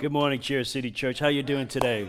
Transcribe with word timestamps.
Good 0.00 0.12
morning, 0.12 0.38
Chair 0.38 0.62
City 0.62 0.92
Church. 0.92 1.18
How 1.18 1.26
you 1.26 1.42
doing 1.42 1.66
today? 1.66 2.08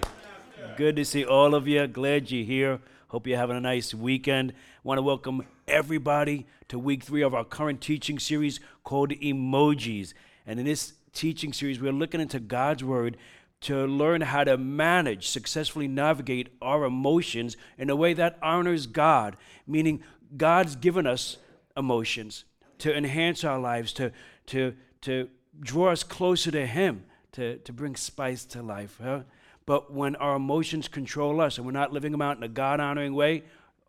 Good 0.77 0.95
to 0.97 1.03
see 1.03 1.25
all 1.25 1.55
of 1.55 1.67
you. 1.67 1.87
Glad 1.87 2.29
you're 2.29 2.45
here. 2.45 2.81
Hope 3.07 3.25
you're 3.25 3.35
having 3.35 3.57
a 3.57 3.61
nice 3.61 3.95
weekend. 3.95 4.53
Want 4.83 4.99
to 4.99 5.01
welcome 5.01 5.41
everybody 5.67 6.45
to 6.67 6.77
week 6.77 7.03
three 7.03 7.23
of 7.23 7.33
our 7.33 7.43
current 7.43 7.81
teaching 7.81 8.19
series 8.19 8.59
called 8.83 9.09
Emojis. 9.09 10.13
And 10.45 10.59
in 10.59 10.67
this 10.67 10.93
teaching 11.13 11.51
series, 11.51 11.81
we're 11.81 11.91
looking 11.91 12.21
into 12.21 12.39
God's 12.39 12.83
Word 12.83 13.17
to 13.61 13.87
learn 13.87 14.21
how 14.21 14.43
to 14.43 14.55
manage, 14.55 15.27
successfully 15.27 15.87
navigate 15.87 16.49
our 16.61 16.83
emotions 16.83 17.57
in 17.79 17.89
a 17.89 17.95
way 17.95 18.13
that 18.13 18.37
honors 18.43 18.85
God, 18.85 19.35
meaning 19.65 20.03
God's 20.37 20.75
given 20.75 21.07
us 21.07 21.37
emotions 21.75 22.45
to 22.77 22.95
enhance 22.95 23.43
our 23.43 23.57
lives, 23.57 23.91
to, 23.93 24.11
to, 24.45 24.75
to 25.01 25.27
draw 25.59 25.89
us 25.89 26.03
closer 26.03 26.51
to 26.51 26.67
Him 26.67 27.05
to, 27.33 27.57
to 27.57 27.73
bring 27.73 27.95
spice 27.95 28.45
to 28.45 28.61
life. 28.61 28.99
Huh? 29.01 29.21
But 29.65 29.93
when 29.93 30.15
our 30.15 30.35
emotions 30.35 30.87
control 30.87 31.41
us 31.41 31.57
and 31.57 31.65
we're 31.65 31.71
not 31.71 31.93
living 31.93 32.11
them 32.11 32.21
out 32.21 32.37
in 32.37 32.43
a 32.43 32.47
God 32.47 32.79
honoring 32.79 33.13
way, 33.13 33.43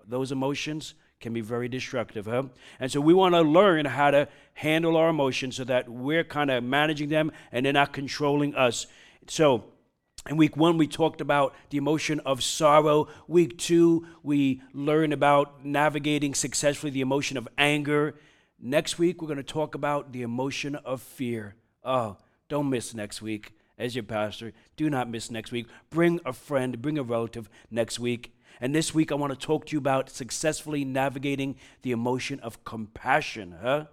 those 0.06 0.33
emotions 0.33 0.95
can 1.20 1.33
be 1.33 1.41
very 1.41 1.69
destructive. 1.69 2.27
Huh? 2.27 2.45
And 2.78 2.91
so 2.91 3.00
we 3.00 3.14
want 3.14 3.34
to 3.34 3.42
learn 3.42 3.84
how 3.84 4.11
to 4.11 4.28
handle 4.55 4.97
our 4.97 5.09
emotions 5.09 5.56
so 5.56 5.64
that 5.64 5.88
we're 5.88 6.24
kind 6.24 6.50
of 6.50 6.64
managing 6.64 7.09
them 7.09 7.30
and 7.52 7.64
they're 7.64 7.73
not 7.73 7.92
controlling 7.92 8.55
us. 8.55 8.87
So, 9.28 9.64
in 10.28 10.36
week 10.36 10.55
one, 10.55 10.77
we 10.77 10.86
talked 10.86 11.22
about 11.22 11.55
the 11.70 11.78
emotion 11.78 12.20
of 12.20 12.42
sorrow. 12.42 13.09
Week 13.27 13.56
two, 13.56 14.06
we 14.22 14.61
learned 14.75 15.14
about 15.14 15.64
navigating 15.64 16.34
successfully 16.34 16.91
the 16.91 17.00
emotion 17.00 17.38
of 17.38 17.48
anger. 17.56 18.16
Next 18.59 18.98
week, 18.98 19.22
we're 19.22 19.28
going 19.28 19.38
to 19.38 19.42
talk 19.42 19.75
about 19.75 20.12
the 20.12 20.20
emotion 20.20 20.75
of 20.75 21.00
fear. 21.00 21.55
Oh, 21.83 22.19
don't 22.50 22.68
miss 22.68 22.92
next 22.92 23.22
week. 23.22 23.54
As 23.78 23.95
your 23.95 24.04
pastor, 24.04 24.52
do 24.77 24.91
not 24.91 25.08
miss 25.08 25.30
next 25.30 25.52
week. 25.52 25.66
Bring 25.88 26.20
a 26.27 26.34
friend, 26.34 26.82
bring 26.82 26.98
a 26.98 27.02
relative 27.02 27.48
next 27.70 27.98
week. 27.98 28.34
And 28.61 28.75
this 28.75 28.92
week, 28.92 29.11
I 29.11 29.14
want 29.14 29.33
to 29.33 29.47
talk 29.47 29.64
to 29.66 29.72
you 29.72 29.78
about 29.78 30.11
successfully 30.11 30.84
navigating 30.84 31.56
the 31.80 31.92
emotion 31.92 32.38
of 32.41 32.62
compassion, 32.64 33.55
huh? 33.62 33.86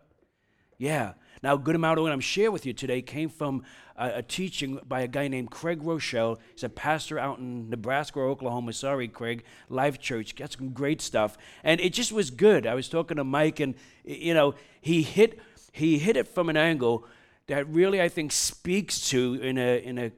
Yeah. 0.78 1.14
Now, 1.42 1.56
a 1.56 1.58
good 1.58 1.76
amount 1.76 2.00
of 2.00 2.04
what 2.04 2.12
I'm 2.12 2.20
sharing 2.20 2.52
with 2.52 2.66
you 2.66 2.73
today 2.73 3.02
came 3.02 3.30
from 3.30 3.64
a, 3.95 4.16
a, 4.16 4.22
teaching 4.23 4.80
by 4.86 5.02
a 5.02 5.08
guy 5.08 5.28
named 5.28 5.52
Craig 5.52 5.82
Groeschel. 5.82 6.38
He's 6.54 6.64
a 6.64 6.70
pastor 6.70 7.17
out 7.17 7.38
in 7.38 7.70
Nebraska 7.70 8.20
or 8.20 8.28
Oklahoma. 8.28 8.73
Sorry, 8.73 9.08
Craig. 9.08 9.44
Life 9.70 10.00
Church. 10.00 10.36
Got 10.36 10.52
some 10.52 10.72
great 10.72 11.00
stuff. 11.00 11.38
And 11.64 11.80
it 11.80 11.94
just 11.94 12.12
was 12.12 12.30
good. 12.32 12.67
I 12.67 12.73
was 12.73 12.89
talking 12.89 13.17
to 13.17 13.23
Mike, 13.23 13.60
and, 13.60 13.76
you 14.04 14.34
know, 14.34 14.56
he 14.82 15.04
hit, 15.04 15.39
he 15.72 16.00
hit 16.00 16.17
it 16.17 16.28
from 16.28 16.50
an 16.50 16.58
angle 16.58 17.06
that 17.48 17.67
really, 17.70 18.02
I 18.02 18.09
think, 18.09 18.31
speaks 18.31 19.09
to, 19.09 19.36
in 19.36 19.58
a, 19.58 19.80
in 19.84 19.98
a 19.98 20.12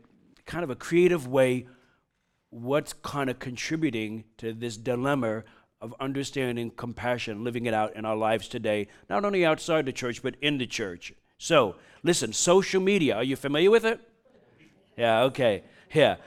kind 0.45 0.63
of 0.63 0.69
a 0.69 0.75
creative 0.75 1.27
way, 1.27 1.67
what's 2.49 2.94
kind 2.94 3.30
of 3.30 3.39
contributing 3.39 4.23
to 4.38 4.53
this 4.53 4.77
dilemma 4.77 5.44
of 5.81 5.94
understanding 5.99 6.71
compassion, 6.71 7.44
living 7.44 7.66
it 7.66 7.73
out 7.73 7.95
in 7.95 8.03
our 8.03 8.16
lives 8.16 8.47
today, 8.47 8.88
not 9.09 9.23
only 9.23 9.45
outside 9.45 9.86
the 9.86 9.94
church, 9.94 10.21
but 10.21 10.36
in 10.41 10.58
the 10.58 10.67
church. 10.67 11.13
So, 11.38 11.75
listen, 12.03 12.33
social 12.33 12.81
media, 12.81 13.16
are 13.16 13.23
you 13.23 13.36
familiar 13.36 13.71
with 13.71 13.86
it? 13.86 14.02
Yeah, 14.97 15.21
okay. 15.23 15.64
Yeah. 15.93 16.17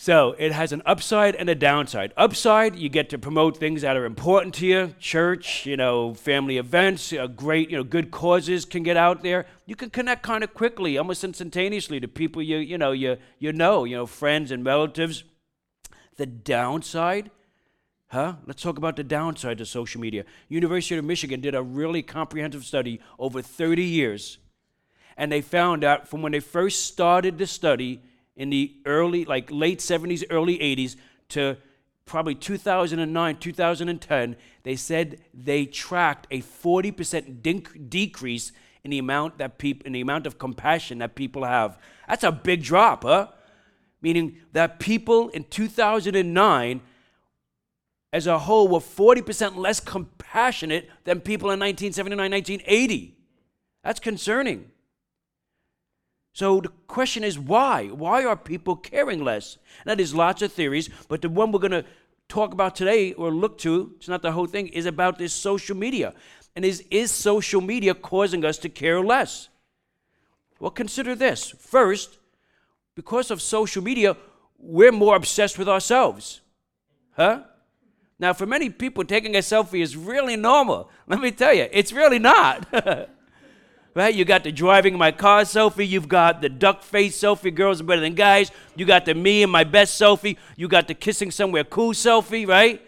So 0.00 0.36
it 0.38 0.52
has 0.52 0.70
an 0.70 0.80
upside 0.86 1.34
and 1.34 1.50
a 1.50 1.56
downside. 1.56 2.12
Upside, 2.16 2.76
you 2.76 2.88
get 2.88 3.10
to 3.10 3.18
promote 3.18 3.56
things 3.56 3.82
that 3.82 3.96
are 3.96 4.04
important 4.04 4.54
to 4.54 4.66
you, 4.66 4.94
church, 5.00 5.66
you 5.66 5.76
know, 5.76 6.14
family 6.14 6.56
events, 6.56 7.12
uh, 7.12 7.26
great, 7.26 7.68
you 7.68 7.76
know, 7.76 7.82
good 7.82 8.12
causes 8.12 8.64
can 8.64 8.84
get 8.84 8.96
out 8.96 9.24
there. 9.24 9.46
You 9.66 9.74
can 9.74 9.90
connect 9.90 10.22
kind 10.22 10.44
of 10.44 10.54
quickly, 10.54 10.96
almost 10.96 11.24
instantaneously, 11.24 11.98
to 11.98 12.06
people 12.06 12.40
you, 12.40 12.58
you 12.58 12.78
know, 12.78 12.92
you, 12.92 13.16
you 13.40 13.52
know, 13.52 13.82
you 13.82 13.96
know, 13.96 14.06
friends 14.06 14.52
and 14.52 14.64
relatives. 14.64 15.24
The 16.16 16.26
downside, 16.26 17.32
huh? 18.06 18.34
Let's 18.46 18.62
talk 18.62 18.78
about 18.78 18.94
the 18.94 19.02
downside 19.02 19.60
of 19.60 19.66
social 19.66 20.00
media. 20.00 20.24
University 20.48 20.96
of 20.96 21.04
Michigan 21.04 21.40
did 21.40 21.56
a 21.56 21.62
really 21.62 22.04
comprehensive 22.04 22.64
study 22.64 23.00
over 23.18 23.42
30 23.42 23.82
years, 23.82 24.38
and 25.16 25.32
they 25.32 25.40
found 25.40 25.82
out 25.82 26.06
from 26.06 26.22
when 26.22 26.30
they 26.30 26.38
first 26.38 26.86
started 26.86 27.36
the 27.36 27.48
study 27.48 28.00
in 28.38 28.50
the 28.50 28.72
early, 28.86 29.24
like 29.26 29.50
late 29.50 29.80
70s, 29.80 30.24
early 30.30 30.58
80s 30.58 30.96
to 31.30 31.58
probably 32.06 32.34
2009, 32.34 33.36
2010, 33.36 34.36
they 34.62 34.76
said 34.76 35.20
they 35.34 35.66
tracked 35.66 36.26
a 36.30 36.40
40% 36.40 37.42
dec- 37.42 37.90
decrease 37.90 38.52
in 38.84 38.92
the 38.92 38.98
amount 38.98 39.38
that 39.38 39.58
people, 39.58 39.86
in 39.86 39.92
the 39.92 40.00
amount 40.00 40.26
of 40.26 40.38
compassion 40.38 40.98
that 40.98 41.16
people 41.16 41.44
have. 41.44 41.78
That's 42.08 42.24
a 42.24 42.32
big 42.32 42.62
drop, 42.62 43.02
huh? 43.02 43.28
Meaning 44.00 44.38
that 44.52 44.78
people 44.78 45.28
in 45.30 45.44
2009 45.44 46.80
as 48.12 48.26
a 48.26 48.38
whole 48.38 48.68
were 48.68 48.78
40% 48.78 49.56
less 49.56 49.80
compassionate 49.80 50.88
than 51.04 51.20
people 51.20 51.50
in 51.50 51.58
1979, 51.58 52.30
1980. 52.30 53.18
That's 53.82 54.00
concerning. 54.00 54.70
So 56.38 56.60
the 56.60 56.68
question 56.86 57.24
is 57.24 57.36
why? 57.36 57.88
Why 57.88 58.24
are 58.24 58.36
people 58.36 58.76
caring 58.76 59.24
less? 59.24 59.58
Now, 59.84 59.96
there's 59.96 60.14
lots 60.14 60.40
of 60.40 60.52
theories, 60.52 60.88
but 61.08 61.20
the 61.20 61.28
one 61.28 61.50
we're 61.50 61.58
going 61.58 61.72
to 61.72 61.84
talk 62.28 62.52
about 62.52 62.76
today 62.76 63.12
or 63.14 63.32
look 63.32 63.58
to, 63.58 63.94
it's 63.96 64.06
not 64.06 64.22
the 64.22 64.30
whole 64.30 64.46
thing, 64.46 64.68
is 64.68 64.86
about 64.86 65.18
this 65.18 65.32
social 65.32 65.76
media. 65.76 66.14
And 66.54 66.64
is, 66.64 66.84
is 66.92 67.10
social 67.10 67.60
media 67.60 67.92
causing 67.92 68.44
us 68.44 68.56
to 68.58 68.68
care 68.68 69.00
less? 69.00 69.48
Well, 70.60 70.70
consider 70.70 71.16
this. 71.16 71.50
First, 71.58 72.18
because 72.94 73.32
of 73.32 73.42
social 73.42 73.82
media, 73.82 74.16
we're 74.60 74.92
more 74.92 75.16
obsessed 75.16 75.58
with 75.58 75.68
ourselves. 75.68 76.40
Huh? 77.16 77.42
Now, 78.20 78.32
for 78.32 78.46
many 78.46 78.70
people, 78.70 79.02
taking 79.02 79.34
a 79.34 79.40
selfie 79.40 79.82
is 79.82 79.96
really 79.96 80.36
normal. 80.36 80.88
Let 81.08 81.18
me 81.18 81.32
tell 81.32 81.52
you, 81.52 81.66
it's 81.72 81.92
really 81.92 82.20
not. 82.20 83.08
right? 83.98 84.14
You 84.14 84.24
got 84.24 84.44
the 84.44 84.52
driving 84.52 84.96
my 84.96 85.10
car 85.10 85.42
selfie. 85.42 85.88
You've 85.88 86.08
got 86.08 86.40
the 86.40 86.48
duck 86.48 86.84
face 86.84 87.18
selfie. 87.18 87.52
Girls 87.52 87.80
are 87.80 87.84
better 87.84 88.00
than 88.00 88.14
guys. 88.14 88.52
You 88.76 88.86
got 88.86 89.04
the 89.04 89.12
me 89.12 89.42
and 89.42 89.50
my 89.50 89.64
best 89.64 90.00
selfie. 90.00 90.36
You 90.56 90.68
got 90.68 90.86
the 90.86 90.94
kissing 90.94 91.32
somewhere 91.32 91.64
cool 91.64 91.92
selfie, 91.92 92.46
right? 92.46 92.80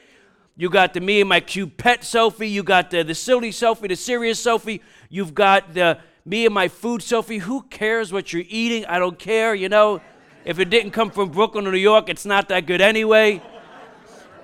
You 0.56 0.70
got 0.70 0.94
the 0.94 1.00
me 1.00 1.19
and 1.20 1.28
my 1.28 1.41
cute 1.41 1.76
pet 1.76 2.03
selfie. 2.03 2.49
You 2.49 2.62
got 2.62 2.91
the, 2.93 3.03
the 3.03 3.16
silly 3.16 3.50
selfie, 3.50 3.88
the 3.88 3.97
serious 3.97 4.41
selfie. 4.41 4.82
You've 5.09 5.34
got 5.34 5.75
the 5.75 5.99
me 6.25 6.47
and 6.47 6.54
my 6.54 6.69
food 6.69 7.00
selfie. 7.00 7.41
Who 7.41 7.62
cares 7.62 8.12
what 8.12 8.32
you're 8.32 8.44
eating? 8.49 8.87
I 8.87 9.00
don't 9.00 9.19
care, 9.19 9.53
you 9.53 9.69
know. 9.69 10.00
If 10.44 10.60
it 10.60 10.70
didn't 10.70 10.93
come 10.93 11.10
from 11.10 11.31
Brooklyn 11.31 11.66
or 11.66 11.72
New 11.72 11.78
York, 11.78 12.09
it's 12.09 12.25
not 12.25 12.49
that 12.50 12.66
good 12.66 12.81
anyway. 12.81 13.43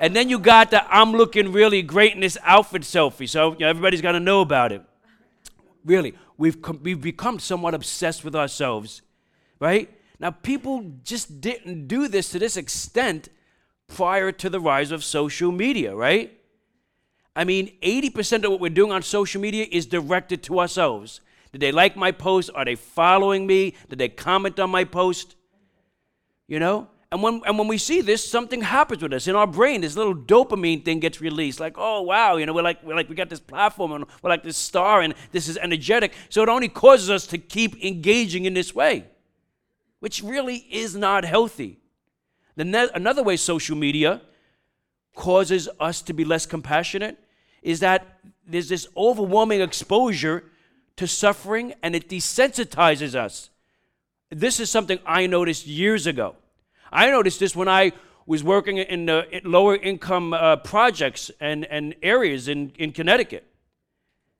And 0.00 0.16
then 0.16 0.28
you 0.28 0.40
got 0.40 0.72
the 0.72 0.84
I'm 0.92 1.12
looking 1.12 1.52
really 1.52 1.82
great 1.82 2.14
in 2.14 2.20
this 2.22 2.36
outfit 2.42 2.82
selfie. 2.82 3.28
So 3.28 3.52
you 3.52 3.60
know, 3.60 3.68
everybody's 3.68 4.02
got 4.02 4.12
to 4.12 4.20
know 4.20 4.40
about 4.40 4.72
it. 4.72 4.82
Really, 5.84 6.16
we've, 6.38 6.60
com- 6.60 6.80
we've 6.82 7.00
become 7.00 7.38
somewhat 7.38 7.74
obsessed 7.74 8.24
with 8.24 8.34
ourselves, 8.34 9.02
right? 9.60 9.90
Now, 10.18 10.30
people 10.30 10.92
just 11.04 11.40
didn't 11.40 11.88
do 11.88 12.08
this 12.08 12.30
to 12.30 12.38
this 12.38 12.56
extent 12.56 13.28
prior 13.86 14.32
to 14.32 14.50
the 14.50 14.60
rise 14.60 14.90
of 14.90 15.04
social 15.04 15.52
media, 15.52 15.94
right? 15.94 16.32
I 17.34 17.44
mean, 17.44 17.76
80% 17.82 18.44
of 18.44 18.50
what 18.50 18.60
we're 18.60 18.70
doing 18.70 18.92
on 18.92 19.02
social 19.02 19.40
media 19.40 19.66
is 19.70 19.86
directed 19.86 20.42
to 20.44 20.60
ourselves. 20.60 21.20
Did 21.52 21.60
they 21.60 21.72
like 21.72 21.96
my 21.96 22.12
post? 22.12 22.50
Are 22.54 22.64
they 22.64 22.74
following 22.74 23.46
me? 23.46 23.74
Did 23.88 23.98
they 23.98 24.08
comment 24.08 24.58
on 24.58 24.70
my 24.70 24.84
post? 24.84 25.36
You 26.48 26.58
know? 26.58 26.88
And 27.12 27.22
when, 27.22 27.40
and 27.46 27.56
when 27.56 27.68
we 27.68 27.78
see 27.78 28.00
this, 28.00 28.28
something 28.28 28.62
happens 28.62 29.00
with 29.00 29.12
us 29.12 29.28
in 29.28 29.36
our 29.36 29.46
brain. 29.46 29.80
This 29.80 29.96
little 29.96 30.14
dopamine 30.14 30.84
thing 30.84 30.98
gets 30.98 31.20
released. 31.20 31.60
Like, 31.60 31.74
oh 31.76 32.02
wow, 32.02 32.36
you 32.36 32.46
know, 32.46 32.52
we're 32.52 32.62
like 32.62 32.82
we're 32.82 32.96
like 32.96 33.08
we 33.08 33.14
got 33.14 33.28
this 33.28 33.40
platform 33.40 33.92
and 33.92 34.04
we're 34.22 34.30
like 34.30 34.42
this 34.42 34.56
star 34.56 35.02
and 35.02 35.14
this 35.30 35.46
is 35.46 35.56
energetic. 35.56 36.12
So 36.30 36.42
it 36.42 36.48
only 36.48 36.68
causes 36.68 37.08
us 37.08 37.26
to 37.28 37.38
keep 37.38 37.82
engaging 37.84 38.44
in 38.44 38.54
this 38.54 38.74
way, 38.74 39.04
which 40.00 40.22
really 40.22 40.66
is 40.70 40.96
not 40.96 41.24
healthy. 41.24 41.78
The 42.56 42.64
ne- 42.64 42.88
another 42.92 43.22
way 43.22 43.36
social 43.36 43.76
media 43.76 44.22
causes 45.14 45.68
us 45.78 46.02
to 46.02 46.12
be 46.12 46.24
less 46.24 46.44
compassionate 46.44 47.18
is 47.62 47.80
that 47.80 48.18
there's 48.46 48.68
this 48.68 48.88
overwhelming 48.96 49.60
exposure 49.60 50.44
to 50.96 51.06
suffering 51.06 51.74
and 51.82 51.94
it 51.94 52.08
desensitizes 52.08 53.14
us. 53.14 53.50
This 54.30 54.58
is 54.58 54.70
something 54.70 54.98
I 55.06 55.26
noticed 55.26 55.66
years 55.66 56.06
ago. 56.06 56.34
I 56.92 57.10
noticed 57.10 57.40
this 57.40 57.54
when 57.56 57.68
I 57.68 57.92
was 58.26 58.42
working 58.42 58.78
in 58.78 59.06
lower 59.44 59.76
income 59.76 60.32
uh, 60.32 60.56
projects 60.56 61.30
and, 61.40 61.64
and 61.64 61.94
areas 62.02 62.48
in, 62.48 62.72
in 62.78 62.92
Connecticut. 62.92 63.46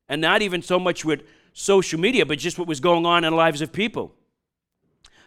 And 0.09 0.21
not 0.21 0.43
even 0.43 0.63
so 0.63 0.79
much 0.79 1.05
with 1.05 1.23
social 1.53 1.99
media, 1.99 2.27
but 2.27 2.39
just 2.39 2.59
what 2.59 2.69
was 2.69 2.81
going 2.81 3.07
on 3.07 3.25
in 3.25 3.31
the 3.31 3.37
lives 3.37 3.61
of 3.61 3.73
people. 3.73 4.13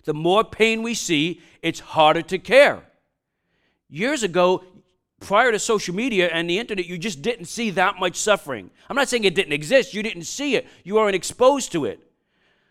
The 0.03 0.13
more 0.13 0.43
pain 0.43 0.83
we 0.83 0.93
see, 0.93 1.41
it's 1.61 1.79
harder 1.79 2.21
to 2.23 2.37
care. 2.37 2.83
Years 3.89 4.23
ago, 4.23 4.63
prior 5.19 5.51
to 5.51 5.59
social 5.59 5.95
media 5.95 6.29
and 6.31 6.49
the 6.49 6.59
internet, 6.59 6.85
you 6.85 6.97
just 6.97 7.21
didn't 7.21 7.45
see 7.45 7.71
that 7.71 7.99
much 7.99 8.15
suffering. 8.15 8.69
I'm 8.89 8.95
not 8.95 9.09
saying 9.09 9.23
it 9.23 9.35
didn't 9.35 9.53
exist, 9.53 9.93
you 9.93 10.03
didn't 10.03 10.23
see 10.23 10.55
it, 10.55 10.67
you 10.83 10.95
weren't 10.95 11.15
exposed 11.15 11.71
to 11.73 11.85
it. 11.85 11.99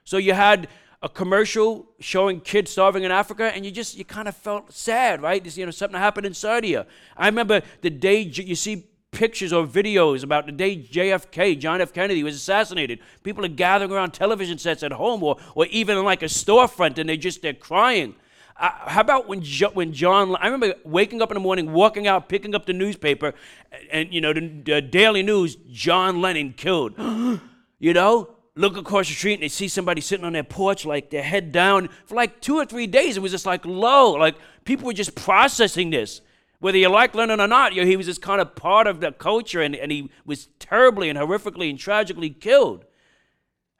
So 0.05 0.17
you 0.17 0.33
had 0.33 0.69
a 1.01 1.09
commercial 1.09 1.89
showing 2.01 2.41
kids 2.41 2.73
starving 2.73 3.05
in 3.05 3.11
Africa, 3.11 3.53
and 3.55 3.65
you 3.65 3.71
just 3.71 3.97
you 3.97 4.05
kind 4.05 4.27
of 4.27 4.37
felt 4.37 4.73
sad, 4.73 5.23
right? 5.23 5.57
You 5.57 5.65
know, 5.65 5.71
something 5.71 5.99
happened 5.99 6.27
inside 6.27 6.65
of. 6.65 6.87
I 7.17 7.27
remember 7.27 7.63
the 7.83 7.91
day 7.91 8.21
you 8.21 8.55
see 8.57 8.87
pictures 9.11 9.53
or 9.53 9.67
videos 9.67 10.23
about 10.23 10.47
the 10.47 10.53
day 10.53 10.77
JFK, 10.77 11.59
John 11.59 11.81
F. 11.81 11.93
Kennedy, 11.93 12.23
was 12.23 12.35
assassinated. 12.35 12.99
People 13.23 13.45
are 13.45 13.49
gathering 13.49 13.93
around 13.93 14.13
television 14.13 14.59
sets 14.59 14.83
at 14.83 14.93
home 14.93 15.23
or, 15.23 15.37
or 15.55 15.67
even 15.67 15.97
in 15.97 16.05
like 16.05 16.23
a 16.23 16.27
storefront, 16.27 16.99
and 16.99 17.09
they 17.09 17.17
just 17.17 17.43
they're 17.43 17.55
crying. 17.55 18.15
Uh, 18.57 18.71
how 18.89 19.01
about 19.01 19.29
when 19.29 19.41
jo- 19.41 19.71
when 19.71 19.93
John? 19.93 20.35
I 20.37 20.47
remember 20.47 20.75
waking 20.85 21.23
up 21.23 21.31
in 21.31 21.35
the 21.35 21.41
morning, 21.41 21.73
walking 21.73 22.09
out, 22.09 22.29
picking 22.29 22.57
up 22.57 22.67
the 22.67 22.73
newspaper, 22.73 23.35
and, 23.71 23.89
and 23.93 24.15
you 24.15 24.21
know 24.21 24.33
the, 24.33 24.49
the 24.65 24.83
Daily 24.83 25.23
News, 25.23 25.57
John 25.71 26.21
Lennon 26.21 26.55
killed. 26.55 26.95
you 27.79 27.93
know, 27.95 28.31
look 28.59 28.77
across 28.77 29.07
the 29.09 29.15
street 29.15 29.35
and 29.35 29.43
they 29.43 29.49
see 29.49 29.69
somebody 29.69 30.01
sitting 30.01 30.25
on 30.25 30.33
their 30.33 30.43
porch, 30.43 30.85
like 30.85 31.11
their 31.11 31.23
head 31.23 31.53
down. 31.53 31.89
For 32.07 32.17
like 32.17 32.41
two 32.41 32.57
or 32.57 32.67
three 32.67 32.89
days, 32.89 33.17
it 33.17 33.21
was 33.21 33.31
just 33.31 33.47
like 33.47 33.65
low. 33.65 34.13
Like 34.13 34.35
people 34.65 34.87
were 34.87 34.93
just 34.93 35.15
processing 35.15 35.91
this. 35.91 36.21
Whether 36.59 36.79
you 36.79 36.89
like 36.89 37.15
Lennon 37.15 37.41
or 37.41 37.47
not, 37.47 37.73
you 37.73 37.83
know, 37.83 37.87
he 37.87 37.97
was 37.97 38.07
just 38.07 38.21
kind 38.21 38.41
of 38.41 38.57
part 38.57 38.89
of 38.89 39.01
the 39.01 39.13
culture 39.13 39.63
and, 39.63 39.77
and 39.77 39.93
he 39.93 40.11
was 40.27 40.49
terribly 40.59 41.09
and 41.09 41.17
horrifically 41.17 41.71
and 41.71 41.79
tragically 41.79 42.31
killed. 42.31 42.85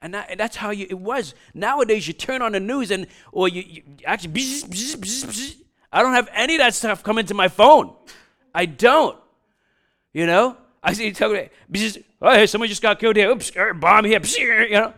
And, 0.01 0.13
that, 0.13 0.31
and 0.31 0.39
that's 0.39 0.55
how 0.55 0.69
you, 0.69 0.87
it 0.89 0.97
was. 0.97 1.35
Nowadays, 1.53 2.07
you 2.07 2.13
turn 2.13 2.41
on 2.41 2.53
the 2.53 2.61
news 2.61 2.89
and, 2.89 3.07
or 3.33 3.49
you, 3.49 3.63
you 3.67 3.83
actually, 4.05 4.31
bzz, 4.31 4.63
bzz, 4.63 4.95
bzz, 4.95 5.55
I 5.91 6.01
don't 6.01 6.13
have 6.13 6.29
any 6.33 6.55
of 6.55 6.59
that 6.59 6.73
stuff 6.73 7.03
come 7.03 7.17
into 7.17 7.33
my 7.33 7.49
phone. 7.49 7.93
I 8.55 8.65
don't. 8.65 9.17
You 10.13 10.25
know? 10.25 10.55
I 10.81 10.93
see, 10.93 11.11
tell 11.11 11.33
me, 11.33 11.49
oh, 12.21 12.33
hey, 12.33 12.47
somebody 12.47 12.69
just 12.69 12.81
got 12.81 12.99
killed 12.99 13.15
here. 13.15 13.29
Oops, 13.29 13.51
er, 13.55 13.73
bomb 13.73 14.05
here. 14.05 14.21
You 14.63 14.71
know? 14.71 14.93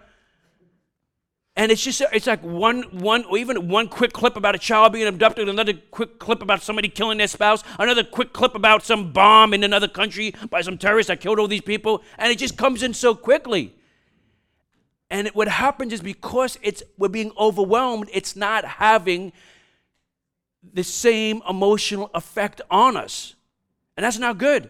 And 1.55 1.71
it's 1.71 1.83
just, 1.83 2.01
it's 2.13 2.27
like 2.27 2.41
one, 2.43 2.83
one, 2.91 3.25
or 3.25 3.37
even 3.37 3.67
one 3.67 3.89
quick 3.89 4.13
clip 4.13 4.37
about 4.37 4.55
a 4.55 4.57
child 4.57 4.93
being 4.93 5.07
abducted, 5.07 5.49
another 5.49 5.73
quick 5.73 6.17
clip 6.17 6.41
about 6.41 6.61
somebody 6.61 6.87
killing 6.87 7.17
their 7.17 7.27
spouse, 7.27 7.61
another 7.77 8.03
quick 8.03 8.31
clip 8.31 8.55
about 8.55 8.83
some 8.83 9.11
bomb 9.11 9.53
in 9.53 9.63
another 9.63 9.89
country 9.89 10.33
by 10.49 10.61
some 10.61 10.77
terrorists 10.77 11.09
that 11.09 11.19
killed 11.19 11.39
all 11.39 11.49
these 11.49 11.61
people. 11.61 12.03
And 12.17 12.31
it 12.31 12.37
just 12.37 12.57
comes 12.57 12.83
in 12.83 12.93
so 12.93 13.13
quickly. 13.13 13.75
And 15.09 15.27
what 15.29 15.49
happens 15.49 15.91
is 15.91 16.01
because 16.01 16.57
it's 16.61 16.83
we're 16.97 17.09
being 17.09 17.33
overwhelmed, 17.37 18.09
it's 18.13 18.37
not 18.37 18.63
having 18.63 19.33
the 20.73 20.83
same 20.83 21.41
emotional 21.49 22.09
effect 22.13 22.61
on 22.71 22.95
us. 22.95 23.35
And 23.97 24.05
that's 24.05 24.19
not 24.19 24.37
good. 24.37 24.69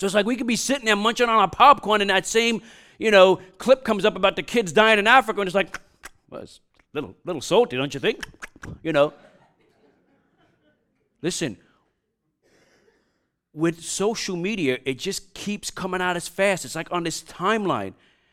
So 0.00 0.06
it's 0.06 0.14
like 0.14 0.24
we 0.24 0.34
could 0.34 0.46
be 0.46 0.56
sitting 0.56 0.86
there 0.86 0.96
munching 0.96 1.28
on 1.28 1.38
our 1.38 1.46
popcorn 1.46 2.00
and 2.00 2.08
that 2.08 2.26
same, 2.26 2.62
you 2.98 3.10
know, 3.10 3.38
clip 3.58 3.84
comes 3.84 4.06
up 4.06 4.16
about 4.16 4.34
the 4.34 4.42
kids 4.42 4.72
dying 4.72 4.98
in 4.98 5.06
Africa 5.06 5.42
and 5.42 5.46
it's 5.46 5.54
like, 5.54 5.78
well, 6.30 6.40
it's 6.40 6.60
a 6.74 6.96
little, 6.96 7.14
little 7.26 7.42
salty, 7.42 7.76
don't 7.76 7.92
you 7.92 8.00
think? 8.00 8.24
You 8.82 8.94
know. 8.94 9.12
Listen, 11.20 11.58
with 13.52 13.84
social 13.84 14.36
media, 14.36 14.78
it 14.86 14.98
just 14.98 15.34
keeps 15.34 15.70
coming 15.70 16.00
out 16.00 16.16
as 16.16 16.26
fast. 16.26 16.64
It's 16.64 16.74
like 16.74 16.90
on 16.90 17.04
this 17.04 17.22
timeline. 17.22 17.92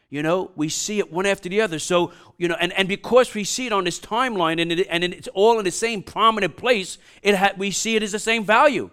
You 0.10 0.24
know, 0.24 0.52
we 0.56 0.70
see 0.70 1.00
it 1.00 1.12
one 1.12 1.26
after 1.26 1.50
the 1.50 1.60
other. 1.60 1.80
So, 1.80 2.14
you 2.38 2.48
know, 2.48 2.56
and, 2.62 2.72
and 2.72 2.88
because 2.88 3.34
we 3.34 3.44
see 3.44 3.66
it 3.66 3.74
on 3.74 3.84
this 3.84 4.00
timeline 4.00 4.62
and, 4.62 4.72
it, 4.72 4.88
and 4.90 5.04
it's 5.04 5.28
all 5.34 5.60
in 5.60 5.66
the 5.66 5.72
same 5.72 6.02
prominent 6.02 6.56
place, 6.56 6.98
it 7.22 7.36
ha- 7.36 7.52
we 7.58 7.72
see 7.72 7.98
it 7.98 8.04
as 8.04 8.14
the 8.14 8.20
same 8.20 8.46
value. 8.46 8.90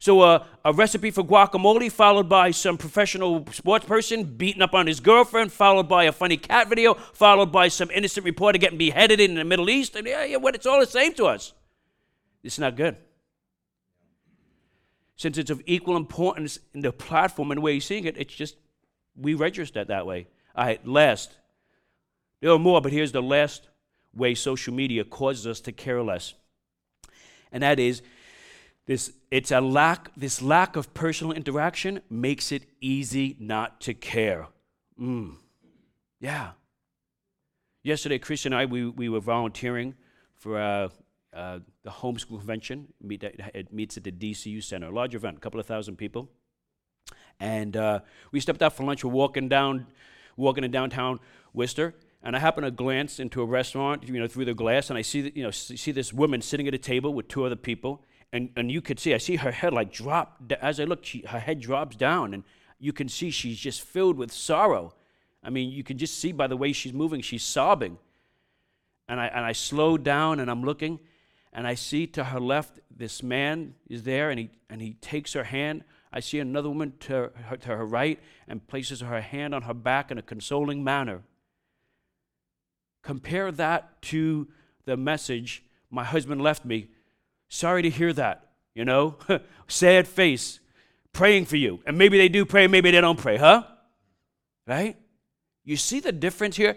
So, 0.00 0.20
uh, 0.20 0.44
a 0.64 0.72
recipe 0.72 1.10
for 1.10 1.24
guacamole, 1.24 1.90
followed 1.90 2.28
by 2.28 2.52
some 2.52 2.78
professional 2.78 3.44
sports 3.50 3.84
person 3.84 4.22
beating 4.22 4.62
up 4.62 4.72
on 4.72 4.86
his 4.86 5.00
girlfriend, 5.00 5.52
followed 5.52 5.88
by 5.88 6.04
a 6.04 6.12
funny 6.12 6.36
cat 6.36 6.68
video, 6.68 6.94
followed 6.94 7.50
by 7.50 7.66
some 7.66 7.90
innocent 7.90 8.24
reporter 8.24 8.58
getting 8.58 8.78
beheaded 8.78 9.18
in 9.18 9.34
the 9.34 9.44
Middle 9.44 9.68
East. 9.68 9.96
And 9.96 10.06
yeah, 10.06 10.24
yeah, 10.24 10.36
what? 10.36 10.54
It's 10.54 10.66
all 10.66 10.78
the 10.78 10.86
same 10.86 11.14
to 11.14 11.26
us. 11.26 11.52
It's 12.44 12.60
not 12.60 12.76
good. 12.76 12.96
Since 15.16 15.36
it's 15.36 15.50
of 15.50 15.60
equal 15.66 15.96
importance 15.96 16.60
in 16.72 16.82
the 16.82 16.92
platform 16.92 17.50
and 17.50 17.58
the 17.58 17.62
way 17.62 17.72
you're 17.72 17.80
seeing 17.80 18.04
it, 18.04 18.16
it's 18.16 18.34
just 18.34 18.54
we 19.16 19.34
register 19.34 19.84
that 19.84 20.06
way. 20.06 20.28
All 20.54 20.64
right, 20.64 20.86
last. 20.86 21.36
There 22.40 22.52
are 22.52 22.58
more, 22.58 22.80
but 22.80 22.92
here's 22.92 23.10
the 23.10 23.20
last 23.20 23.68
way 24.14 24.36
social 24.36 24.72
media 24.72 25.02
causes 25.02 25.44
us 25.44 25.60
to 25.62 25.72
care 25.72 26.00
less. 26.04 26.34
And 27.50 27.64
that 27.64 27.80
is 27.80 28.00
this 28.88 29.12
it's 29.30 29.50
a 29.50 29.60
lack 29.60 30.10
this 30.16 30.40
lack 30.40 30.74
of 30.74 30.92
personal 30.94 31.32
interaction 31.32 32.00
makes 32.08 32.50
it 32.50 32.62
easy 32.80 33.36
not 33.38 33.80
to 33.82 33.92
care. 33.92 34.48
Mm. 34.98 35.34
Yeah. 36.20 36.52
Yesterday, 37.84 38.18
Chris 38.18 38.46
and 38.46 38.54
I, 38.54 38.64
we, 38.64 38.88
we 38.88 39.08
were 39.08 39.20
volunteering 39.20 39.94
for 40.36 40.58
uh, 40.58 40.88
uh, 41.32 41.60
the 41.84 41.90
homeschool 41.90 42.38
convention. 42.38 42.88
Meet, 43.00 43.22
it 43.22 43.72
meets 43.72 43.96
at 43.98 44.04
the 44.04 44.10
DCU 44.10 44.64
Center, 44.64 44.88
a 44.88 44.90
large 44.90 45.14
event, 45.14 45.36
a 45.36 45.40
couple 45.40 45.60
of 45.60 45.66
thousand 45.66 45.96
people. 45.96 46.28
And 47.38 47.76
uh, 47.76 48.00
we 48.32 48.40
stepped 48.40 48.62
out 48.62 48.72
for 48.72 48.84
lunch. 48.84 49.04
We're 49.04 49.12
walking 49.12 49.48
down, 49.48 49.86
walking 50.36 50.64
in 50.64 50.70
downtown 50.70 51.20
Worcester, 51.52 51.94
and 52.22 52.34
I 52.34 52.40
happen 52.40 52.64
to 52.64 52.70
glance 52.70 53.20
into 53.20 53.42
a 53.42 53.44
restaurant, 53.44 54.08
you 54.08 54.18
know, 54.18 54.26
through 54.26 54.46
the 54.46 54.54
glass, 54.54 54.90
and 54.90 54.98
I 54.98 55.02
see, 55.02 55.30
you 55.34 55.42
know, 55.44 55.50
see 55.50 55.92
this 55.92 56.12
woman 56.12 56.42
sitting 56.42 56.66
at 56.66 56.74
a 56.74 56.78
table 56.78 57.14
with 57.14 57.28
two 57.28 57.44
other 57.44 57.56
people, 57.56 58.02
and, 58.32 58.50
and 58.56 58.70
you 58.70 58.82
could 58.82 59.00
see, 59.00 59.14
I 59.14 59.18
see 59.18 59.36
her 59.36 59.50
head 59.50 59.72
like 59.72 59.92
drop. 59.92 60.40
As 60.60 60.80
I 60.80 60.84
look, 60.84 61.04
she, 61.04 61.24
her 61.26 61.38
head 61.38 61.60
drops 61.60 61.96
down, 61.96 62.34
and 62.34 62.44
you 62.78 62.92
can 62.92 63.08
see 63.08 63.30
she's 63.30 63.58
just 63.58 63.80
filled 63.80 64.16
with 64.16 64.32
sorrow. 64.32 64.94
I 65.42 65.50
mean, 65.50 65.70
you 65.70 65.82
can 65.82 65.98
just 65.98 66.18
see 66.18 66.32
by 66.32 66.46
the 66.46 66.56
way 66.56 66.72
she's 66.72 66.92
moving, 66.92 67.22
she's 67.22 67.44
sobbing. 67.44 67.98
And 69.08 69.18
I, 69.18 69.26
and 69.26 69.44
I 69.44 69.52
slow 69.52 69.96
down, 69.96 70.40
and 70.40 70.50
I'm 70.50 70.62
looking, 70.62 71.00
and 71.52 71.66
I 71.66 71.74
see 71.74 72.06
to 72.08 72.24
her 72.24 72.40
left, 72.40 72.80
this 72.94 73.22
man 73.22 73.74
is 73.88 74.02
there, 74.02 74.30
and 74.30 74.38
he, 74.38 74.50
and 74.68 74.82
he 74.82 74.94
takes 74.94 75.32
her 75.32 75.44
hand. 75.44 75.84
I 76.12 76.20
see 76.20 76.38
another 76.38 76.68
woman 76.68 76.94
to 77.00 77.30
her, 77.34 77.56
to 77.56 77.68
her 77.68 77.86
right 77.86 78.18
and 78.46 78.66
places 78.66 79.00
her 79.00 79.20
hand 79.20 79.54
on 79.54 79.62
her 79.62 79.74
back 79.74 80.10
in 80.10 80.18
a 80.18 80.22
consoling 80.22 80.82
manner. 80.82 81.22
Compare 83.02 83.52
that 83.52 84.00
to 84.02 84.48
the 84.84 84.96
message 84.96 85.62
my 85.90 86.04
husband 86.04 86.42
left 86.42 86.64
me. 86.64 86.88
Sorry 87.48 87.82
to 87.82 87.90
hear 87.90 88.12
that, 88.12 88.48
you 88.74 88.84
know? 88.84 89.16
Sad 89.68 90.06
face, 90.06 90.60
praying 91.12 91.46
for 91.46 91.56
you. 91.56 91.80
And 91.86 91.98
maybe 91.98 92.18
they 92.18 92.28
do 92.28 92.44
pray, 92.44 92.66
maybe 92.66 92.90
they 92.90 93.00
don't 93.00 93.18
pray, 93.18 93.36
huh? 93.36 93.64
Right? 94.66 94.96
You 95.64 95.76
see 95.76 96.00
the 96.00 96.12
difference 96.12 96.56
here? 96.56 96.76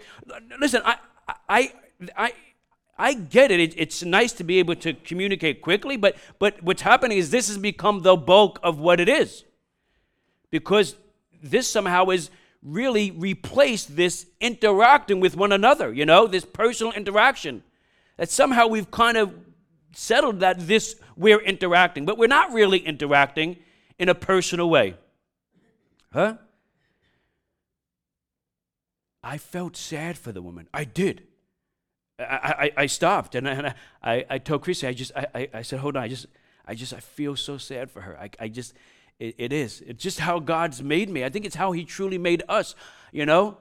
Listen, 0.58 0.82
I, 0.84 0.96
I, 1.48 1.72
I, 2.16 2.32
I 2.98 3.14
get 3.14 3.50
it. 3.50 3.60
it. 3.60 3.74
It's 3.76 4.02
nice 4.02 4.32
to 4.34 4.44
be 4.44 4.58
able 4.58 4.76
to 4.76 4.94
communicate 4.94 5.62
quickly, 5.62 5.96
but, 5.96 6.16
but 6.38 6.62
what's 6.62 6.82
happening 6.82 7.18
is 7.18 7.30
this 7.30 7.48
has 7.48 7.58
become 7.58 8.00
the 8.00 8.16
bulk 8.16 8.58
of 8.62 8.78
what 8.78 9.00
it 9.00 9.08
is. 9.08 9.44
Because 10.50 10.96
this 11.42 11.66
somehow 11.68 12.10
is 12.10 12.30
really 12.62 13.10
replaced 13.10 13.96
this 13.96 14.26
interacting 14.40 15.20
with 15.20 15.36
one 15.36 15.52
another, 15.52 15.92
you 15.92 16.06
know, 16.06 16.26
this 16.26 16.44
personal 16.44 16.92
interaction. 16.92 17.62
That 18.18 18.30
somehow 18.30 18.66
we've 18.66 18.90
kind 18.90 19.16
of 19.16 19.34
settled 19.94 20.40
that 20.40 20.66
this 20.66 20.96
we're 21.16 21.40
interacting, 21.40 22.04
but 22.04 22.18
we're 22.18 22.26
not 22.26 22.52
really 22.52 22.78
interacting 22.78 23.56
in 23.98 24.08
a 24.08 24.14
personal 24.14 24.68
way. 24.68 24.96
Huh? 26.12 26.36
I 29.22 29.38
felt 29.38 29.76
sad 29.76 30.18
for 30.18 30.32
the 30.32 30.42
woman. 30.42 30.68
I 30.74 30.84
did. 30.84 31.22
I, 32.18 32.72
I, 32.76 32.82
I 32.82 32.86
stopped 32.86 33.34
and, 33.34 33.48
I, 33.48 33.52
and 33.52 33.74
I, 34.02 34.24
I 34.28 34.38
told 34.38 34.62
Chrissy, 34.62 34.86
I 34.86 34.92
just, 34.92 35.12
I, 35.14 35.48
I 35.54 35.62
said, 35.62 35.78
hold 35.78 35.96
on, 35.96 36.02
I 36.02 36.08
just, 36.08 36.26
I 36.66 36.74
just, 36.74 36.92
I 36.92 37.00
feel 37.00 37.36
so 37.36 37.58
sad 37.58 37.90
for 37.90 38.00
her. 38.02 38.18
I, 38.18 38.30
I 38.38 38.48
just, 38.48 38.74
it, 39.18 39.34
it 39.38 39.52
is. 39.52 39.82
It's 39.86 40.02
just 40.02 40.20
how 40.20 40.38
God's 40.38 40.82
made 40.82 41.08
me. 41.08 41.24
I 41.24 41.28
think 41.28 41.44
it's 41.44 41.56
how 41.56 41.72
He 41.72 41.84
truly 41.84 42.18
made 42.18 42.42
us, 42.48 42.74
you 43.12 43.26
know? 43.26 43.58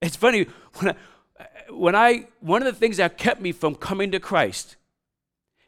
It's 0.00 0.16
funny, 0.16 0.46
when 0.74 0.90
I, 0.90 0.96
when 1.70 1.94
I, 1.94 2.26
one 2.40 2.62
of 2.62 2.66
the 2.66 2.78
things 2.78 2.96
that 2.96 3.18
kept 3.18 3.40
me 3.40 3.52
from 3.52 3.74
coming 3.74 4.10
to 4.12 4.20
Christ 4.20 4.76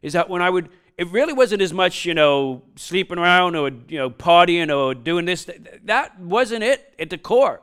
is 0.02 0.12
that 0.14 0.28
when 0.28 0.42
I 0.42 0.50
would, 0.50 0.68
it 0.96 1.08
really 1.08 1.32
wasn't 1.32 1.62
as 1.62 1.72
much, 1.72 2.04
you 2.04 2.14
know, 2.14 2.62
sleeping 2.76 3.18
around 3.18 3.56
or, 3.56 3.70
you 3.88 3.98
know, 3.98 4.10
partying 4.10 4.74
or 4.74 4.94
doing 4.94 5.24
this. 5.24 5.48
That 5.84 6.18
wasn't 6.20 6.62
it 6.62 6.94
at 6.98 7.10
the 7.10 7.18
core. 7.18 7.60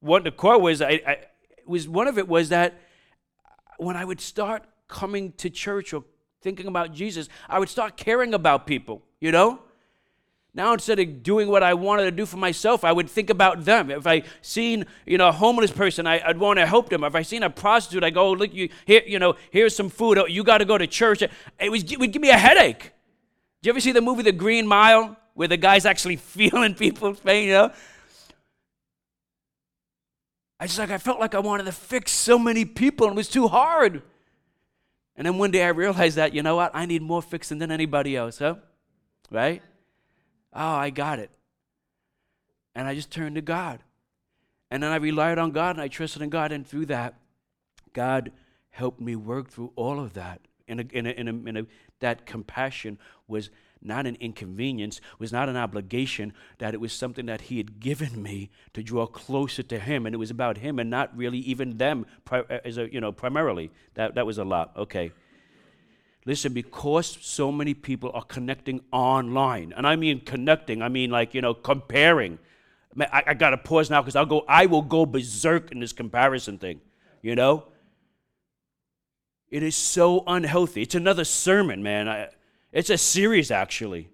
What 0.00 0.24
the 0.24 0.30
core 0.30 0.60
was, 0.60 0.82
I, 0.82 1.00
I 1.06 1.16
was 1.66 1.88
one 1.88 2.08
of 2.08 2.18
it 2.18 2.28
was 2.28 2.50
that 2.50 2.78
when 3.78 3.96
I 3.96 4.04
would 4.04 4.20
start 4.20 4.64
coming 4.88 5.32
to 5.32 5.50
church 5.50 5.92
or 5.92 6.04
thinking 6.42 6.66
about 6.66 6.92
Jesus, 6.92 7.28
I 7.48 7.58
would 7.58 7.68
start 7.68 7.96
caring 7.96 8.34
about 8.34 8.66
people, 8.66 9.02
you 9.20 9.32
know? 9.32 9.60
Now 10.54 10.72
instead 10.72 11.00
of 11.00 11.22
doing 11.24 11.48
what 11.48 11.64
I 11.64 11.74
wanted 11.74 12.04
to 12.04 12.12
do 12.12 12.24
for 12.24 12.36
myself, 12.36 12.84
I 12.84 12.92
would 12.92 13.10
think 13.10 13.28
about 13.28 13.64
them. 13.64 13.90
If 13.90 14.06
I 14.06 14.22
seen, 14.40 14.86
you 15.04 15.18
know, 15.18 15.28
a 15.28 15.32
homeless 15.32 15.72
person, 15.72 16.06
I, 16.06 16.22
would 16.28 16.38
want 16.38 16.60
to 16.60 16.66
help 16.66 16.90
them. 16.90 17.02
If 17.02 17.16
I 17.16 17.22
seen 17.22 17.42
a 17.42 17.50
prostitute, 17.50 18.04
I 18.04 18.10
go, 18.10 18.30
look, 18.30 18.54
you 18.54 18.68
here, 18.86 19.02
you 19.04 19.18
know, 19.18 19.34
here's 19.50 19.74
some 19.74 19.88
food. 19.88 20.16
Oh, 20.16 20.26
you 20.26 20.44
got 20.44 20.58
to 20.58 20.64
go 20.64 20.78
to 20.78 20.86
church. 20.86 21.22
It, 21.22 21.70
was, 21.70 21.82
it 21.90 21.98
would 21.98 22.12
give 22.12 22.22
me 22.22 22.30
a 22.30 22.38
headache. 22.38 22.92
Do 23.62 23.68
you 23.68 23.72
ever 23.72 23.80
see 23.80 23.90
the 23.90 24.00
movie 24.00 24.22
The 24.22 24.32
Green 24.32 24.64
Mile, 24.66 25.16
where 25.34 25.48
the 25.48 25.56
guy's 25.56 25.86
actually 25.86 26.16
feeling 26.36 26.74
people's 26.74 27.18
pain? 27.18 27.48
You 27.48 27.54
know, 27.54 27.72
I 30.60 30.66
just 30.66 30.78
like 30.78 30.90
I 30.90 30.98
felt 30.98 31.18
like 31.18 31.34
I 31.34 31.40
wanted 31.40 31.64
to 31.64 31.72
fix 31.72 32.12
so 32.12 32.38
many 32.38 32.64
people 32.64 33.08
and 33.08 33.14
it 33.14 33.16
was 33.16 33.28
too 33.28 33.48
hard. 33.48 34.02
And 35.16 35.26
then 35.26 35.36
one 35.36 35.50
day 35.50 35.64
I 35.64 35.68
realized 35.68 36.16
that, 36.16 36.32
you 36.32 36.42
know 36.42 36.54
what? 36.56 36.70
I 36.74 36.86
need 36.86 37.02
more 37.02 37.22
fixing 37.22 37.58
than 37.58 37.72
anybody 37.72 38.16
else, 38.16 38.38
huh? 38.38 38.54
Right? 39.30 39.62
Oh, 40.54 40.74
I 40.74 40.90
got 40.90 41.18
it. 41.18 41.30
And 42.74 42.86
I 42.86 42.94
just 42.94 43.10
turned 43.10 43.34
to 43.36 43.42
God. 43.42 43.80
And 44.70 44.82
then 44.82 44.90
I 44.90 44.96
relied 44.96 45.38
on 45.38 45.50
God 45.50 45.76
and 45.76 45.82
I 45.82 45.88
trusted 45.88 46.22
in 46.22 46.30
God. 46.30 46.52
And 46.52 46.66
through 46.66 46.86
that, 46.86 47.14
God 47.92 48.32
helped 48.70 49.00
me 49.00 49.16
work 49.16 49.48
through 49.48 49.72
all 49.76 50.00
of 50.00 50.14
that. 50.14 50.40
In 50.66 50.80
a, 50.80 50.84
in 50.92 51.06
a, 51.06 51.10
in 51.10 51.28
a, 51.28 51.48
in 51.48 51.56
a, 51.58 51.66
that 52.00 52.26
compassion 52.26 52.98
was 53.28 53.50
not 53.82 54.06
an 54.06 54.16
inconvenience, 54.18 55.00
was 55.18 55.30
not 55.30 55.48
an 55.48 55.56
obligation, 55.56 56.32
that 56.58 56.72
it 56.72 56.80
was 56.80 56.92
something 56.92 57.26
that 57.26 57.42
He 57.42 57.58
had 57.58 57.78
given 57.80 58.22
me 58.22 58.50
to 58.72 58.82
draw 58.82 59.06
closer 59.06 59.62
to 59.62 59.78
Him. 59.78 60.06
And 60.06 60.14
it 60.14 60.18
was 60.18 60.30
about 60.30 60.58
Him 60.58 60.78
and 60.78 60.88
not 60.88 61.14
really 61.16 61.38
even 61.38 61.76
them 61.76 62.06
uh, 62.30 62.42
as 62.64 62.78
a, 62.78 62.92
you 62.92 63.00
know, 63.00 63.12
primarily. 63.12 63.70
That, 63.94 64.14
that 64.14 64.26
was 64.26 64.38
a 64.38 64.44
lot. 64.44 64.72
Okay. 64.76 65.12
Listen, 66.26 66.54
because 66.54 67.18
so 67.20 67.52
many 67.52 67.74
people 67.74 68.10
are 68.14 68.22
connecting 68.22 68.80
online, 68.90 69.74
and 69.76 69.86
I 69.86 69.96
mean 69.96 70.20
connecting, 70.20 70.80
I 70.80 70.88
mean 70.88 71.10
like, 71.10 71.34
you 71.34 71.42
know, 71.42 71.52
comparing. 71.52 72.38
I, 72.98 73.22
I 73.26 73.34
got 73.34 73.50
to 73.50 73.58
pause 73.58 73.90
now 73.90 74.00
because 74.00 74.16
I'll 74.16 74.24
go, 74.24 74.44
I 74.48 74.66
will 74.66 74.82
go 74.82 75.04
berserk 75.04 75.70
in 75.70 75.80
this 75.80 75.92
comparison 75.92 76.58
thing, 76.58 76.80
you 77.22 77.34
know? 77.34 77.64
It 79.50 79.62
is 79.62 79.76
so 79.76 80.24
unhealthy. 80.26 80.82
It's 80.82 80.94
another 80.94 81.24
sermon, 81.24 81.82
man. 81.82 82.08
I, 82.08 82.28
it's 82.72 82.90
a 82.90 82.98
series, 82.98 83.50
actually. 83.50 84.08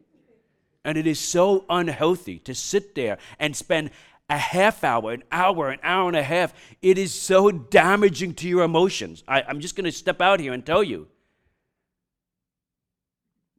And 0.85 0.99
it 0.99 1.07
is 1.07 1.21
so 1.21 1.65
unhealthy 1.71 2.39
to 2.41 2.55
sit 2.55 2.95
there 2.95 3.19
and 3.39 3.55
spend 3.55 3.91
a 4.29 4.39
half 4.39 4.83
hour, 4.83 5.13
an 5.13 5.23
hour, 5.31 5.71
an 5.71 5.79
hour 5.83 6.09
and 6.09 6.17
a 6.17 6.23
half. 6.23 6.55
It 6.83 6.99
is 6.99 7.13
so 7.13 7.51
damaging 7.51 8.35
to 8.35 8.49
your 8.49 8.65
emotions. 8.65 9.23
I, 9.29 9.43
I'm 9.43 9.61
just 9.61 9.77
going 9.77 9.85
to 9.85 9.93
step 9.93 10.21
out 10.21 10.41
here 10.41 10.53
and 10.53 10.65
tell 10.65 10.83
you. 10.83 11.09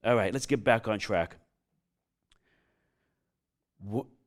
All 0.04 0.16
right, 0.16 0.34
let's 0.34 0.46
get 0.46 0.64
back 0.64 0.88
on 0.88 1.00
track. 1.00 1.38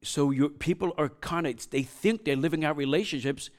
So 0.02 0.30
your 0.30 0.50
people 0.50 0.92
are 0.98 1.08
kind 1.08 1.46
of 1.46 1.70
they 1.70 1.82
think 1.82 2.24
they're 2.24 2.36
living 2.36 2.64
out 2.64 2.76
relationships 2.76 3.50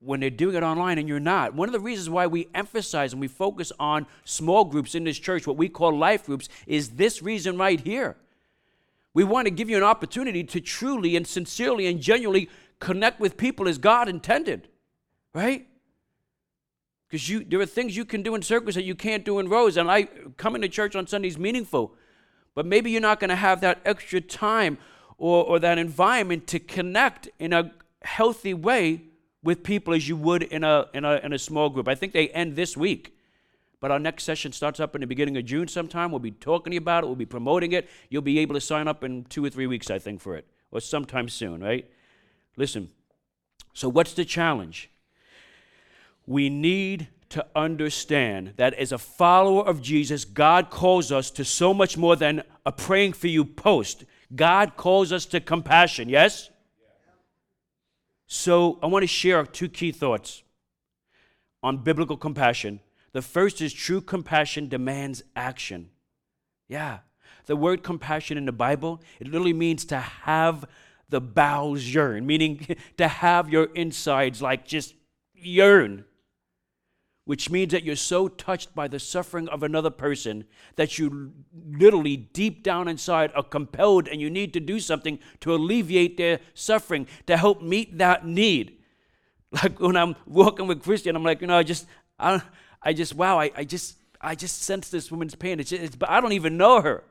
when 0.00 0.20
they're 0.20 0.30
doing 0.30 0.56
it 0.56 0.62
online 0.62 0.98
and 0.98 1.06
you're 1.08 1.20
not. 1.20 1.54
One 1.54 1.68
of 1.68 1.72
the 1.72 1.80
reasons 1.80 2.08
why 2.08 2.26
we 2.26 2.48
emphasize 2.54 3.12
and 3.12 3.20
we 3.20 3.28
focus 3.28 3.70
on 3.78 4.06
small 4.24 4.64
groups 4.64 4.94
in 4.94 5.04
this 5.04 5.18
church, 5.18 5.46
what 5.46 5.56
we 5.56 5.68
call 5.68 5.96
life 5.96 6.26
groups, 6.26 6.48
is 6.66 6.90
this 6.90 7.22
reason 7.22 7.58
right 7.58 7.80
here. 7.80 8.16
We 9.12 9.24
want 9.24 9.46
to 9.46 9.50
give 9.50 9.68
you 9.68 9.76
an 9.76 9.82
opportunity 9.82 10.44
to 10.44 10.60
truly 10.60 11.16
and 11.16 11.26
sincerely 11.26 11.86
and 11.86 12.00
genuinely 12.00 12.48
connect 12.78 13.20
with 13.20 13.36
people 13.36 13.68
as 13.68 13.76
God 13.76 14.08
intended, 14.08 14.68
right? 15.34 15.66
Because 17.10 17.28
you 17.28 17.44
there 17.44 17.60
are 17.60 17.66
things 17.66 17.96
you 17.96 18.04
can 18.04 18.22
do 18.22 18.36
in 18.36 18.42
circles 18.42 18.76
that 18.76 18.84
you 18.84 18.94
can't 18.94 19.24
do 19.24 19.40
in 19.40 19.48
rows. 19.48 19.76
And 19.76 19.90
I 19.90 20.04
coming 20.36 20.62
to 20.62 20.68
church 20.68 20.94
on 20.94 21.08
Sunday 21.08 21.26
is 21.28 21.38
meaningful, 21.38 21.94
but 22.54 22.64
maybe 22.64 22.92
you're 22.92 23.00
not 23.00 23.18
going 23.18 23.30
to 23.30 23.36
have 23.36 23.60
that 23.62 23.80
extra 23.84 24.20
time 24.20 24.78
or, 25.18 25.44
or 25.44 25.58
that 25.58 25.76
environment 25.76 26.46
to 26.46 26.60
connect 26.60 27.28
in 27.40 27.52
a 27.52 27.72
healthy 28.02 28.54
way 28.54 29.02
with 29.42 29.64
people 29.64 29.92
as 29.92 30.08
you 30.08 30.16
would 30.16 30.44
in 30.44 30.62
a, 30.62 30.86
in, 30.94 31.04
a, 31.04 31.16
in 31.16 31.32
a 31.32 31.38
small 31.38 31.68
group. 31.68 31.88
I 31.88 31.94
think 31.94 32.12
they 32.12 32.28
end 32.28 32.54
this 32.54 32.76
week. 32.76 33.16
But 33.80 33.90
our 33.90 33.98
next 33.98 34.24
session 34.24 34.52
starts 34.52 34.78
up 34.78 34.94
in 34.94 35.00
the 35.00 35.06
beginning 35.06 35.36
of 35.38 35.46
June 35.46 35.66
sometime. 35.66 36.10
We'll 36.10 36.20
be 36.20 36.30
talking 36.30 36.76
about 36.76 37.02
it, 37.02 37.06
we'll 37.06 37.16
be 37.16 37.26
promoting 37.26 37.72
it. 37.72 37.88
You'll 38.10 38.22
be 38.22 38.38
able 38.38 38.54
to 38.54 38.60
sign 38.60 38.86
up 38.86 39.02
in 39.02 39.24
two 39.24 39.44
or 39.44 39.50
three 39.50 39.66
weeks, 39.66 39.90
I 39.90 39.98
think, 39.98 40.20
for 40.20 40.36
it, 40.36 40.46
or 40.70 40.80
sometime 40.80 41.28
soon, 41.28 41.62
right? 41.62 41.90
Listen, 42.56 42.90
so 43.72 43.88
what's 43.88 44.12
the 44.12 44.24
challenge? 44.26 44.90
We 46.30 46.48
need 46.48 47.08
to 47.30 47.44
understand 47.56 48.52
that 48.56 48.72
as 48.74 48.92
a 48.92 48.98
follower 48.98 49.66
of 49.66 49.82
Jesus, 49.82 50.24
God 50.24 50.70
calls 50.70 51.10
us 51.10 51.28
to 51.32 51.44
so 51.44 51.74
much 51.74 51.96
more 51.96 52.14
than 52.14 52.44
a 52.64 52.70
praying 52.70 53.14
for 53.14 53.26
you 53.26 53.44
post. 53.44 54.04
God 54.36 54.76
calls 54.76 55.10
us 55.10 55.26
to 55.26 55.40
compassion, 55.40 56.08
yes? 56.08 56.48
So 58.28 58.78
I 58.80 58.86
want 58.86 59.02
to 59.02 59.08
share 59.08 59.44
two 59.44 59.68
key 59.68 59.90
thoughts 59.90 60.44
on 61.64 61.78
biblical 61.78 62.16
compassion. 62.16 62.78
The 63.10 63.22
first 63.22 63.60
is 63.60 63.72
true 63.72 64.00
compassion 64.00 64.68
demands 64.68 65.24
action. 65.34 65.90
Yeah. 66.68 67.00
The 67.46 67.56
word 67.56 67.82
compassion 67.82 68.38
in 68.38 68.44
the 68.44 68.52
Bible, 68.52 69.02
it 69.18 69.26
literally 69.26 69.52
means 69.52 69.84
to 69.86 69.98
have 69.98 70.64
the 71.08 71.20
bowels 71.20 71.82
yearn, 71.82 72.24
meaning 72.24 72.76
to 72.98 73.08
have 73.08 73.48
your 73.48 73.64
insides 73.74 74.40
like 74.40 74.64
just 74.64 74.94
yearn 75.34 76.04
which 77.30 77.48
means 77.48 77.70
that 77.70 77.84
you're 77.84 77.94
so 77.94 78.26
touched 78.26 78.74
by 78.74 78.88
the 78.88 78.98
suffering 78.98 79.46
of 79.50 79.62
another 79.62 79.88
person 79.88 80.44
that 80.74 80.98
you 80.98 81.30
literally 81.78 82.16
deep 82.16 82.64
down 82.64 82.88
inside 82.88 83.30
are 83.36 83.44
compelled 83.44 84.08
and 84.08 84.20
you 84.20 84.28
need 84.28 84.52
to 84.52 84.58
do 84.58 84.80
something 84.80 85.16
to 85.38 85.54
alleviate 85.54 86.16
their 86.16 86.40
suffering, 86.54 87.06
to 87.28 87.36
help 87.36 87.62
meet 87.62 87.98
that 87.98 88.26
need. 88.26 88.78
Like 89.62 89.78
when 89.78 89.96
I'm 89.96 90.16
walking 90.26 90.66
with 90.66 90.82
Christian, 90.82 91.14
I'm 91.14 91.22
like, 91.22 91.40
you 91.40 91.46
know, 91.46 91.56
I 91.56 91.62
just, 91.62 91.86
I, 92.18 92.42
I 92.82 92.92
just, 92.92 93.14
wow, 93.14 93.38
I, 93.38 93.52
I 93.54 93.62
just, 93.62 93.96
I 94.20 94.34
just 94.34 94.62
sense 94.62 94.88
this 94.88 95.08
woman's 95.12 95.36
pain. 95.36 95.60
It's, 95.60 95.70
it's, 95.70 95.94
but 95.94 96.10
I 96.10 96.20
don't 96.20 96.32
even 96.32 96.56
know 96.56 96.80
her. 96.80 97.04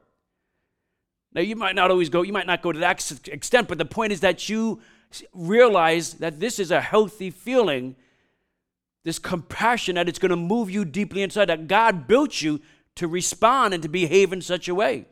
Now, 1.33 1.39
you 1.39 1.55
might 1.55 1.75
not 1.75 1.91
always 1.91 2.09
go, 2.09 2.23
you 2.23 2.33
might 2.33 2.47
not 2.47 2.61
go 2.61 2.73
to 2.73 2.79
that 2.79 3.09
extent, 3.29 3.69
but 3.69 3.77
the 3.77 3.85
point 3.85 4.11
is 4.11 4.19
that 4.19 4.49
you 4.49 4.81
realize 5.33 6.15
that 6.15 6.41
this 6.41 6.59
is 6.59 6.71
a 6.71 6.81
healthy 6.81 7.29
feeling 7.29 7.95
this 9.03 9.19
compassion 9.19 9.95
that 9.95 10.09
it's 10.09 10.19
going 10.19 10.29
to 10.29 10.35
move 10.35 10.69
you 10.69 10.85
deeply 10.85 11.21
inside, 11.21 11.45
that 11.45 11.67
God 11.67 12.07
built 12.07 12.41
you 12.41 12.61
to 12.95 13.07
respond 13.07 13.73
and 13.73 13.81
to 13.83 13.89
behave 13.89 14.33
in 14.33 14.41
such 14.41 14.67
a 14.67 14.75
way. 14.75 15.05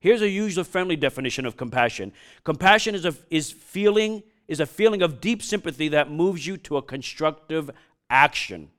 Here's 0.00 0.22
a 0.22 0.28
user 0.28 0.64
friendly 0.64 0.96
definition 0.96 1.46
of 1.46 1.56
compassion 1.56 2.12
compassion 2.42 2.94
is 2.94 3.04
a, 3.04 3.14
is, 3.30 3.52
feeling, 3.52 4.22
is 4.48 4.60
a 4.60 4.66
feeling 4.66 5.02
of 5.02 5.20
deep 5.20 5.42
sympathy 5.42 5.88
that 5.88 6.10
moves 6.10 6.46
you 6.46 6.56
to 6.58 6.76
a 6.78 6.82
constructive 6.82 7.70
action. 8.08 8.70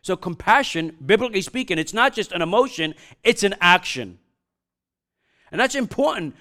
So, 0.00 0.16
compassion, 0.16 0.96
biblically 1.04 1.42
speaking, 1.42 1.78
it's 1.78 1.94
not 1.94 2.12
just 2.12 2.32
an 2.32 2.42
emotion, 2.42 2.94
it's 3.22 3.44
an 3.44 3.54
action. 3.60 4.18
And 5.52 5.60
that's 5.60 5.76
important 5.76 6.34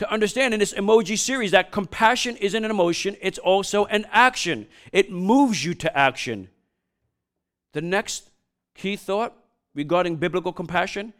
to 0.00 0.10
understand 0.10 0.54
in 0.54 0.60
this 0.60 0.72
emoji 0.72 1.18
series 1.18 1.50
that 1.50 1.70
compassion 1.70 2.34
isn't 2.36 2.64
an 2.64 2.70
emotion, 2.70 3.18
it's 3.20 3.36
also 3.36 3.84
an 3.84 4.06
action. 4.10 4.66
It 4.92 5.12
moves 5.12 5.62
you 5.62 5.74
to 5.74 5.94
action. 5.94 6.48
The 7.74 7.82
next 7.82 8.30
key 8.74 8.96
thought 8.96 9.34
regarding 9.74 10.16
biblical 10.16 10.54
compassion 10.54 11.12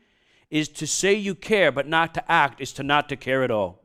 is 0.49 0.66
to 0.66 0.87
say 0.87 1.12
you 1.12 1.34
care 1.34 1.70
but 1.70 1.87
not 1.87 2.14
to 2.14 2.32
act 2.32 2.58
is 2.62 2.72
to 2.72 2.82
not 2.82 3.10
to 3.10 3.16
care 3.16 3.44
at 3.44 3.50
all. 3.50 3.82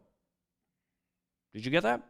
Did 1.53 1.65
you 1.65 1.71
get 1.71 1.83
that? 1.83 2.01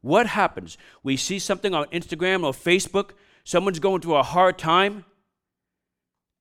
What 0.00 0.26
happens? 0.26 0.76
We 1.04 1.16
see 1.16 1.38
something 1.38 1.74
on 1.74 1.84
Instagram 1.90 2.42
or 2.42 2.52
Facebook, 2.52 3.10
someone's 3.44 3.78
going 3.78 4.00
through 4.00 4.16
a 4.16 4.24
hard 4.24 4.58
time, 4.58 5.04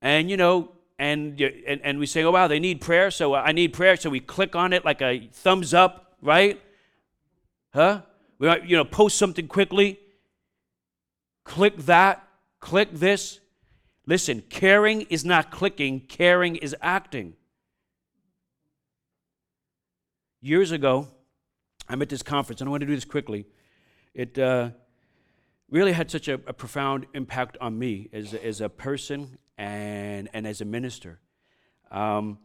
and 0.02 0.32
you 0.32 0.36
know, 0.36 0.72
and, 1.02 1.42
and, 1.42 1.82
and 1.84 1.98
we 1.98 2.06
say, 2.06 2.24
oh, 2.24 2.30
wow, 2.30 2.48
they 2.48 2.60
need 2.60 2.80
prayer, 2.80 3.10
so 3.10 3.34
I 3.34 3.54
need 3.54 3.74
prayer. 3.74 3.96
So 3.96 4.12
we 4.12 4.20
click 4.20 4.56
on 4.56 4.72
it 4.72 4.86
like 4.86 5.02
a 5.02 5.30
thumbs 5.34 5.74
up, 5.74 6.16
right? 6.22 6.62
Huh? 7.74 8.04
We 8.38 8.48
might, 8.48 8.66
you 8.68 8.78
know, 8.78 8.86
post 8.86 9.18
something 9.18 9.48
quickly. 9.48 10.00
Click 11.44 11.76
that, 11.88 12.28
click 12.60 12.90
this. 12.94 13.40
Listen, 14.06 14.44
caring 14.48 15.02
is 15.02 15.26
not 15.26 15.50
clicking, 15.50 16.02
caring 16.02 16.56
is 16.58 16.76
acting. 16.84 17.34
Years 20.40 20.72
ago, 20.72 21.08
I'm 21.90 22.00
at 22.04 22.10
this 22.10 22.22
conference, 22.22 22.62
and 22.62 22.68
I 22.68 22.72
want 22.72 22.82
to 22.82 22.88
do 22.88 22.94
this 22.94 23.06
quickly. 23.06 23.48
It 24.14 24.38
uh, 24.38 24.70
really 25.72 25.94
had 25.94 26.12
such 26.12 26.28
a, 26.28 26.36
a, 26.46 26.54
profound 26.54 27.08
impact 27.16 27.58
on 27.60 27.80
me 27.80 28.08
as, 28.14 28.36
as 28.36 28.62
a 28.62 28.70
person 28.70 29.40
and, 29.62 30.28
and 30.34 30.48
as 30.48 30.60
a 30.60 30.66
minister. 30.66 31.20
Um, 31.92 32.40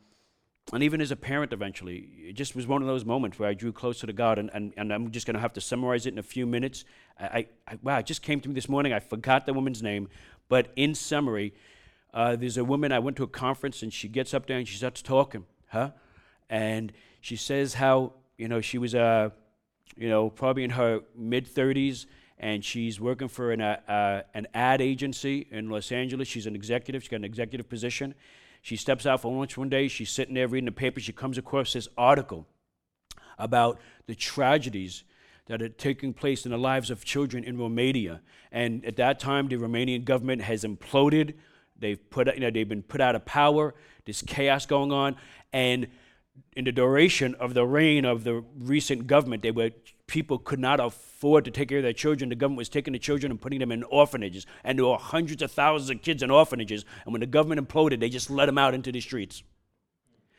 and 0.72 0.82
even 0.82 1.00
as 1.00 1.10
a 1.10 1.16
parent 1.16 1.52
eventually. 1.52 2.08
It 2.28 2.32
just 2.34 2.54
was 2.54 2.66
one 2.66 2.82
of 2.82 2.88
those 2.88 3.04
moments 3.04 3.38
where 3.38 3.48
I 3.48 3.54
drew 3.54 3.72
closer 3.72 4.06
to 4.06 4.12
God, 4.12 4.38
and, 4.38 4.50
and, 4.52 4.74
and 4.76 4.92
I'm 4.92 5.10
just 5.12 5.26
going 5.26 5.34
to 5.34 5.40
have 5.40 5.52
to 5.54 5.60
summarize 5.60 6.06
it 6.06 6.12
in 6.12 6.18
a 6.18 6.24
few 6.24 6.44
minutes. 6.44 6.84
I, 7.18 7.46
I, 7.66 7.78
wow, 7.82 7.98
it 7.98 8.06
just 8.06 8.20
came 8.20 8.40
to 8.40 8.48
me 8.48 8.54
this 8.54 8.68
morning. 8.68 8.92
I 8.92 8.98
forgot 8.98 9.46
the 9.46 9.54
woman's 9.54 9.82
name, 9.82 10.08
but 10.48 10.72
in 10.76 10.94
summary, 10.94 11.54
uh, 12.12 12.36
there's 12.36 12.56
a 12.56 12.64
woman, 12.64 12.92
I 12.92 12.98
went 12.98 13.16
to 13.18 13.22
a 13.22 13.28
conference, 13.28 13.82
and 13.82 13.92
she 13.92 14.08
gets 14.08 14.34
up 14.34 14.46
there 14.46 14.58
and 14.58 14.66
she 14.66 14.76
starts 14.76 15.00
talking, 15.00 15.44
huh? 15.68 15.92
And 16.50 16.92
she 17.20 17.36
says 17.36 17.74
how, 17.74 18.14
you 18.36 18.48
know, 18.48 18.60
she 18.60 18.76
was, 18.76 18.94
uh, 18.94 19.30
you 19.96 20.08
know, 20.08 20.30
probably 20.30 20.64
in 20.64 20.70
her 20.70 21.00
mid 21.16 21.46
30s, 21.46 22.06
and 22.38 22.64
she's 22.64 23.00
working 23.00 23.28
for 23.28 23.52
an, 23.52 23.60
uh, 23.60 23.80
uh, 23.88 24.22
an 24.34 24.46
ad 24.54 24.80
agency 24.80 25.46
in 25.50 25.70
Los 25.70 25.90
Angeles. 25.90 26.28
She's 26.28 26.46
an 26.46 26.54
executive, 26.54 27.02
she's 27.02 27.10
got 27.10 27.16
an 27.16 27.24
executive 27.24 27.68
position. 27.68 28.14
She 28.62 28.76
steps 28.76 29.06
out 29.06 29.22
for 29.22 29.32
lunch 29.32 29.56
one 29.56 29.68
day, 29.68 29.88
she's 29.88 30.10
sitting 30.10 30.34
there 30.34 30.48
reading 30.48 30.66
the 30.66 30.72
paper, 30.72 31.00
she 31.00 31.12
comes 31.12 31.38
across 31.38 31.72
this 31.72 31.88
article 31.96 32.46
about 33.38 33.78
the 34.06 34.14
tragedies 34.14 35.04
that 35.46 35.62
are 35.62 35.68
taking 35.68 36.12
place 36.12 36.44
in 36.44 36.50
the 36.50 36.58
lives 36.58 36.90
of 36.90 37.04
children 37.04 37.44
in 37.44 37.56
Romania. 37.56 38.20
And 38.50 38.84
at 38.84 38.96
that 38.96 39.20
time, 39.20 39.48
the 39.48 39.56
Romanian 39.56 40.04
government 40.04 40.42
has 40.42 40.64
imploded. 40.64 41.34
They've 41.78 42.10
put, 42.10 42.34
you 42.34 42.40
know, 42.40 42.50
they've 42.50 42.68
been 42.68 42.82
put 42.82 43.00
out 43.00 43.14
of 43.14 43.24
power. 43.24 43.74
There's 44.04 44.22
chaos 44.22 44.66
going 44.66 44.92
on, 44.92 45.16
and 45.52 45.86
in 46.56 46.64
the 46.64 46.72
duration 46.72 47.34
of 47.36 47.54
the 47.54 47.64
reign 47.64 48.04
of 48.04 48.24
the 48.24 48.44
recent 48.58 49.06
government, 49.06 49.42
they 49.42 49.50
were 49.50 49.70
people 50.06 50.38
could 50.38 50.58
not 50.58 50.80
afford 50.80 51.44
to 51.44 51.50
take 51.50 51.68
care 51.68 51.78
of 51.78 51.84
their 51.84 51.92
children. 51.92 52.30
The 52.30 52.36
government 52.36 52.58
was 52.58 52.68
taking 52.68 52.92
the 52.92 52.98
children 52.98 53.30
and 53.30 53.40
putting 53.40 53.58
them 53.58 53.72
in 53.72 53.82
orphanages, 53.84 54.46
and 54.64 54.78
there 54.78 54.86
were 54.86 54.96
hundreds 54.96 55.42
of 55.42 55.50
thousands 55.50 55.90
of 55.90 56.02
kids 56.02 56.22
in 56.22 56.30
orphanages. 56.30 56.84
And 57.04 57.12
when 57.12 57.20
the 57.20 57.26
government 57.26 57.66
imploded, 57.66 58.00
they 58.00 58.08
just 58.08 58.30
let 58.30 58.46
them 58.46 58.58
out 58.58 58.74
into 58.74 58.92
the 58.92 59.00
streets. 59.00 59.42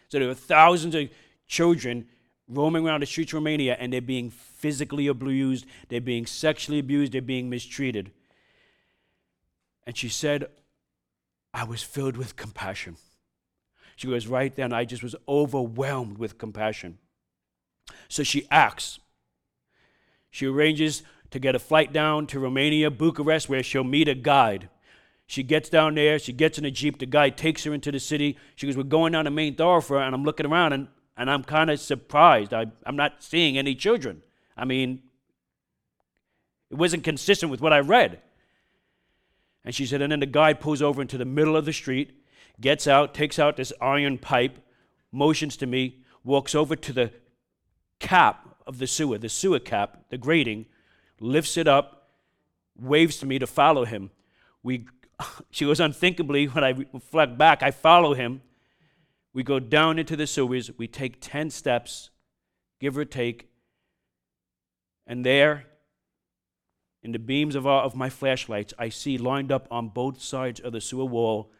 So 0.10 0.20
there 0.20 0.28
were 0.28 0.34
thousands 0.34 0.96
of 0.96 1.10
children 1.48 2.08
roaming 2.48 2.88
around 2.88 3.02
the 3.02 3.06
streets 3.06 3.34
of 3.34 3.36
Romania, 3.36 3.76
and 3.80 3.92
they're 3.92 4.02
being 4.02 4.30
physically 4.30 5.08
abused, 5.08 5.66
they're 5.90 6.00
being 6.00 6.26
sexually 6.26 6.80
abused, 6.80 7.12
they're 7.12 7.22
being 7.22 7.50
mistreated. 7.50 8.12
And 9.86 9.98
she 9.98 10.10
said, 10.10 10.48
I 11.54 11.64
was 11.64 11.82
filled 11.84 12.18
with 12.18 12.36
compassion. 12.36 12.98
She 13.96 14.08
goes, 14.08 14.28
Right 14.28 14.56
then, 14.56 14.72
I 14.72 14.86
just 14.86 15.04
was 15.04 15.16
overwhelmed 15.28 16.18
with 16.18 16.38
compassion. 16.38 17.00
So 18.08 18.24
she 18.24 18.48
acts. 18.52 19.00
She 20.30 20.46
arranges 20.46 21.04
to 21.32 21.40
get 21.40 21.56
a 21.56 21.60
flight 21.60 21.92
down 21.92 22.28
to 22.28 22.40
Romania, 22.40 22.90
Bucharest, 22.90 23.50
where 23.50 23.64
she'll 23.64 23.84
meet 23.84 24.08
a 24.08 24.16
guide. 24.16 24.70
She 25.26 25.44
gets 25.44 25.70
down 25.70 25.96
there, 25.96 26.18
she 26.20 26.32
gets 26.32 26.58
in 26.58 26.64
a 26.64 26.72
Jeep, 26.72 27.00
the 27.00 27.06
guy 27.06 27.30
takes 27.30 27.66
her 27.66 27.74
into 27.74 27.92
the 27.92 28.00
city. 28.00 28.38
She 28.56 28.66
goes, 28.66 28.78
We're 28.78 28.84
going 28.84 29.12
down 29.12 29.26
the 29.26 29.32
main 29.32 29.56
thoroughfare, 29.56 30.00
and 30.00 30.16
I'm 30.16 30.24
looking 30.24 30.46
around, 30.46 30.74
and, 30.74 30.88
and 31.18 31.30
I'm 31.30 31.44
kind 31.44 31.70
of 31.70 31.80
surprised. 31.80 32.54
I, 32.54 32.68
I'm 32.86 32.96
not 32.96 33.22
seeing 33.22 33.58
any 33.58 33.76
children. 33.76 34.24
I 34.56 34.64
mean, 34.64 35.02
it 36.72 36.78
wasn't 36.78 37.04
consistent 37.04 37.52
with 37.52 37.62
what 37.62 37.74
I 37.74 37.80
read. 37.80 38.22
And 39.66 39.76
she 39.76 39.86
said, 39.86 40.02
and 40.02 40.14
then 40.14 40.22
the 40.22 40.26
guide 40.26 40.62
pulls 40.62 40.82
over 40.82 41.02
into 41.02 41.18
the 41.18 41.26
middle 41.26 41.58
of 41.58 41.66
the 41.66 41.74
street, 41.74 42.24
gets 42.62 42.88
out, 42.88 43.14
takes 43.14 43.38
out 43.38 43.58
this 43.58 43.74
iron 43.82 44.18
pipe, 44.18 44.60
motions 45.12 45.58
to 45.58 45.66
me, 45.66 46.04
walks 46.24 46.56
over 46.56 46.76
to 46.76 46.94
the 46.94 47.12
cap 48.00 48.57
of 48.68 48.78
the 48.80 48.88
sewer, 48.88 49.18
the 49.18 49.30
sewer 49.30 49.60
cap, 49.60 50.04
the 50.10 50.18
grating, 50.18 50.66
lifts 51.20 51.58
it 51.58 51.68
up, 51.68 52.10
waves 52.80 53.18
to 53.18 53.26
me 53.26 53.40
to 53.40 53.48
follow 53.48 53.86
him. 53.86 54.12
We, 54.62 54.86
she 55.52 55.66
goes 55.66 55.80
unthinkably, 55.80 56.46
when 56.46 56.64
I 56.64 56.70
reflect 56.94 57.38
back, 57.38 57.64
I 57.64 57.72
follow 57.72 58.14
him. 58.14 58.42
We 59.34 59.44
go 59.44 59.60
down 59.60 60.00
into 60.00 60.16
the 60.16 60.28
sewers. 60.28 60.72
We 60.78 60.88
take 60.88 61.18
10 61.22 61.50
steps, 61.50 62.10
give 62.80 62.98
or 62.98 63.06
take. 63.06 63.50
And 65.06 65.26
there, 65.26 65.66
in 67.04 67.12
the 67.12 67.20
beams 67.20 67.56
of, 67.56 67.66
our, 67.66 67.84
of 67.84 67.96
my 67.96 68.10
flashlights, 68.10 68.74
I 68.78 68.90
see 68.90 69.18
lined 69.18 69.52
up 69.52 69.68
on 69.72 69.90
both 69.90 70.22
sides 70.22 70.60
of 70.60 70.74
the 70.74 70.82
sewer 70.82 71.06
wall 71.06 71.52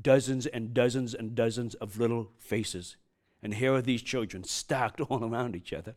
dozens 0.00 0.46
and 0.46 0.72
dozens 0.74 1.14
and 1.14 1.34
dozens 1.34 1.74
of 1.74 1.98
little 1.98 2.30
faces. 2.38 2.96
And 3.42 3.54
here 3.54 3.74
are 3.74 3.82
these 3.82 4.02
children 4.02 4.44
stacked 4.44 5.00
all 5.08 5.24
around 5.24 5.56
each 5.56 5.72
other. 5.72 5.94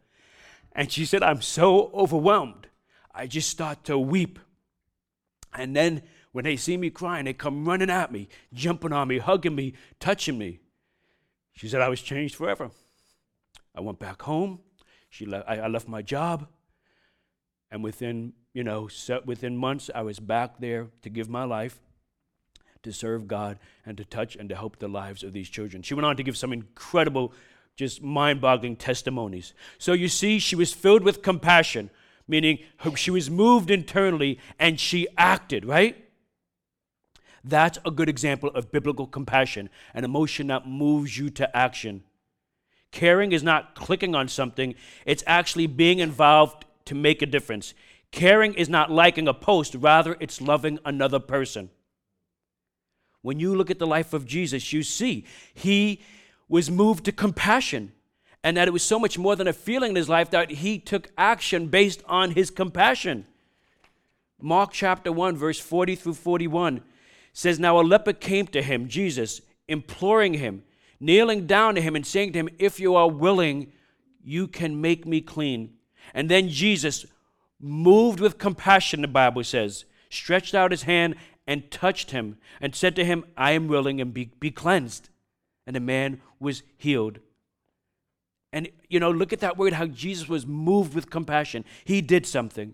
And 0.73 0.91
she 0.91 1.05
said, 1.05 1.23
I'm 1.23 1.41
so 1.41 1.91
overwhelmed. 1.93 2.67
I 3.13 3.27
just 3.27 3.49
start 3.49 3.83
to 3.85 3.97
weep. 3.97 4.39
And 5.53 5.75
then 5.75 6.03
when 6.31 6.45
they 6.45 6.55
see 6.55 6.77
me 6.77 6.89
crying, 6.89 7.25
they 7.25 7.33
come 7.33 7.65
running 7.65 7.89
at 7.89 8.11
me, 8.11 8.29
jumping 8.53 8.93
on 8.93 9.07
me, 9.07 9.17
hugging 9.17 9.55
me, 9.55 9.73
touching 9.99 10.37
me. 10.37 10.59
She 11.53 11.67
said, 11.67 11.81
I 11.81 11.89
was 11.89 12.01
changed 12.01 12.35
forever. 12.35 12.71
I 13.75 13.81
went 13.81 13.99
back 13.99 14.21
home. 14.21 14.59
She 15.09 15.25
le- 15.25 15.43
I, 15.45 15.57
I 15.57 15.67
left 15.67 15.87
my 15.87 16.01
job. 16.01 16.47
And 17.69 17.83
within, 17.83 18.33
you 18.53 18.63
know, 18.63 18.89
within 19.25 19.57
months, 19.57 19.89
I 19.93 20.01
was 20.01 20.19
back 20.19 20.59
there 20.59 20.87
to 21.01 21.09
give 21.09 21.29
my 21.29 21.43
life 21.43 21.79
to 22.83 22.91
serve 22.91 23.27
God 23.27 23.59
and 23.85 23.97
to 23.97 24.05
touch 24.05 24.35
and 24.35 24.49
to 24.49 24.55
help 24.55 24.79
the 24.79 24.87
lives 24.87 25.23
of 25.23 25.33
these 25.33 25.49
children. 25.49 25.83
She 25.83 25.93
went 25.93 26.05
on 26.05 26.17
to 26.17 26.23
give 26.23 26.37
some 26.37 26.51
incredible, 26.51 27.33
just 27.75 28.01
mind 28.01 28.41
boggling 28.41 28.75
testimonies. 28.75 29.53
So 29.77 29.93
you 29.93 30.07
see, 30.07 30.39
she 30.39 30.55
was 30.55 30.73
filled 30.73 31.03
with 31.03 31.21
compassion, 31.21 31.89
meaning 32.27 32.59
she 32.95 33.11
was 33.11 33.29
moved 33.29 33.71
internally 33.71 34.39
and 34.59 34.79
she 34.79 35.07
acted, 35.17 35.65
right? 35.65 35.97
That's 37.43 37.79
a 37.85 37.91
good 37.91 38.09
example 38.09 38.49
of 38.49 38.71
biblical 38.71 39.07
compassion, 39.07 39.69
an 39.93 40.03
emotion 40.03 40.47
that 40.47 40.67
moves 40.67 41.17
you 41.17 41.29
to 41.31 41.57
action. 41.57 42.03
Caring 42.91 43.31
is 43.31 43.41
not 43.41 43.73
clicking 43.73 44.15
on 44.15 44.27
something, 44.27 44.75
it's 45.05 45.23
actually 45.25 45.65
being 45.65 45.99
involved 45.99 46.65
to 46.85 46.95
make 46.95 47.21
a 47.21 47.25
difference. 47.25 47.73
Caring 48.11 48.53
is 48.53 48.67
not 48.67 48.91
liking 48.91 49.27
a 49.27 49.33
post, 49.33 49.75
rather, 49.75 50.17
it's 50.19 50.41
loving 50.41 50.77
another 50.83 51.19
person. 51.19 51.69
When 53.21 53.39
you 53.39 53.55
look 53.55 53.71
at 53.71 53.79
the 53.79 53.87
life 53.87 54.13
of 54.13 54.25
Jesus, 54.25 54.73
you 54.73 54.83
see 54.83 55.25
he 55.53 56.01
was 56.51 56.69
moved 56.69 57.05
to 57.05 57.13
compassion 57.13 57.93
and 58.43 58.57
that 58.57 58.67
it 58.67 58.71
was 58.71 58.83
so 58.83 58.99
much 58.99 59.17
more 59.17 59.37
than 59.37 59.47
a 59.47 59.53
feeling 59.53 59.91
in 59.91 59.95
his 59.95 60.09
life 60.09 60.29
that 60.31 60.51
he 60.51 60.77
took 60.77 61.09
action 61.17 61.67
based 61.67 62.03
on 62.07 62.31
his 62.31 62.51
compassion. 62.51 63.25
Mark 64.41 64.71
chapter 64.73 65.13
1, 65.13 65.37
verse 65.37 65.59
40 65.59 65.95
through 65.95 66.15
41 66.15 66.81
says, 67.31 67.57
Now 67.57 67.79
a 67.79 67.81
leper 67.81 68.11
came 68.11 68.47
to 68.47 68.61
him, 68.61 68.89
Jesus, 68.89 69.39
imploring 69.69 70.33
him, 70.33 70.63
kneeling 70.99 71.47
down 71.47 71.75
to 71.75 71.81
him, 71.81 71.95
and 71.95 72.05
saying 72.05 72.33
to 72.33 72.39
him, 72.39 72.49
If 72.59 72.81
you 72.81 72.95
are 72.95 73.09
willing, 73.09 73.71
you 74.21 74.49
can 74.49 74.81
make 74.81 75.05
me 75.07 75.21
clean. 75.21 75.75
And 76.13 76.29
then 76.29 76.49
Jesus, 76.49 77.05
moved 77.61 78.19
with 78.19 78.37
compassion, 78.37 79.01
the 79.01 79.07
Bible 79.07 79.45
says, 79.45 79.85
stretched 80.09 80.53
out 80.53 80.71
his 80.71 80.83
hand 80.83 81.15
and 81.47 81.71
touched 81.71 82.11
him 82.11 82.37
and 82.59 82.75
said 82.75 82.93
to 82.97 83.05
him, 83.05 83.23
I 83.37 83.51
am 83.51 83.69
willing 83.69 84.01
and 84.01 84.13
be, 84.13 84.31
be 84.39 84.51
cleansed. 84.51 85.07
And 85.67 85.75
the 85.75 85.79
man 85.79 86.21
was 86.39 86.63
healed. 86.77 87.19
And, 88.53 88.69
you 88.89 88.99
know, 88.99 89.11
look 89.11 89.31
at 89.31 89.39
that 89.39 89.57
word, 89.57 89.73
how 89.73 89.85
Jesus 89.85 90.27
was 90.27 90.45
moved 90.45 90.93
with 90.93 91.09
compassion. 91.09 91.63
He 91.85 92.01
did 92.01 92.25
something. 92.25 92.73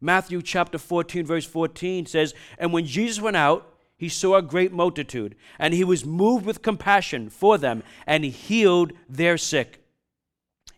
Matthew 0.00 0.42
chapter 0.42 0.76
14, 0.76 1.24
verse 1.24 1.46
14 1.46 2.06
says, 2.06 2.34
And 2.58 2.72
when 2.72 2.84
Jesus 2.84 3.22
went 3.22 3.36
out, 3.36 3.74
he 3.96 4.08
saw 4.08 4.36
a 4.36 4.42
great 4.42 4.72
multitude, 4.72 5.36
and 5.58 5.72
he 5.72 5.84
was 5.84 6.04
moved 6.04 6.44
with 6.44 6.62
compassion 6.62 7.30
for 7.30 7.56
them, 7.56 7.82
and 8.06 8.24
he 8.24 8.30
healed 8.30 8.92
their 9.08 9.38
sick. 9.38 9.82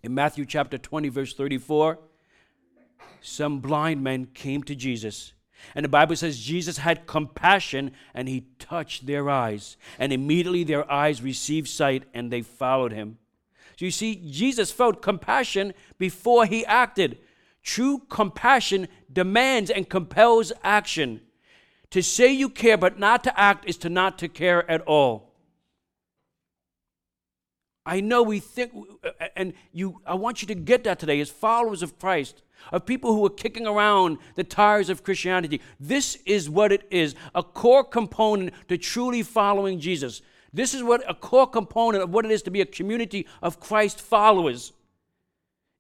In 0.03 0.15
Matthew 0.15 0.45
chapter 0.45 0.79
20, 0.79 1.09
verse 1.09 1.35
34, 1.35 1.99
some 3.21 3.59
blind 3.59 4.05
men 4.05 4.27
came 4.27 4.63
to 4.65 4.77
Jesus 4.77 5.33
and 5.75 5.85
the 5.85 5.89
Bible 5.89 6.17
says 6.17 6.39
Jesus 6.39 6.79
had 6.79 7.07
compassion 7.07 7.93
and 8.15 8.29
he 8.29 8.47
touched 8.59 9.07
their 9.07 9.29
eyes. 9.29 9.77
And 9.99 10.13
immediately 10.13 10.65
their 10.65 10.91
eyes 10.91 11.23
received 11.23 11.69
sight 11.69 12.05
and 12.15 12.31
they 12.31 12.43
followed 12.43 12.93
him. 12.93 13.19
So 13.77 13.85
you 13.85 13.91
see, 13.91 14.17
Jesus 14.31 14.71
felt 14.71 15.03
compassion 15.03 15.75
before 15.99 16.47
he 16.47 16.65
acted. 16.65 17.19
True 17.63 18.03
compassion 18.09 18.89
demands 19.13 19.71
and 19.71 19.89
compels 19.89 20.53
action. 20.63 21.21
To 21.91 22.03
say 22.03 22.33
you 22.33 22.49
care 22.49 22.79
but 22.79 22.99
not 22.99 23.23
to 23.25 23.39
act 23.39 23.69
is 23.69 23.77
to 23.79 23.89
not 23.89 24.19
to 24.19 24.29
care 24.29 24.69
at 24.71 24.81
all. 24.83 25.26
I 27.87 28.01
know 28.01 28.23
we 28.23 28.41
think, 28.41 28.73
and 29.37 29.55
you, 29.73 30.01
I 30.05 30.15
want 30.15 30.43
you 30.43 30.49
to 30.49 30.57
get 30.57 30.83
that 30.85 30.99
today 30.99 31.21
as 31.21 31.31
followers 31.31 31.83
of 31.83 31.99
Christ 32.01 32.43
of 32.73 32.85
people 32.85 33.15
who 33.15 33.25
are 33.25 33.31
kicking 33.31 33.65
around 33.67 34.19
the 34.35 34.43
tires 34.43 34.91
of 34.91 35.05
Christianity. 35.05 35.61
This 35.79 36.19
is 36.27 36.51
what 36.51 36.73
it 36.73 36.83
is 36.91 37.15
a 37.33 37.45
core 37.45 37.85
component 37.85 38.53
to 38.69 38.77
truly 38.77 39.23
following 39.23 39.79
Jesus. 39.79 40.21
This 40.53 40.75
is 40.75 40.83
what 40.83 41.09
a 41.09 41.15
core 41.15 41.47
component 41.47 42.03
of 42.03 42.13
what 42.13 42.25
it 42.25 42.33
is 42.33 42.43
to 42.43 42.51
be 42.51 42.61
a 42.61 42.67
community 42.67 43.29
of 43.41 43.61
Christ 43.61 44.01
followers 44.01 44.73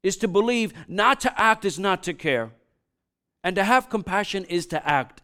is 0.04 0.16
to 0.18 0.28
believe 0.28 0.72
not 0.86 1.20
to 1.22 1.40
act 1.40 1.64
is 1.64 1.78
not 1.78 2.04
to 2.04 2.14
care, 2.14 2.52
and 3.42 3.56
to 3.56 3.64
have 3.64 3.90
compassion 3.90 4.44
is 4.44 4.66
to 4.66 4.88
act. 4.88 5.22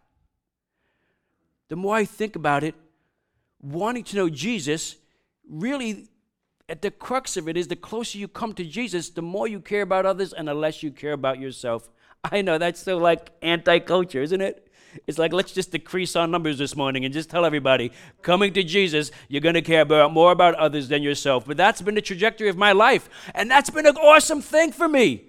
The 1.68 1.77
more 1.77 1.95
I 1.95 2.05
think 2.05 2.35
about 2.35 2.64
it, 2.64 2.75
wanting 3.61 4.03
to 4.05 4.16
know 4.16 4.29
Jesus 4.29 4.97
really 5.49 6.09
at 6.73 6.81
the 6.81 6.91
crux 6.91 7.37
of 7.37 7.49
it 7.51 7.57
is 7.59 7.69
the 7.69 7.77
closer 7.77 8.17
you 8.17 8.27
come 8.27 8.55
to 8.55 8.65
Jesus, 8.65 9.11
the 9.11 9.21
more 9.21 9.47
you 9.47 9.61
care 9.61 9.83
about 9.83 10.07
others 10.07 10.33
and 10.33 10.49
the 10.49 10.55
less 10.55 10.83
you 10.83 10.91
care 10.91 11.13
about 11.13 11.39
yourself. 11.39 11.91
I 12.25 12.41
know 12.41 12.57
that's 12.57 12.81
so 12.81 12.97
like 12.97 13.31
anti 13.43 13.79
culture, 13.81 14.23
isn't 14.23 14.41
it? 14.41 14.67
It's 15.07 15.19
like, 15.19 15.35
let's 15.35 15.53
just 15.53 15.71
decrease 15.71 16.17
our 16.17 16.27
numbers 16.27 16.57
this 16.57 16.75
morning 16.75 17.05
and 17.05 17.13
just 17.13 17.29
tell 17.29 17.45
everybody 17.45 17.93
coming 18.23 18.55
to 18.55 18.63
Jesus, 18.63 19.11
you're 19.29 19.43
going 19.43 19.55
to 19.55 19.61
care 19.61 19.83
about, 19.83 20.15
more 20.15 20.33
about 20.33 20.55
others 20.55 20.89
than 20.89 21.03
yourself. 21.03 21.45
But 21.47 21.59
that's 21.59 21.83
been 21.83 21.95
the 21.95 22.01
trajectory 22.01 22.49
of 22.49 22.57
my 22.57 22.73
life. 22.73 23.11
And 23.35 23.51
that's 23.51 23.69
been 23.69 23.87
an 23.87 23.99
awesome 23.99 24.41
thing 24.41 24.73
for 24.73 24.89
me. 24.89 25.25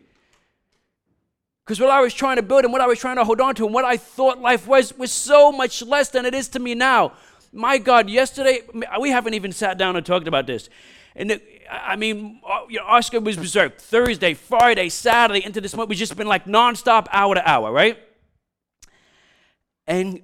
Because 1.66 1.82
what 1.82 1.90
I 1.90 2.00
was 2.00 2.14
trying 2.14 2.38
to 2.38 2.42
build 2.42 2.64
and 2.64 2.72
what 2.72 2.82
I 2.82 2.88
was 2.88 3.00
trying 3.00 3.18
to 3.18 3.26
hold 3.26 3.42
on 3.42 3.54
to 3.56 3.66
and 3.66 3.74
what 3.74 3.84
I 3.84 3.98
thought 3.98 4.40
life 4.40 4.66
was 4.66 4.98
was 4.98 5.12
so 5.12 5.52
much 5.52 5.82
less 5.82 6.08
than 6.08 6.26
it 6.26 6.34
is 6.34 6.48
to 6.50 6.60
me 6.60 6.74
now. 6.74 7.12
My 7.52 7.80
God, 7.80 8.10
yesterday, 8.10 8.62
we 8.98 9.10
haven't 9.10 9.34
even 9.34 9.52
sat 9.52 9.78
down 9.78 9.98
and 9.98 10.06
talked 10.06 10.30
about 10.30 10.48
this. 10.48 10.70
And 11.16 11.32
it, 11.32 11.64
I 11.70 11.96
mean, 11.96 12.42
uh, 12.48 12.62
you 12.70 12.80
know, 12.80 12.86
Oscar 12.86 13.20
was 13.20 13.38
berserk 13.38 13.78
Thursday, 13.78 14.34
Friday, 14.34 14.90
Saturday, 14.90 15.46
into 15.46 15.62
this 15.62 15.76
month. 15.76 15.90
We've 15.90 15.98
just 15.98 16.16
been 16.16 16.28
like 16.28 16.46
nonstop, 16.46 17.08
hour 17.12 17.36
to 17.36 17.50
hour, 17.50 17.72
right? 17.72 17.98
And 19.86 20.22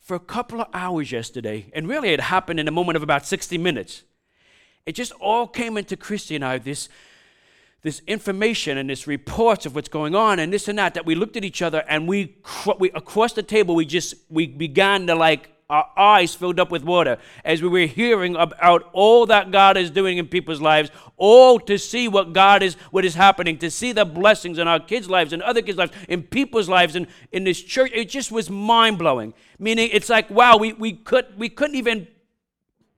for 0.00 0.14
a 0.14 0.20
couple 0.20 0.60
of 0.60 0.68
hours 0.74 1.12
yesterday, 1.12 1.70
and 1.72 1.88
really 1.88 2.10
it 2.10 2.20
happened 2.20 2.60
in 2.60 2.68
a 2.68 2.72
moment 2.72 2.96
of 2.96 3.02
about 3.02 3.26
60 3.26 3.56
minutes, 3.58 4.02
it 4.84 4.92
just 4.92 5.12
all 5.12 5.46
came 5.46 5.76
into 5.76 5.96
Christy 5.96 6.34
and 6.34 6.44
I 6.44 6.58
this, 6.58 6.88
this 7.82 8.02
information 8.06 8.76
and 8.76 8.90
this 8.90 9.06
reports 9.06 9.66
of 9.66 9.74
what's 9.74 9.88
going 9.88 10.14
on 10.14 10.38
and 10.38 10.52
this 10.52 10.68
and 10.68 10.78
that 10.78 10.94
that 10.94 11.06
we 11.06 11.14
looked 11.14 11.36
at 11.36 11.44
each 11.44 11.62
other 11.62 11.84
and 11.88 12.08
we, 12.08 12.36
we 12.78 12.90
across 12.90 13.32
the 13.32 13.42
table 13.42 13.74
we 13.74 13.86
just 13.86 14.14
we 14.28 14.46
began 14.46 15.06
to 15.06 15.14
like 15.14 15.50
our 15.70 15.88
eyes 15.96 16.34
filled 16.34 16.60
up 16.60 16.70
with 16.70 16.82
water 16.82 17.16
as 17.44 17.62
we 17.62 17.68
were 17.68 17.86
hearing 17.86 18.36
about 18.36 18.90
all 18.92 19.24
that 19.26 19.50
God 19.50 19.76
is 19.76 19.90
doing 19.90 20.18
in 20.18 20.26
people's 20.26 20.60
lives, 20.60 20.90
all 21.16 21.58
to 21.60 21.78
see 21.78 22.08
what 22.08 22.32
God 22.32 22.62
is, 22.62 22.74
what 22.90 23.04
is 23.04 23.14
happening, 23.14 23.56
to 23.58 23.70
see 23.70 23.92
the 23.92 24.04
blessings 24.04 24.58
in 24.58 24.68
our 24.68 24.80
kids' 24.80 25.08
lives 25.08 25.32
and 25.32 25.42
other 25.42 25.62
kids' 25.62 25.78
lives, 25.78 25.92
in 26.08 26.22
people's 26.24 26.68
lives, 26.68 26.96
and 26.96 27.06
in 27.32 27.44
this 27.44 27.62
church. 27.62 27.90
It 27.94 28.10
just 28.10 28.32
was 28.32 28.50
mind 28.50 28.98
blowing. 28.98 29.32
Meaning, 29.58 29.90
it's 29.92 30.08
like, 30.08 30.28
wow, 30.30 30.56
we, 30.56 30.72
we 30.72 30.92
could 30.92 31.26
we 31.38 31.48
couldn't 31.48 31.76
even 31.76 32.08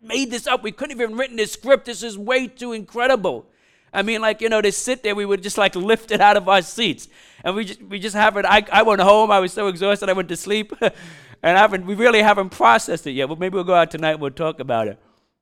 made 0.01 0.31
this 0.31 0.47
up. 0.47 0.63
We 0.63 0.73
couldn't 0.73 0.97
even 0.97 1.17
written 1.17 1.37
this 1.37 1.53
script. 1.53 1.85
This 1.85 2.03
is 2.03 2.17
way 2.17 2.47
too 2.47 2.73
incredible. 2.73 3.47
I 3.93 4.03
mean, 4.03 4.21
like, 4.21 4.41
you 4.41 4.49
know, 4.49 4.61
to 4.61 4.73
sit 4.73 5.03
there, 5.03 5.15
we 5.15 5.27
would 5.27 5.43
just 5.43 5.59
like 5.59 5.77
lift 5.77 6.11
it 6.11 6.21
out 6.21 6.37
of 6.37 6.49
our 6.49 6.63
seats. 6.63 7.09
And 7.45 7.55
we 7.55 7.65
just, 7.65 7.83
we 7.83 7.99
just 7.99 8.17
haven't, 8.17 8.47
I, 8.47 8.65
I 8.73 8.83
went 8.83 9.03
home, 9.03 9.31
I 9.31 9.39
was 9.39 9.53
so 9.53 9.67
exhausted, 9.67 10.09
I 10.09 10.15
went 10.15 10.29
to 10.31 10.37
sleep. 10.37 10.73
and 10.81 11.57
I 11.57 11.61
haven't, 11.61 11.85
we 11.87 11.95
really 11.95 12.23
haven't 12.23 12.51
processed 12.51 13.07
it 13.07 13.13
yet. 13.13 13.29
But 13.29 13.39
maybe 13.39 13.55
we'll 13.55 13.65
go 13.65 13.75
out 13.75 13.91
tonight 13.91 14.13
and 14.13 14.21
we'll 14.21 14.31
talk 14.31 14.61
about 14.61 14.89
it. 14.89 14.99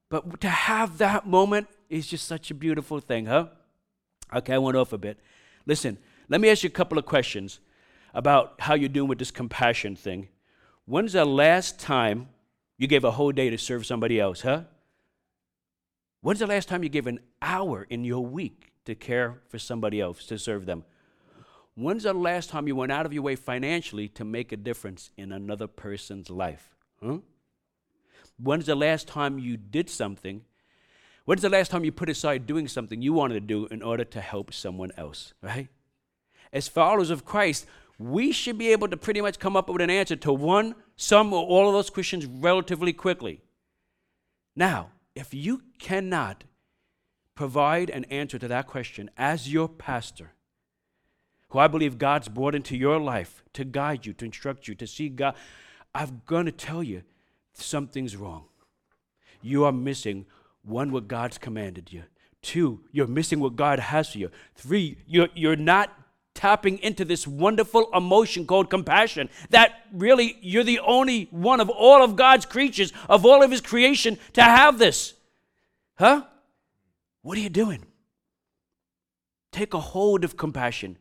But 0.08 0.40
to 0.40 0.48
have 0.48 0.98
that 0.98 1.26
moment 1.26 1.68
is 1.88 2.06
just 2.06 2.26
such 2.26 2.50
a 2.50 2.54
beautiful 2.54 2.98
thing, 2.98 3.26
huh? 3.26 3.46
Okay, 4.34 4.54
I 4.54 4.58
went 4.58 4.76
off 4.76 4.92
a 4.92 4.98
bit. 4.98 5.18
Listen, 5.66 5.98
let 6.28 6.40
me 6.40 6.48
ask 6.48 6.64
you 6.64 6.68
a 6.68 6.72
couple 6.72 6.98
of 6.98 7.06
questions 7.06 7.60
about 8.14 8.54
how 8.58 8.74
you're 8.74 8.88
doing 8.88 9.08
with 9.08 9.18
this 9.18 9.30
compassion 9.30 9.94
thing. 9.94 10.28
When's 10.86 11.12
the 11.12 11.24
last 11.24 11.78
time 11.78 12.28
you 12.78 12.88
gave 12.88 13.04
a 13.04 13.12
whole 13.12 13.30
day 13.30 13.50
to 13.50 13.58
serve 13.58 13.86
somebody 13.86 14.18
else, 14.18 14.40
huh? 14.40 14.62
When's 16.22 16.40
the 16.40 16.46
last 16.46 16.68
time 16.68 16.82
you 16.82 16.88
gave 16.88 17.06
an 17.06 17.20
hour 17.40 17.86
in 17.88 18.04
your 18.04 18.24
week 18.24 18.72
to 18.84 18.94
care 18.94 19.40
for 19.48 19.58
somebody 19.58 20.00
else, 20.00 20.26
to 20.26 20.38
serve 20.38 20.66
them? 20.66 20.84
When's 21.74 22.02
the 22.02 22.12
last 22.12 22.50
time 22.50 22.66
you 22.68 22.76
went 22.76 22.92
out 22.92 23.06
of 23.06 23.12
your 23.12 23.22
way 23.22 23.36
financially 23.36 24.08
to 24.08 24.24
make 24.24 24.52
a 24.52 24.56
difference 24.56 25.10
in 25.16 25.32
another 25.32 25.66
person's 25.66 26.28
life? 26.28 26.76
Huh? 27.02 27.18
When's 28.38 28.66
the 28.66 28.74
last 28.74 29.08
time 29.08 29.38
you 29.38 29.56
did 29.56 29.88
something? 29.88 30.42
When's 31.24 31.42
the 31.42 31.48
last 31.48 31.70
time 31.70 31.84
you 31.84 31.92
put 31.92 32.10
aside 32.10 32.46
doing 32.46 32.68
something 32.68 33.00
you 33.00 33.12
wanted 33.12 33.34
to 33.34 33.40
do 33.40 33.66
in 33.66 33.82
order 33.82 34.04
to 34.04 34.20
help 34.20 34.52
someone 34.52 34.90
else, 34.96 35.32
right? 35.42 35.68
As 36.52 36.68
followers 36.68 37.10
of 37.10 37.24
Christ, 37.24 37.66
we 37.98 38.32
should 38.32 38.58
be 38.58 38.72
able 38.72 38.88
to 38.88 38.96
pretty 38.96 39.20
much 39.20 39.38
come 39.38 39.56
up 39.56 39.68
with 39.68 39.80
an 39.80 39.90
answer 39.90 40.16
to 40.16 40.32
one, 40.32 40.74
some, 40.96 41.32
or 41.32 41.44
all 41.44 41.68
of 41.68 41.74
those 41.74 41.90
questions 41.90 42.26
relatively 42.26 42.92
quickly. 42.92 43.40
Now, 44.56 44.90
if 45.14 45.34
you 45.34 45.62
cannot 45.78 46.44
provide 47.34 47.90
an 47.90 48.04
answer 48.04 48.38
to 48.38 48.48
that 48.48 48.66
question 48.66 49.10
as 49.16 49.52
your 49.52 49.68
pastor, 49.68 50.32
who 51.48 51.58
I 51.58 51.68
believe 51.68 51.98
God's 51.98 52.28
brought 52.28 52.54
into 52.54 52.76
your 52.76 52.98
life 52.98 53.42
to 53.54 53.64
guide 53.64 54.06
you, 54.06 54.12
to 54.14 54.24
instruct 54.24 54.68
you, 54.68 54.74
to 54.76 54.86
see 54.86 55.08
God, 55.08 55.34
I'm 55.94 56.22
going 56.26 56.46
to 56.46 56.52
tell 56.52 56.82
you 56.82 57.02
something's 57.52 58.16
wrong. 58.16 58.44
You 59.42 59.64
are 59.64 59.72
missing 59.72 60.26
one, 60.62 60.92
what 60.92 61.08
God's 61.08 61.38
commanded 61.38 61.92
you. 61.92 62.04
Two, 62.42 62.80
you're 62.92 63.06
missing 63.06 63.40
what 63.40 63.56
God 63.56 63.78
has 63.78 64.12
for 64.12 64.18
you. 64.18 64.30
Three, 64.54 64.98
you're, 65.06 65.28
you're 65.34 65.56
not 65.56 65.90
tapping 66.40 66.78
into 66.78 67.04
this 67.04 67.26
wonderful 67.26 67.90
emotion 67.92 68.46
called 68.46 68.70
compassion 68.70 69.28
that 69.50 69.84
really 69.92 70.38
you're 70.40 70.64
the 70.64 70.78
only 70.78 71.28
one 71.30 71.60
of 71.60 71.68
all 71.68 72.02
of 72.02 72.16
God's 72.16 72.46
creatures, 72.46 72.94
of 73.10 73.26
all 73.26 73.42
of 73.42 73.50
His 73.50 73.60
creation, 73.60 74.18
to 74.32 74.42
have 74.42 74.78
this. 74.78 75.12
Huh? 75.98 76.24
What 77.20 77.36
are 77.36 77.42
you 77.42 77.50
doing? 77.50 77.84
Take 79.52 79.74
a 79.74 79.80
hold 79.80 80.24
of 80.24 80.38
compassion. 80.38 80.96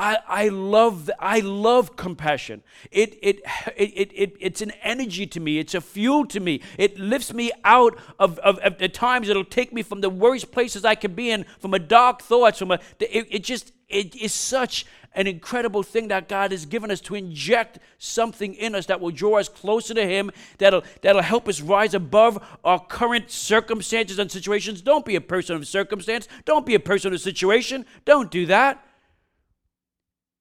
I, 0.00 0.18
I 0.26 0.48
love 0.48 1.10
I 1.18 1.40
love 1.40 1.94
compassion. 1.94 2.62
It, 2.90 3.18
it, 3.20 3.40
it, 3.76 4.10
it, 4.14 4.36
it's 4.40 4.62
an 4.62 4.72
energy 4.82 5.26
to 5.26 5.40
me. 5.40 5.58
It's 5.58 5.74
a 5.74 5.82
fuel 5.82 6.24
to 6.28 6.40
me. 6.40 6.62
It 6.78 6.98
lifts 6.98 7.34
me 7.34 7.52
out 7.64 7.98
of, 8.18 8.38
of, 8.38 8.58
of 8.60 8.78
the 8.78 8.88
times 8.88 9.28
it'll 9.28 9.44
take 9.44 9.74
me 9.74 9.82
from 9.82 10.00
the 10.00 10.08
worst 10.08 10.52
places 10.52 10.86
I 10.86 10.94
can 10.94 11.12
be 11.12 11.30
in, 11.30 11.44
from 11.58 11.74
a 11.74 11.78
dark 11.78 12.22
thoughts, 12.22 12.60
from 12.60 12.70
a 12.70 12.80
it, 12.98 13.26
it 13.30 13.44
just 13.44 13.72
it 13.90 14.16
is 14.16 14.32
such 14.32 14.86
an 15.14 15.26
incredible 15.26 15.82
thing 15.82 16.08
that 16.08 16.30
God 16.30 16.52
has 16.52 16.64
given 16.64 16.90
us 16.90 17.02
to 17.02 17.14
inject 17.14 17.78
something 17.98 18.54
in 18.54 18.74
us 18.74 18.86
that 18.86 19.02
will 19.02 19.10
draw 19.10 19.38
us 19.38 19.50
closer 19.50 19.92
to 19.92 20.06
Him, 20.06 20.30
that'll, 20.58 20.84
that'll 21.02 21.20
help 21.20 21.48
us 21.48 21.60
rise 21.60 21.94
above 21.94 22.42
our 22.64 22.78
current 22.78 23.28
circumstances 23.28 24.20
and 24.20 24.30
situations. 24.30 24.80
Don't 24.80 25.04
be 25.04 25.16
a 25.16 25.20
person 25.20 25.56
of 25.56 25.66
circumstance. 25.66 26.28
Don't 26.44 26.64
be 26.64 26.76
a 26.76 26.80
person 26.80 27.12
of 27.12 27.20
situation. 27.20 27.84
Don't 28.04 28.30
do 28.30 28.46
that. 28.46 28.86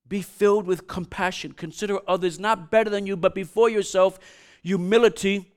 Be 0.10 0.22
filled 0.22 0.65
with 0.65 0.88
compassion. 0.88 1.54
Consider 1.54 2.00
others 2.08 2.39
not 2.39 2.72
better 2.72 2.89
than 2.89 3.06
you, 3.06 3.15
but 3.15 3.36
before 3.36 3.69
yourself. 3.69 4.19
Humility. 4.63 5.54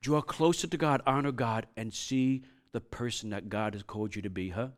Draw 0.00 0.22
closer 0.22 0.68
to 0.68 0.76
God, 0.76 1.02
honor 1.06 1.32
God, 1.32 1.66
and 1.76 1.92
see 1.92 2.44
the 2.72 2.80
person 2.80 3.30
that 3.30 3.48
God 3.48 3.74
has 3.74 3.82
called 3.82 4.14
you 4.14 4.22
to 4.22 4.30
be, 4.30 4.50
huh? 4.50 4.68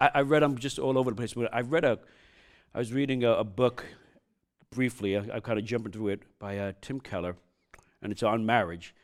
I, 0.00 0.10
I 0.16 0.20
read, 0.20 0.42
I'm 0.42 0.58
just 0.58 0.78
all 0.78 0.98
over 0.98 1.10
the 1.10 1.16
place, 1.16 1.32
but 1.32 1.52
I 1.54 1.62
read 1.62 1.84
a, 1.84 1.98
I 2.74 2.78
was 2.78 2.92
reading 2.92 3.24
a, 3.24 3.32
a 3.32 3.44
book 3.44 3.86
briefly, 4.70 5.16
I, 5.16 5.20
am 5.20 5.40
kind 5.40 5.58
of 5.58 5.64
jumping 5.64 5.92
through 5.92 6.08
it, 6.08 6.22
by 6.38 6.58
uh, 6.58 6.72
Tim 6.82 7.00
Keller, 7.00 7.36
and 8.02 8.12
it's 8.12 8.22
on 8.22 8.44
marriage. 8.44 8.94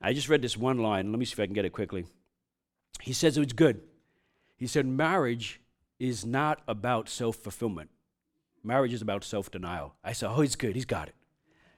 I 0.00 0.12
just 0.12 0.28
read 0.28 0.42
this 0.42 0.56
one 0.56 0.78
line. 0.78 1.10
Let 1.10 1.18
me 1.18 1.24
see 1.24 1.32
if 1.32 1.40
I 1.40 1.46
can 1.46 1.54
get 1.54 1.64
it 1.64 1.72
quickly. 1.72 2.04
He 3.00 3.12
says 3.12 3.36
it 3.36 3.40
was 3.40 3.52
good. 3.52 3.80
He 4.56 4.66
said, 4.66 4.86
Marriage 4.86 5.60
is 6.02 6.26
not 6.26 6.60
about 6.66 7.08
self 7.08 7.36
fulfillment. 7.36 7.88
Marriage 8.64 8.92
is 8.92 9.02
about 9.02 9.22
self 9.24 9.50
denial. 9.50 9.94
I 10.02 10.12
said, 10.12 10.30
Oh, 10.30 10.40
he's 10.40 10.56
good. 10.56 10.74
He's 10.74 10.84
got 10.84 11.08
it. 11.08 11.14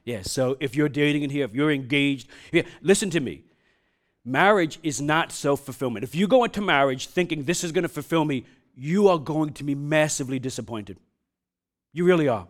Yeah, 0.04 0.22
so 0.22 0.56
if 0.60 0.74
you're 0.74 0.88
dating 0.88 1.22
in 1.22 1.30
here, 1.30 1.44
if 1.44 1.54
you're 1.54 1.70
engaged, 1.70 2.28
yeah, 2.52 2.62
listen 2.82 3.10
to 3.10 3.20
me. 3.20 3.44
Marriage 4.24 4.78
is 4.82 5.00
not 5.00 5.30
self 5.30 5.60
fulfillment. 5.60 6.04
If 6.04 6.14
you 6.14 6.26
go 6.26 6.44
into 6.44 6.60
marriage 6.60 7.06
thinking 7.06 7.44
this 7.44 7.62
is 7.62 7.72
going 7.72 7.82
to 7.82 7.88
fulfill 7.88 8.24
me, 8.24 8.46
you 8.74 9.08
are 9.08 9.18
going 9.18 9.52
to 9.54 9.64
be 9.64 9.74
massively 9.74 10.38
disappointed. 10.38 10.98
You 11.92 12.04
really 12.04 12.28
are. 12.28 12.48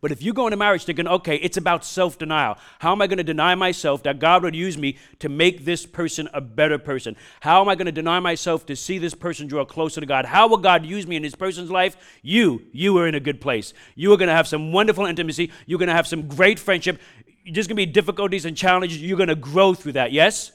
But 0.00 0.12
if 0.12 0.22
you 0.22 0.32
go 0.32 0.46
into 0.46 0.56
marriage 0.56 0.84
thinking, 0.84 1.06
okay, 1.06 1.36
it's 1.36 1.56
about 1.56 1.84
self 1.84 2.18
denial. 2.18 2.58
How 2.78 2.92
am 2.92 3.02
I 3.02 3.06
going 3.06 3.18
to 3.18 3.24
deny 3.24 3.54
myself 3.54 4.02
that 4.04 4.18
God 4.18 4.42
would 4.42 4.54
use 4.54 4.76
me 4.76 4.98
to 5.20 5.28
make 5.28 5.64
this 5.64 5.86
person 5.86 6.28
a 6.32 6.40
better 6.40 6.78
person? 6.78 7.16
How 7.40 7.60
am 7.60 7.68
I 7.68 7.74
going 7.74 7.86
to 7.86 7.92
deny 7.92 8.20
myself 8.20 8.66
to 8.66 8.76
see 8.76 8.98
this 8.98 9.14
person 9.14 9.46
draw 9.46 9.64
closer 9.64 10.00
to 10.00 10.06
God? 10.06 10.24
How 10.24 10.46
will 10.48 10.58
God 10.58 10.84
use 10.84 11.06
me 11.06 11.16
in 11.16 11.22
this 11.22 11.34
person's 11.34 11.70
life? 11.70 11.96
You, 12.22 12.62
you 12.72 12.96
are 12.98 13.06
in 13.06 13.14
a 13.14 13.20
good 13.20 13.40
place. 13.40 13.72
You 13.94 14.12
are 14.12 14.16
going 14.16 14.28
to 14.28 14.34
have 14.34 14.48
some 14.48 14.72
wonderful 14.72 15.06
intimacy. 15.06 15.50
You're 15.66 15.78
going 15.78 15.88
to 15.88 15.94
have 15.94 16.06
some 16.06 16.28
great 16.28 16.58
friendship. 16.58 17.00
There's 17.44 17.66
going 17.66 17.76
to 17.76 17.86
be 17.86 17.86
difficulties 17.86 18.44
and 18.44 18.56
challenges. 18.56 19.02
You're 19.02 19.16
going 19.16 19.28
to 19.28 19.34
grow 19.34 19.74
through 19.74 19.92
that, 19.92 20.12
yes? 20.12 20.52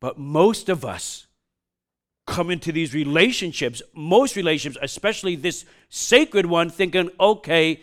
But 0.00 0.18
most 0.18 0.68
of 0.68 0.84
us 0.84 1.26
come 2.26 2.50
into 2.50 2.72
these 2.72 2.94
relationships, 2.94 3.82
most 3.94 4.36
relationships, 4.36 4.82
especially 4.82 5.36
this 5.36 5.64
sacred 5.88 6.46
one, 6.46 6.70
thinking, 6.70 7.10
okay, 7.20 7.80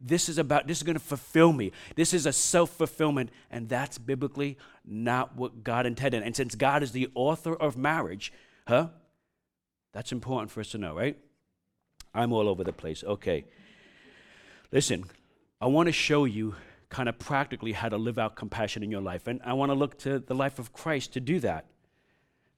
this 0.00 0.28
is 0.28 0.38
about, 0.38 0.66
this 0.66 0.78
is 0.78 0.82
going 0.82 0.96
to 0.96 1.04
fulfill 1.04 1.52
me. 1.52 1.72
This 1.94 2.14
is 2.14 2.26
a 2.26 2.32
self 2.32 2.70
fulfillment. 2.70 3.30
And 3.50 3.68
that's 3.68 3.98
biblically 3.98 4.56
not 4.84 5.36
what 5.36 5.62
God 5.62 5.86
intended. 5.86 6.22
And 6.22 6.34
since 6.34 6.54
God 6.54 6.82
is 6.82 6.92
the 6.92 7.10
author 7.14 7.54
of 7.54 7.76
marriage, 7.76 8.32
huh? 8.66 8.88
That's 9.92 10.12
important 10.12 10.50
for 10.50 10.60
us 10.60 10.70
to 10.70 10.78
know, 10.78 10.94
right? 10.94 11.18
I'm 12.14 12.32
all 12.32 12.48
over 12.48 12.64
the 12.64 12.72
place. 12.72 13.04
Okay. 13.04 13.44
Listen, 14.72 15.04
I 15.60 15.66
want 15.66 15.88
to 15.88 15.92
show 15.92 16.24
you 16.24 16.54
kind 16.88 17.08
of 17.08 17.18
practically 17.18 17.72
how 17.72 17.88
to 17.88 17.96
live 17.96 18.18
out 18.18 18.36
compassion 18.36 18.82
in 18.82 18.90
your 18.90 19.00
life. 19.00 19.26
And 19.26 19.40
I 19.44 19.52
want 19.52 19.70
to 19.70 19.74
look 19.74 19.98
to 20.00 20.18
the 20.18 20.34
life 20.34 20.58
of 20.58 20.72
Christ 20.72 21.12
to 21.14 21.20
do 21.20 21.40
that. 21.40 21.66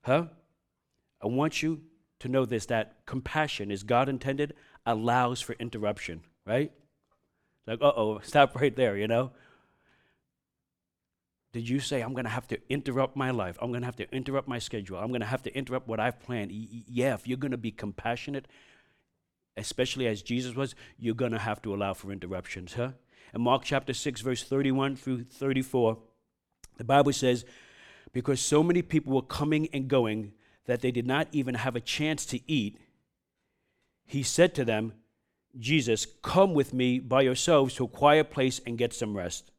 Huh? 0.02 0.26
I 1.22 1.26
want 1.26 1.62
you 1.62 1.83
to 2.20 2.28
know 2.28 2.44
this 2.44 2.66
that 2.66 3.05
compassion, 3.07 3.70
is 3.70 3.83
God 3.83 4.09
intended, 4.09 4.55
allows 4.87 5.40
for 5.40 5.55
interruption, 5.55 6.22
right? 6.46 6.72
Like, 7.66 7.81
uh 7.81 7.92
oh, 7.96 8.20
stop 8.22 8.55
right 8.61 8.75
there, 8.75 8.96
you 8.96 9.09
know? 9.09 9.33
Did 11.53 11.68
you 11.68 11.81
say, 11.81 12.01
I'm 12.01 12.14
going 12.14 12.25
to 12.25 12.31
have 12.31 12.48
to 12.48 12.59
interrupt 12.70 13.14
my 13.14 13.31
life? 13.31 13.59
I'm 13.61 13.70
going 13.70 13.83
to 13.83 13.87
have 13.87 13.96
to 13.96 14.11
interrupt 14.14 14.48
my 14.48 14.59
schedule. 14.59 14.96
I'm 14.96 15.09
going 15.09 15.20
to 15.20 15.27
have 15.27 15.42
to 15.42 15.55
interrupt 15.55 15.87
what 15.87 16.01
I've 16.01 16.18
planned. 16.18 16.51
Yeah, 16.51 17.12
if 17.12 17.29
you're 17.29 17.37
going 17.37 17.51
to 17.51 17.59
be 17.59 17.70
compassionate, 17.70 18.48
especially 19.59 20.07
as 20.07 20.22
Jesus 20.22 20.55
was, 20.55 20.75
you're 20.98 21.14
going 21.14 21.33
to 21.33 21.38
have 21.38 21.61
to 21.62 21.75
allow 21.75 21.92
for 21.92 22.11
interruptions, 22.11 22.72
huh? 22.72 22.92
In 23.35 23.42
Mark 23.42 23.64
chapter 23.64 23.92
6, 23.92 24.22
verse 24.22 24.42
31 24.42 24.96
through 24.96 25.25
34, 25.25 25.98
the 26.79 26.85
Bible 26.85 27.12
says, 27.12 27.44
Because 28.12 28.40
so 28.40 28.62
many 28.62 28.81
people 28.81 29.12
were 29.12 29.22
coming 29.22 29.68
and 29.75 29.88
going 29.88 30.33
that 30.66 30.81
they 30.81 30.90
did 30.90 31.07
not 31.07 31.29
even 31.33 31.57
have 31.57 31.77
a 31.77 31.81
chance 31.81 32.25
to 32.27 32.40
eat, 32.51 32.79
he 34.07 34.22
said 34.22 34.55
to 34.55 34.64
them, 34.64 34.94
Jesus, 35.58 36.06
come 36.22 36.54
with 36.54 36.72
me 36.72 36.98
by 36.98 37.22
yourselves 37.22 37.74
to 37.74 37.84
a 37.84 37.88
quiet 37.88 38.30
place 38.30 38.60
and 38.66 38.78
get 38.78 38.92
some 38.92 39.16
rest. 39.16 39.50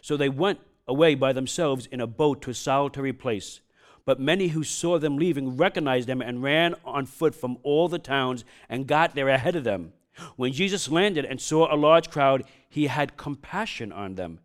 So 0.00 0.16
they 0.16 0.28
went 0.28 0.60
away 0.86 1.14
by 1.14 1.32
themselves 1.32 1.86
in 1.86 2.00
a 2.00 2.06
boat 2.06 2.42
to 2.42 2.50
a 2.50 2.54
solitary 2.54 3.12
place. 3.12 3.60
But 4.04 4.20
many 4.20 4.48
who 4.48 4.64
saw 4.64 4.98
them 4.98 5.18
leaving 5.18 5.56
recognized 5.56 6.08
them 6.08 6.22
and 6.22 6.42
ran 6.42 6.74
on 6.84 7.06
foot 7.06 7.34
from 7.34 7.58
all 7.62 7.88
the 7.88 7.98
towns 7.98 8.44
and 8.68 8.86
got 8.86 9.14
there 9.14 9.28
ahead 9.28 9.56
of 9.56 9.64
them. 9.64 9.92
When 10.36 10.52
Jesus 10.52 10.90
landed 10.90 11.24
and 11.24 11.40
saw 11.40 11.72
a 11.72 11.76
large 11.76 12.10
crowd, 12.10 12.44
he 12.68 12.86
had 12.86 13.16
compassion 13.16 13.92
on 13.92 14.14
them 14.14 14.40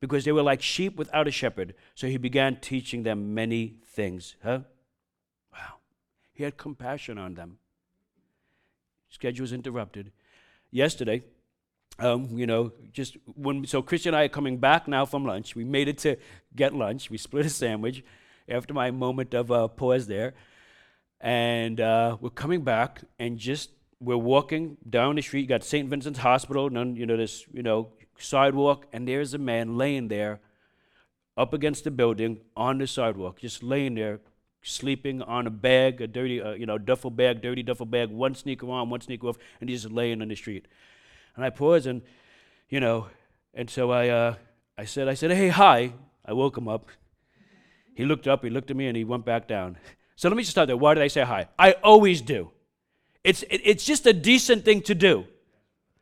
because 0.00 0.24
they 0.24 0.32
were 0.32 0.42
like 0.42 0.62
sheep 0.62 0.96
without 0.96 1.28
a 1.28 1.30
shepherd. 1.30 1.74
So 1.94 2.08
he 2.08 2.16
began 2.16 2.56
teaching 2.56 3.02
them 3.02 3.34
many 3.34 3.76
things. 3.86 4.34
Huh? 4.42 4.60
Wow. 5.52 5.74
He 6.32 6.42
had 6.44 6.56
compassion 6.56 7.18
on 7.18 7.34
them. 7.34 7.58
Schedule 9.10 9.44
was 9.44 9.52
interrupted. 9.52 10.10
Yesterday, 10.72 11.22
um, 11.98 12.28
you 12.36 12.46
know, 12.46 12.72
just 12.92 13.16
when 13.36 13.66
so 13.66 13.82
Christian 13.82 14.14
and 14.14 14.20
I 14.20 14.24
are 14.24 14.28
coming 14.28 14.58
back 14.58 14.88
now 14.88 15.04
from 15.04 15.24
lunch. 15.24 15.54
We 15.54 15.64
made 15.64 15.86
it 15.86 15.98
to 15.98 16.16
get 16.56 16.74
lunch. 16.74 17.10
We 17.10 17.18
split 17.18 17.46
a 17.46 17.50
sandwich 17.50 18.02
after 18.48 18.74
my 18.74 18.90
moment 18.90 19.34
of 19.34 19.52
uh, 19.52 19.68
pause 19.68 20.06
there, 20.06 20.34
and 21.20 21.80
uh, 21.80 22.16
we're 22.20 22.30
coming 22.30 22.62
back 22.62 23.02
and 23.18 23.38
just 23.38 23.70
we're 24.00 24.16
walking 24.16 24.78
down 24.88 25.16
the 25.16 25.22
street. 25.22 25.42
You 25.42 25.46
got 25.46 25.62
St. 25.62 25.88
Vincent's 25.88 26.18
Hospital, 26.18 26.66
and 26.66 26.96
you 26.96 27.06
know 27.06 27.16
this, 27.16 27.44
you 27.52 27.62
know, 27.62 27.92
sidewalk, 28.18 28.86
and 28.92 29.06
there's 29.06 29.34
a 29.34 29.38
man 29.38 29.76
laying 29.76 30.08
there, 30.08 30.40
up 31.36 31.52
against 31.52 31.84
the 31.84 31.90
building 31.90 32.40
on 32.56 32.78
the 32.78 32.86
sidewalk, 32.86 33.40
just 33.40 33.62
laying 33.62 33.94
there, 33.94 34.20
sleeping 34.62 35.22
on 35.22 35.46
a 35.46 35.50
bag, 35.50 36.00
a 36.00 36.06
dirty, 36.06 36.40
uh, 36.40 36.52
you 36.52 36.66
know, 36.66 36.78
duffel 36.78 37.10
bag, 37.10 37.42
dirty 37.42 37.62
duffel 37.62 37.86
bag, 37.86 38.10
one 38.10 38.34
sneaker 38.34 38.70
on, 38.70 38.90
one 38.90 39.00
sneaker 39.00 39.28
off, 39.28 39.38
and 39.60 39.68
he's 39.68 39.82
just 39.82 39.94
laying 39.94 40.22
on 40.22 40.28
the 40.28 40.36
street. 40.36 40.66
And 41.36 41.44
I 41.44 41.50
paused, 41.50 41.86
and 41.86 42.02
you 42.68 42.80
know, 42.80 43.08
and 43.54 43.68
so 43.68 43.90
I, 43.90 44.08
uh, 44.08 44.34
I 44.78 44.84
said, 44.84 45.08
I 45.08 45.14
said, 45.14 45.30
hey, 45.32 45.48
hi. 45.48 45.92
I 46.24 46.32
woke 46.32 46.56
him 46.56 46.68
up. 46.68 46.88
He 47.94 48.04
looked 48.04 48.28
up, 48.28 48.44
he 48.44 48.50
looked 48.50 48.70
at 48.70 48.76
me, 48.76 48.86
and 48.86 48.96
he 48.96 49.04
went 49.04 49.24
back 49.24 49.48
down. 49.48 49.76
So 50.16 50.28
let 50.28 50.36
me 50.36 50.42
just 50.42 50.52
start 50.52 50.68
there. 50.68 50.76
Why 50.76 50.94
did 50.94 51.02
I 51.02 51.08
say 51.08 51.22
hi? 51.22 51.48
I 51.58 51.72
always 51.82 52.22
do. 52.22 52.50
It's, 53.24 53.42
it, 53.44 53.60
it's 53.64 53.84
just 53.84 54.06
a 54.06 54.12
decent 54.12 54.64
thing 54.64 54.82
to 54.82 54.94
do. 54.94 55.26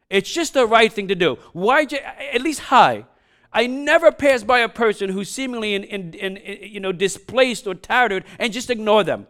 It's 0.09 0.33
just 0.33 0.55
the 0.55 0.67
right 0.67 0.93
thing 0.93 1.09
to 1.09 1.15
do. 1.15 1.39
Why, 1.53 1.87
at 2.33 2.43
least 2.43 2.61
hi. 2.61 3.07
I 3.53 3.67
never 3.67 4.13
pass 4.13 4.45
by 4.45 4.61
a 4.61 4.69
person 4.69 5.11
who's 5.11 5.29
seemingly 5.29 5.75
in, 5.75 5.85
in, 5.85 6.15
in, 6.15 6.37
in, 6.37 6.73
you 6.73 6.81
know, 6.81 6.93
displaced 6.93 7.67
or 7.67 7.75
tattered 7.75 8.25
and 8.39 8.53
just 8.53 8.71
ignore 8.71 9.03
them. 9.03 9.27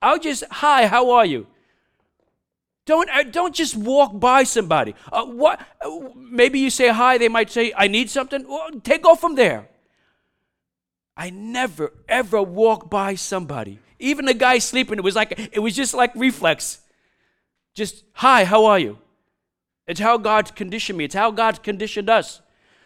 I'll 0.00 0.18
just, 0.18 0.44
hi, 0.50 0.86
how 0.86 1.10
are 1.10 1.26
you? 1.26 1.46
Don't, 2.86 3.08
uh, 3.10 3.22
don't 3.24 3.54
just 3.54 3.76
walk 3.76 4.18
by 4.20 4.44
somebody. 4.44 4.94
Uh, 5.10 5.24
what, 5.24 5.60
uh, 5.84 5.90
maybe 6.14 6.60
you 6.60 6.70
say 6.70 6.88
hi, 6.88 7.18
they 7.18 7.28
might 7.28 7.50
say, 7.50 7.72
I 7.76 7.88
need 7.88 8.10
something. 8.10 8.46
Well, 8.46 8.70
take 8.82 9.06
off 9.06 9.20
from 9.20 9.34
there. 9.34 9.68
I 11.16 11.30
never, 11.30 11.92
ever 12.08 12.42
walk 12.42 12.90
by 12.90 13.14
somebody. 13.14 13.78
Even 13.98 14.26
the 14.26 14.34
guy 14.34 14.58
sleeping, 14.58 14.98
it 14.98 15.04
was 15.04 15.16
like, 15.16 15.50
it 15.52 15.60
was 15.60 15.74
just 15.74 15.94
like 15.94 16.14
reflex. 16.14 16.80
Just, 17.74 18.04
hi, 18.12 18.44
how 18.44 18.66
are 18.66 18.78
you? 18.78 18.98
It's 19.86 20.00
how 20.00 20.18
God 20.18 20.54
conditioned 20.54 20.98
me. 20.98 21.04
It's 21.04 21.14
how 21.14 21.30
God 21.30 21.62
conditioned 21.62 22.10
us. 22.10 22.40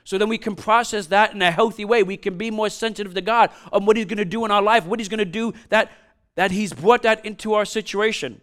So 0.08 0.16
then 0.16 0.30
we 0.30 0.38
can 0.38 0.56
process 0.56 1.08
that 1.08 1.34
in 1.34 1.42
a 1.42 1.50
healthy 1.50 1.84
way. 1.84 2.02
We 2.02 2.16
can 2.16 2.38
be 2.38 2.50
more 2.50 2.70
sensitive 2.70 3.12
to 3.12 3.20
God 3.20 3.50
on 3.70 3.84
what 3.84 3.98
He's 3.98 4.06
going 4.06 4.16
to 4.16 4.24
do 4.24 4.42
in 4.46 4.50
our 4.50 4.62
life, 4.62 4.86
what 4.86 5.00
He's 5.00 5.08
going 5.10 5.18
to 5.18 5.26
do 5.26 5.52
that, 5.68 5.92
that 6.34 6.50
He's 6.50 6.72
brought 6.72 7.02
that 7.02 7.26
into 7.26 7.52
our 7.52 7.66
situation. 7.66 8.40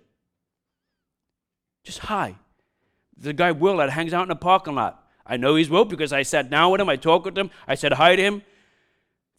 Just 1.84 1.98
hi. 1.98 2.36
The 3.18 3.34
guy 3.34 3.52
Will 3.52 3.78
that 3.78 3.90
hangs 3.90 4.14
out 4.14 4.22
in 4.22 4.30
the 4.30 4.36
parking 4.36 4.76
lot. 4.76 5.08
I 5.26 5.38
know 5.38 5.56
he's 5.56 5.68
Will 5.68 5.86
because 5.86 6.14
I 6.14 6.22
sat 6.22 6.52
down 6.52 6.72
with 6.72 6.82
him, 6.82 6.88
I 6.88 6.98
talked 6.98 7.26
with 7.26 7.36
him, 7.36 7.50
I 7.68 7.74
said 7.74 7.94
hi 7.94 8.16
to 8.16 8.22
him. 8.22 8.44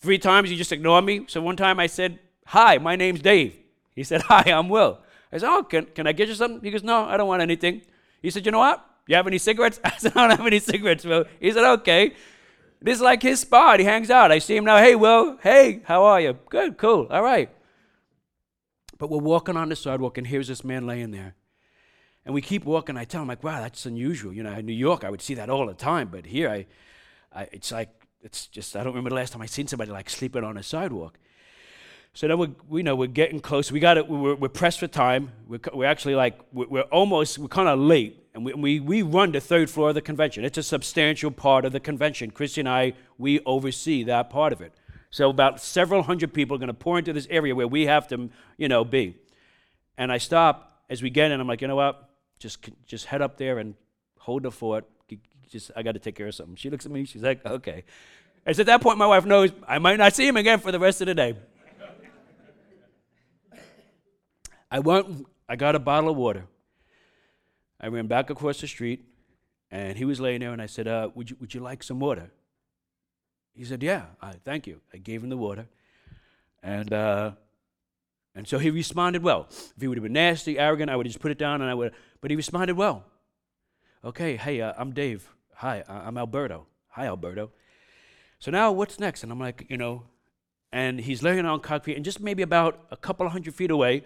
Three 0.01 0.19
times 0.19 0.51
he 0.51 0.57
just 0.57 0.73
ignored 0.73 1.05
me. 1.05 1.27
So 1.29 1.41
one 1.41 1.55
time 1.55 1.79
I 1.79 1.87
said, 1.87 2.19
Hi, 2.47 2.79
my 2.79 2.97
name's 2.97 3.21
Dave. 3.23 3.55
He 3.95 4.03
said, 4.03 4.23
Hi, 4.23 4.43
I'm 4.51 4.69
Will. 4.69 4.99
I 5.31 5.39
said, 5.39 5.49
Oh, 5.49 5.63
can, 5.63 5.85
can 5.87 6.09
I 6.09 6.13
get 6.13 6.27
you 6.27 6.35
something? 6.35 6.61
He 6.61 6.73
goes, 6.73 6.83
No, 6.83 7.05
I 7.05 7.17
don't 7.17 7.29
want 7.29 7.41
anything. 7.41 7.83
He 8.21 8.33
said, 8.33 8.45
You 8.45 8.51
know 8.51 8.59
what? 8.59 8.85
You 9.07 9.17
have 9.17 9.27
any 9.27 9.39
cigarettes? 9.39 9.81
I 9.85 9.97
said, 9.99 10.13
I 10.17 10.29
don't 10.29 10.39
have 10.39 10.47
any 10.47 10.59
cigarettes, 10.59 11.05
Will. 11.05 11.25
He 11.41 11.53
said, 11.53 11.65
Okay. 11.65 12.15
This 12.81 12.97
is 12.97 13.03
like 13.03 13.23
his 13.23 13.41
spot. 13.41 13.81
He 13.81 13.87
hangs 13.87 14.11
out. 14.11 14.31
I 14.31 14.39
see 14.39 14.57
him 14.57 14.65
now. 14.65 14.77
Hey, 14.77 14.95
Will. 14.95 15.39
Hey, 15.43 15.81
how 15.85 16.05
are 16.05 16.21
you? 16.21 16.39
Good, 16.51 16.77
cool. 16.77 17.07
All 17.11 17.23
right. 17.23 17.51
But 18.99 19.11
we're 19.11 19.19
walking 19.19 19.57
on 19.57 19.69
the 19.69 19.77
sidewalk, 19.77 20.19
and 20.19 20.27
here's 20.27 20.49
this 20.49 20.63
man 20.63 20.87
laying 20.87 21.11
there. 21.11 21.35
And 22.25 22.35
we 22.35 22.43
keep 22.43 22.65
walking. 22.65 22.97
I 22.97 23.05
tell 23.05 23.23
him, 23.23 23.29
like, 23.29 23.43
wow, 23.43 23.61
that's 23.61 23.87
unusual. 23.87 24.33
You 24.33 24.43
know, 24.43 24.53
in 24.53 24.67
New 24.67 24.73
York, 24.73 25.05
I 25.05 25.11
would 25.11 25.23
see 25.23 25.35
that 25.35 25.49
all 25.49 25.67
the 25.67 25.75
time. 25.75 26.09
But 26.09 26.27
here, 26.27 26.51
I, 26.51 26.67
I 27.33 27.49
it's 27.53 27.73
like, 27.73 27.89
it's 28.21 28.47
just, 28.49 28.77
I 28.77 28.81
don't 28.81 28.93
remember 28.93 29.11
the 29.11 29.17
last 29.17 29.33
time 29.33 29.43
I 29.43 29.47
seen 29.47 29.67
somebody 29.67 29.91
like 29.91 30.11
sleeping 30.11 30.45
on 30.45 30.57
a 30.57 30.63
sidewalk. 30.63 31.19
So 32.17 32.27
then 32.29 32.39
we, 32.39 32.49
we 32.67 32.83
know 32.83 32.97
we're 32.97 33.09
getting 33.09 33.41
close. 33.41 33.71
We 33.71 33.79
got 33.79 33.99
it. 33.99 34.09
We're, 34.09 34.37
we're 34.37 34.49
pressed 34.49 34.81
for 34.81 34.87
time. 34.87 35.33
We're, 35.47 35.61
we're 35.75 35.85
actually 35.85 36.15
like 36.15 36.41
we're, 36.51 36.67
we're 36.67 36.81
almost 36.85 37.39
we're 37.39 37.49
kind 37.49 37.69
of 37.69 37.79
late, 37.79 38.27
and 38.33 38.43
we, 38.43 38.55
we 38.55 38.81
we 38.81 39.03
run 39.03 39.33
the 39.33 39.41
third 39.41 39.69
floor 39.69 39.91
of 39.91 39.97
the 39.97 40.01
convention. 40.01 40.43
It's 40.43 40.57
a 40.57 40.63
substantial 40.63 41.31
part 41.31 41.67
of 41.67 41.73
the 41.73 41.79
convention. 41.79 42.31
Christy 42.31 42.63
and 42.63 42.71
I 42.71 42.95
we 43.19 43.41
oversee 43.41 44.03
that 44.05 44.31
part 44.31 44.55
of 44.55 44.63
it. 44.63 44.73
So 45.11 45.29
about 45.29 45.61
several 45.61 46.05
hundred 46.05 46.33
people 46.33 46.57
are 46.57 46.59
going 46.59 46.69
to 46.69 46.75
pour 46.75 46.99
into 46.99 47.13
this 47.13 47.27
area 47.29 47.55
where 47.55 47.69
we 47.69 47.85
have 47.85 48.09
to 48.09 48.31
you 48.57 48.69
know 48.69 48.83
be. 48.83 49.17
And 49.99 50.11
I 50.11 50.17
stop 50.17 50.85
as 50.89 51.03
we 51.03 51.11
get 51.11 51.31
in. 51.31 51.39
I'm 51.39 51.47
like, 51.47 51.61
you 51.61 51.69
know 51.69 51.77
what? 51.77 52.09
Just 52.39 52.67
just 52.87 53.05
head 53.05 53.21
up 53.21 53.37
there 53.37 53.59
and 53.59 53.75
hold 54.21 54.45
the 54.45 54.51
fort. 54.51 54.87
Just 55.51 55.71
I 55.77 55.83
got 55.83 55.93
to 55.93 55.99
take 55.99 56.15
care 56.15 56.29
of 56.29 56.35
something. 56.35 56.57
She 56.57 56.71
looks 56.71 56.87
at 56.87 56.93
me. 56.93 57.05
She's 57.05 57.23
like, 57.23 57.45
okay. 57.45 57.85
And 58.47 58.59
at 58.59 58.65
that 58.65 58.81
point, 58.81 58.97
my 58.97 59.07
wife 59.07 59.27
knows 59.27 59.51
I 59.69 59.79
might 59.79 59.99
not 59.99 60.15
see 60.15 60.27
him 60.27 60.39
again 60.39 60.61
for 60.61 60.73
the 60.73 60.79
rest 60.79 61.03
of 61.03 61.09
the 61.09 61.15
day. 61.15 61.35
I 64.71 64.81
went, 64.81 65.27
I 65.49 65.57
got 65.57 65.75
a 65.75 65.79
bottle 65.79 66.11
of 66.11 66.17
water. 66.17 66.47
I 67.81 67.89
ran 67.89 68.07
back 68.07 68.31
across 68.31 68.61
the 68.61 68.67
street, 68.67 69.05
and 69.71 69.97
he 69.97 70.05
was 70.05 70.21
laying 70.21 70.41
there, 70.41 70.53
and 70.53 70.63
I 70.63 70.67
said, 70.67 70.89
uh, 70.89 71.11
would, 71.15 71.31
you, 71.31 71.37
would 71.41 71.55
you 71.55 71.61
like 71.61 71.83
some 71.83 72.01
water? 72.01 72.31
He 73.57 73.65
said, 73.65 73.83
Yeah, 73.83 74.05
I, 74.21 74.33
thank 74.45 74.67
you. 74.67 74.81
I 74.93 74.99
gave 74.99 75.23
him 75.23 75.31
the 75.31 75.37
water. 75.37 75.67
And, 76.63 76.93
uh, 76.93 77.33
and 78.35 78.47
so 78.47 78.59
he 78.59 78.71
responded 78.71 79.23
well. 79.23 79.47
If 79.51 79.75
he 79.81 79.89
would 79.89 79.97
have 79.97 80.03
been 80.03 80.13
nasty, 80.13 80.59
arrogant, 80.59 80.91
I 80.91 80.97
would 80.97 81.07
just 81.07 81.21
put 81.21 81.31
it 81.31 81.39
down, 81.39 81.63
and 81.63 81.71
I 81.71 81.75
would, 81.75 81.93
but 82.21 82.31
he 82.31 82.37
responded 82.37 82.77
well. 82.77 83.05
Okay, 84.05 84.37
hey, 84.37 84.61
uh, 84.61 84.75
I'm 84.77 84.93
Dave. 84.93 85.29
Hi, 85.55 85.83
I'm 85.89 86.19
Alberto. 86.19 86.67
Hi, 86.89 87.07
Alberto. 87.07 87.51
So 88.39 88.51
now 88.51 88.73
what's 88.73 89.01
next? 89.01 89.23
And 89.23 89.33
I'm 89.33 89.41
like, 89.41 89.67
you 89.71 89.79
know, 89.79 90.03
and 90.71 91.01
he's 91.01 91.23
laying 91.23 91.47
on 91.47 91.61
concrete, 91.61 91.95
and 91.97 92.05
just 92.05 92.21
maybe 92.21 92.43
about 92.43 92.87
a 92.91 92.97
couple 92.97 93.25
of 93.25 93.33
hundred 93.33 93.55
feet 93.55 93.71
away, 93.71 94.05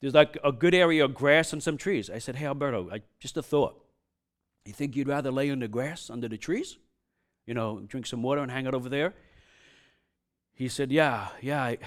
there's 0.00 0.14
like 0.14 0.38
a 0.42 0.52
good 0.52 0.74
area 0.74 1.04
of 1.04 1.14
grass 1.14 1.52
and 1.52 1.62
some 1.62 1.76
trees. 1.76 2.10
I 2.10 2.18
said, 2.18 2.36
Hey, 2.36 2.46
Alberto, 2.46 2.88
I, 2.90 3.02
just 3.18 3.36
a 3.36 3.42
thought. 3.42 3.84
You 4.64 4.72
think 4.72 4.96
you'd 4.96 5.08
rather 5.08 5.30
lay 5.30 5.48
in 5.48 5.60
the 5.60 5.68
grass 5.68 6.10
under 6.10 6.28
the 6.28 6.36
trees? 6.36 6.78
You 7.46 7.54
know, 7.54 7.80
drink 7.80 8.06
some 8.06 8.22
water 8.22 8.40
and 8.40 8.50
hang 8.50 8.66
out 8.66 8.74
over 8.74 8.88
there? 8.88 9.14
He 10.52 10.68
said, 10.68 10.92
Yeah, 10.92 11.28
yeah, 11.40 11.62
I, 11.62 11.78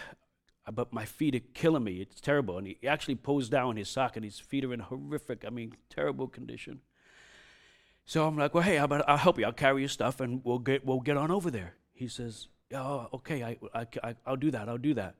but 0.71 0.93
my 0.93 1.05
feet 1.05 1.35
are 1.35 1.41
killing 1.53 1.83
me. 1.83 2.01
It's 2.01 2.21
terrible. 2.21 2.57
And 2.57 2.67
he 2.67 2.87
actually 2.87 3.15
pulls 3.15 3.49
down 3.49 3.75
his 3.75 3.89
sock, 3.89 4.15
and 4.15 4.23
his 4.23 4.39
feet 4.39 4.63
are 4.63 4.73
in 4.73 4.79
horrific, 4.79 5.43
I 5.45 5.49
mean, 5.49 5.75
terrible 5.89 6.27
condition. 6.27 6.81
So 8.05 8.27
I'm 8.27 8.37
like, 8.37 8.53
well, 8.53 8.63
hey, 8.63 8.77
I'll 8.77 9.17
help 9.17 9.39
you. 9.39 9.45
I'll 9.45 9.53
carry 9.53 9.81
your 9.81 9.89
stuff, 9.89 10.19
and 10.19 10.41
we'll 10.43 10.59
get 10.59 10.85
we'll 10.85 10.99
get 10.99 11.17
on 11.17 11.31
over 11.31 11.49
there. 11.49 11.75
He 11.93 12.07
says, 12.07 12.47
oh, 12.73 13.07
okay, 13.13 13.43
I, 13.43 13.57
I, 14.03 14.15
I'll 14.25 14.35
do 14.35 14.51
that. 14.51 14.67
I'll 14.67 14.77
do 14.77 14.93
that. 14.95 15.15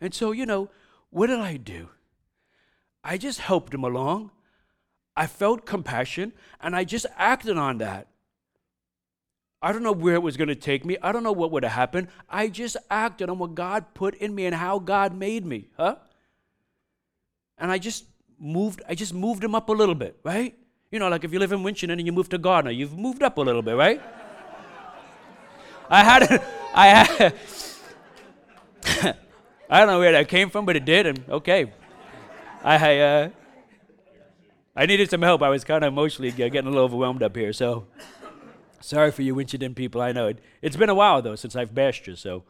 And 0.00 0.14
so, 0.14 0.32
you 0.32 0.46
know, 0.46 0.70
what 1.10 1.26
did 1.26 1.40
I 1.40 1.56
do? 1.56 1.88
I 3.02 3.16
just 3.16 3.40
helped 3.40 3.72
him 3.72 3.84
along. 3.84 4.30
I 5.16 5.26
felt 5.26 5.66
compassion 5.66 6.32
and 6.60 6.76
I 6.76 6.84
just 6.84 7.06
acted 7.16 7.56
on 7.58 7.78
that. 7.78 8.08
I 9.60 9.72
don't 9.72 9.82
know 9.82 9.92
where 9.92 10.14
it 10.14 10.22
was 10.22 10.36
going 10.36 10.48
to 10.48 10.54
take 10.54 10.84
me. 10.84 10.96
I 11.02 11.10
don't 11.10 11.24
know 11.24 11.32
what 11.32 11.50
would 11.50 11.64
have 11.64 11.72
happened. 11.72 12.08
I 12.28 12.48
just 12.48 12.76
acted 12.88 13.28
on 13.28 13.38
what 13.38 13.56
God 13.56 13.86
put 13.94 14.14
in 14.14 14.34
me 14.34 14.46
and 14.46 14.54
how 14.54 14.78
God 14.78 15.16
made 15.16 15.44
me, 15.44 15.68
huh? 15.76 15.96
And 17.58 17.72
I 17.72 17.78
just 17.78 18.04
moved 18.38 18.82
I 18.88 18.94
just 18.94 19.12
moved 19.12 19.42
him 19.42 19.56
up 19.56 19.68
a 19.68 19.72
little 19.72 19.96
bit, 19.96 20.20
right? 20.22 20.56
You 20.92 21.00
know, 21.00 21.08
like 21.08 21.24
if 21.24 21.32
you 21.32 21.40
live 21.40 21.50
in 21.50 21.60
Winchendon 21.60 21.94
and 21.94 22.06
you 22.06 22.12
move 22.12 22.28
to 22.28 22.38
Gardner, 22.38 22.70
you've 22.70 22.96
moved 22.96 23.22
up 23.22 23.36
a 23.38 23.40
little 23.40 23.62
bit, 23.62 23.74
right? 23.74 24.00
I 25.90 26.04
had 26.04 26.44
I 26.74 26.86
had 26.86 27.34
I 29.70 29.80
don't 29.80 29.88
know 29.88 29.98
where 29.98 30.12
that 30.12 30.28
came 30.28 30.50
from, 30.50 30.64
but 30.64 30.76
it 30.76 30.84
did, 30.84 31.06
and 31.06 31.24
okay. 31.28 31.72
I, 32.64 32.98
uh, 32.98 33.30
I 34.74 34.86
needed 34.86 35.10
some 35.10 35.22
help. 35.22 35.42
I 35.42 35.48
was 35.48 35.64
kind 35.64 35.84
of 35.84 35.92
emotionally 35.92 36.30
getting 36.30 36.60
a 36.60 36.64
little 36.64 36.84
overwhelmed 36.84 37.22
up 37.22 37.36
here. 37.36 37.52
So, 37.52 37.86
Sorry 38.80 39.10
for 39.10 39.22
you 39.22 39.34
Winchendon 39.34 39.74
people. 39.74 40.00
I 40.00 40.12
know 40.12 40.28
it. 40.28 40.38
It's 40.62 40.76
been 40.76 40.88
a 40.88 40.94
while 40.94 41.20
though 41.20 41.34
since 41.34 41.56
I've 41.56 41.74
bashed 41.74 42.06
you. 42.06 42.16
So, 42.16 42.44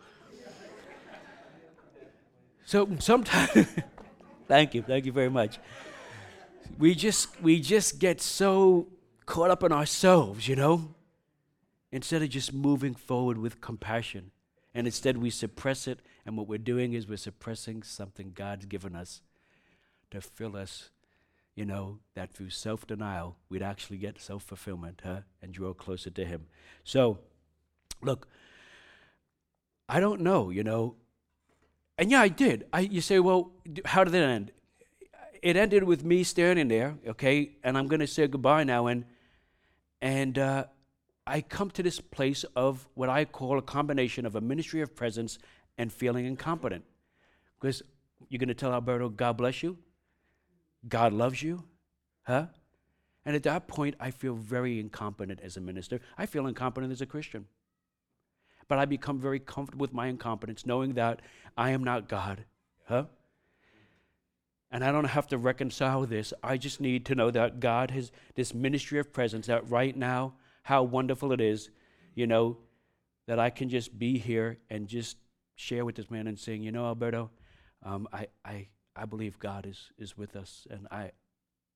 so 2.67 2.89
sometimes, 2.99 3.67
thank 4.49 4.75
you, 4.75 4.83
thank 4.83 5.07
you 5.07 5.13
very 5.13 5.31
much. 5.31 5.59
We 6.79 6.95
just 6.95 7.41
we 7.41 7.61
just 7.61 7.99
get 7.99 8.21
so 8.21 8.89
caught 9.25 9.51
up 9.51 9.63
in 9.63 9.73
ourselves, 9.73 10.47
you 10.47 10.55
know, 10.55 10.95
instead 11.91 12.23
of 12.23 12.29
just 12.29 12.53
moving 12.53 12.95
forward 12.95 13.39
with 13.39 13.61
compassion, 13.61 14.31
and 14.75 14.87
instead 14.87 15.17
we 15.17 15.31
suppress 15.31 15.89
it. 15.89 16.01
And 16.27 16.37
what 16.37 16.47
we're 16.47 16.59
doing 16.59 16.93
is 16.93 17.09
we're 17.09 17.17
suppressing 17.17 17.83
something 17.83 18.33
God's 18.35 18.67
given 18.67 18.95
us 18.95 19.23
to 20.11 20.21
fill 20.21 20.57
us 20.57 20.91
you 21.59 21.65
know, 21.65 21.99
that 22.15 22.33
through 22.33 22.51
self 22.51 22.87
denial, 22.87 23.37
we'd 23.49 23.63
actually 23.63 23.97
get 23.97 24.21
self 24.21 24.45
fulfillment 24.45 25.03
huh? 25.05 25.23
and 25.43 25.53
draw 25.53 25.75
closer 25.75 26.09
to 26.09 26.25
Him. 26.25 26.47
So, 26.85 27.19
look, 28.01 28.29
I 29.89 29.99
don't 29.99 30.21
know, 30.21 30.51
you 30.51 30.63
know. 30.63 30.95
And 31.99 32.13
yeah, 32.13 32.21
I 32.21 32.29
did. 32.29 32.67
I, 32.73 32.81
you 32.83 33.01
say, 33.01 33.19
well, 33.19 33.51
how 33.87 34.05
did 34.05 34.15
it 34.15 34.23
end? 34.23 34.53
It 35.43 35.57
ended 35.57 35.83
with 35.83 36.05
me 36.05 36.23
standing 36.23 36.69
there, 36.69 36.97
okay, 37.09 37.57
and 37.65 37.77
I'm 37.77 37.89
going 37.89 37.99
to 37.99 38.07
say 38.07 38.29
goodbye 38.29 38.63
now. 38.63 38.87
And, 38.87 39.05
and 40.01 40.39
uh, 40.39 40.67
I 41.27 41.41
come 41.41 41.71
to 41.73 41.83
this 41.83 42.01
place 42.01 42.45
of 42.55 42.87
what 42.95 43.09
I 43.09 43.25
call 43.25 43.59
a 43.59 43.63
combination 43.63 44.27
of 44.27 44.37
a 44.37 44.41
ministry 44.41 44.81
of 44.81 44.95
presence 44.95 45.41
and 45.77 45.93
feeling 45.93 46.25
incompetent. 46.25 46.85
Because 47.59 47.83
you're 48.29 48.39
going 48.39 48.47
to 48.47 48.55
tell 48.55 48.73
Alberto, 48.73 49.09
God 49.09 49.39
bless 49.39 49.65
you? 49.65 49.77
God 50.87 51.13
loves 51.13 51.43
you? 51.43 51.65
Huh? 52.23 52.47
And 53.25 53.35
at 53.35 53.43
that 53.43 53.69
point, 53.69 53.97
I 53.99 54.11
feel 54.11 54.35
very 54.35 54.79
incompetent 54.79 55.41
as 55.43 55.57
a 55.57 55.61
minister. 55.61 56.01
I 56.17 56.27
feel 56.27 56.47
incompetent 56.47 56.93
as 56.93 57.01
a 57.01 57.07
Christian. 57.07 57.47
But 58.69 58.79
I 58.79 58.85
become 58.85 59.19
very 59.19 59.39
comfortable 59.39 59.83
with 59.83 59.93
my 59.93 60.07
incompetence, 60.07 60.67
knowing 60.67 60.95
that 60.95 61.21
I 61.57 61.71
am 61.71 61.83
not 61.83 62.09
God. 62.09 62.45
Huh? 62.87 63.05
And 64.71 64.85
I 64.85 64.93
don't 64.93 65.05
have 65.05 65.27
to 65.29 65.39
reconcile 65.39 66.07
this. 66.07 66.33
I 66.43 66.59
just 66.59 66.81
need 66.81 67.07
to 67.07 67.15
know 67.15 67.31
that 67.31 67.61
God 67.61 67.91
has 67.91 68.13
this 68.35 68.55
ministry 68.55 68.99
of 68.99 69.13
presence, 69.13 69.47
that 69.47 69.69
right 69.71 69.97
now, 69.97 70.35
how 70.63 70.83
wonderful 70.83 71.33
it 71.33 71.41
is, 71.41 71.71
you 72.15 72.27
know, 72.27 72.59
that 73.27 73.39
I 73.39 73.51
can 73.51 73.69
just 73.69 73.99
be 73.99 74.19
here 74.19 74.59
and 74.69 74.87
just 74.87 75.17
share 75.55 75.85
with 75.85 75.97
this 75.97 76.11
man 76.11 76.27
and 76.27 76.39
saying, 76.39 76.63
you 76.63 76.73
know, 76.73 76.85
Alberto, 76.85 77.31
um, 77.83 78.07
I, 78.13 78.27
I, 78.45 78.69
I 78.99 79.05
believe 79.05 79.39
God 79.39 79.67
is, 79.67 79.91
is 79.99 80.17
with 80.17 80.37
us. 80.37 80.67
And 80.71 80.87
I, 80.91 81.13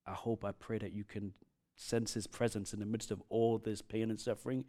I 0.05 0.11
hope, 0.11 0.43
I 0.43 0.51
pray 0.51 0.77
that 0.77 0.93
you 0.93 1.03
can 1.03 1.33
sense 1.75 2.13
His 2.13 2.27
presence 2.27 2.73
in 2.73 2.79
the 2.79 2.85
midst 2.85 3.11
of 3.11 3.21
all 3.29 3.57
this 3.57 3.81
pain 3.81 4.09
and 4.09 4.19
suffering. 4.19 4.65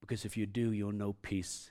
Because 0.00 0.24
if 0.24 0.36
you 0.36 0.46
do, 0.46 0.72
you'll 0.72 0.92
know 0.92 1.14
peace. 1.22 1.70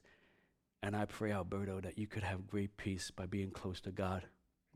And 0.83 0.95
I 0.95 1.05
pray, 1.05 1.31
Alberto, 1.31 1.81
that 1.81 1.97
you 1.97 2.07
could 2.07 2.23
have 2.23 2.47
great 2.47 2.77
peace 2.77 3.11
by 3.11 3.25
being 3.25 3.51
close 3.51 3.81
to 3.81 3.91
God. 3.91 4.23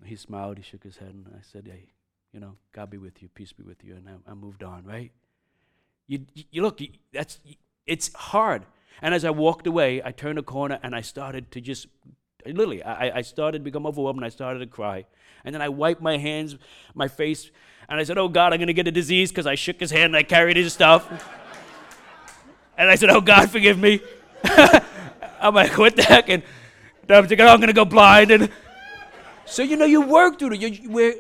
He 0.04 0.16
smiled, 0.16 0.58
he 0.58 0.64
shook 0.64 0.84
his 0.84 0.98
head, 0.98 1.10
and 1.10 1.28
I 1.28 1.42
said, 1.44 1.68
Hey, 1.72 1.90
you 2.34 2.40
know, 2.40 2.56
God 2.72 2.90
be 2.90 2.98
with 2.98 3.22
you, 3.22 3.30
peace 3.30 3.54
be 3.54 3.64
with 3.64 3.84
you. 3.84 3.96
And 3.96 4.10
I, 4.10 4.32
I 4.32 4.34
moved 4.34 4.64
on, 4.64 4.84
right? 4.84 5.12
You, 6.08 6.26
you 6.34 6.62
look, 6.62 6.80
that's, 7.14 7.40
it's 7.86 8.14
hard. 8.14 8.66
And 9.02 9.14
as 9.14 9.24
I 9.24 9.30
walked 9.30 9.68
away, 9.68 10.02
I 10.04 10.12
turned 10.12 10.40
a 10.40 10.44
corner 10.44 10.80
and 10.82 10.96
I 10.96 11.02
started 11.02 11.52
to 11.52 11.62
just 11.62 11.88
Literally, 12.46 12.84
I, 12.84 13.18
I 13.18 13.22
started 13.22 13.60
to 13.60 13.64
become 13.64 13.86
overwhelmed 13.86 14.20
and 14.20 14.26
I 14.26 14.30
started 14.30 14.60
to 14.60 14.68
cry. 14.68 15.06
And 15.44 15.54
then 15.54 15.62
I 15.62 15.70
wiped 15.70 16.02
my 16.02 16.18
hands, 16.18 16.56
my 16.94 17.08
face, 17.08 17.50
and 17.90 18.00
I 18.00 18.04
said, 18.04 18.18
Oh 18.18 18.28
God, 18.28 18.54
I'm 18.54 18.60
going 18.60 18.68
to 18.68 18.74
get 18.74 18.88
a 18.88 18.92
disease 18.92 19.32
because 19.32 19.48
I 19.48 19.56
shook 19.56 19.80
his 19.80 19.92
hand 19.92 20.06
and 20.06 20.16
I 20.16 20.24
carried 20.24 20.58
his 20.58 20.74
stuff. 20.74 21.10
and 22.78 22.90
I 22.90 22.96
said, 22.96 23.10
Oh 23.10 23.22
God, 23.22 23.50
forgive 23.50 23.80
me. 23.80 24.02
I'm 24.44 25.56
like, 25.56 25.78
What 25.78 25.96
the 25.96 26.04
heck? 26.04 26.30
And 26.30 26.44
I'm 27.10 27.28
thinking, 27.28 27.46
oh, 27.46 27.50
I'm 27.50 27.60
going 27.60 27.68
to 27.68 27.74
go 27.74 27.86
blind. 27.86 28.32
And 28.32 28.50
so, 29.46 29.64
you 29.64 29.76
know, 29.76 29.86
you 29.86 30.02
work 30.02 30.40
through 30.40 30.54
it. 30.54 30.62
You, 30.62 30.90
where 30.90 31.14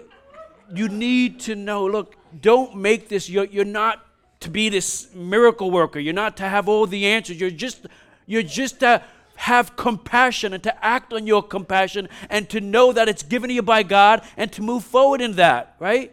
you 0.73 0.88
need 0.88 1.39
to 1.41 1.55
know 1.55 1.86
look, 1.86 2.15
don't 2.39 2.77
make 2.77 3.10
this, 3.10 3.29
you're, 3.29 3.45
you're 3.45 3.65
not 3.65 4.05
to 4.41 4.49
be 4.49 4.69
this 4.69 5.13
miracle 5.13 5.69
worker. 5.69 5.99
You're 5.99 6.13
not 6.13 6.38
to 6.38 6.43
have 6.43 6.67
all 6.67 6.88
the 6.88 7.05
answers. 7.07 7.39
You're 7.39 7.49
just, 7.49 7.86
you're 8.25 8.43
just 8.43 8.79
to 8.79 9.03
have 9.41 9.75
compassion 9.75 10.54
and 10.54 10.62
to 10.62 10.86
act 10.86 11.12
on 11.12 11.25
your 11.25 11.41
compassion 11.41 12.08
and 12.30 12.47
to 12.47 12.62
know 12.62 12.93
that 12.93 13.10
it's 13.10 13.23
given 13.23 13.47
to 13.47 13.54
you 13.56 13.63
by 13.63 13.82
God 13.82 14.21
and 14.38 14.51
to 14.51 14.62
move 14.62 14.84
forward 14.84 15.19
in 15.19 15.32
that, 15.34 15.75
right? 15.80 16.12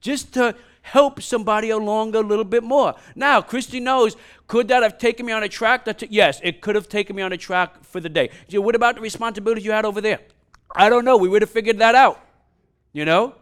Just 0.00 0.32
to 0.34 0.54
help 0.82 1.20
somebody 1.20 1.70
along 1.70 2.14
a 2.14 2.20
little 2.20 2.44
bit 2.44 2.62
more. 2.62 2.94
Now, 3.16 3.42
Christy 3.42 3.80
knows, 3.80 4.16
could 4.46 4.68
that 4.68 4.84
have 4.84 4.96
taken 4.96 5.26
me 5.26 5.32
on 5.32 5.42
a 5.42 5.48
track? 5.48 5.86
That 5.86 5.98
t- 5.98 6.06
yes, 6.08 6.40
it 6.44 6.60
could 6.60 6.76
have 6.76 6.88
taken 6.88 7.16
me 7.16 7.22
on 7.22 7.32
a 7.32 7.36
track 7.36 7.82
for 7.82 7.98
the 7.98 8.08
day. 8.08 8.30
What 8.52 8.76
about 8.76 8.94
the 8.94 9.00
responsibilities 9.00 9.64
you 9.64 9.72
had 9.72 9.84
over 9.84 10.00
there? 10.00 10.20
I 10.72 10.88
don't 10.88 11.04
know. 11.04 11.16
We 11.16 11.28
would 11.28 11.42
have 11.42 11.50
figured 11.50 11.78
that 11.78 11.96
out, 11.96 12.20
you 12.92 13.04
know? 13.04 13.34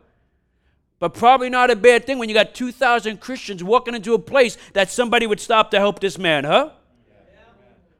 But 0.98 1.12
probably 1.12 1.50
not 1.50 1.70
a 1.70 1.76
bad 1.76 2.06
thing 2.06 2.18
when 2.18 2.30
you 2.30 2.34
got 2.34 2.54
2,000 2.54 3.20
Christians 3.20 3.62
walking 3.62 3.94
into 3.94 4.14
a 4.14 4.18
place 4.18 4.56
that 4.72 4.90
somebody 4.90 5.26
would 5.26 5.40
stop 5.40 5.70
to 5.72 5.78
help 5.78 6.00
this 6.00 6.16
man, 6.16 6.44
huh? 6.44 6.70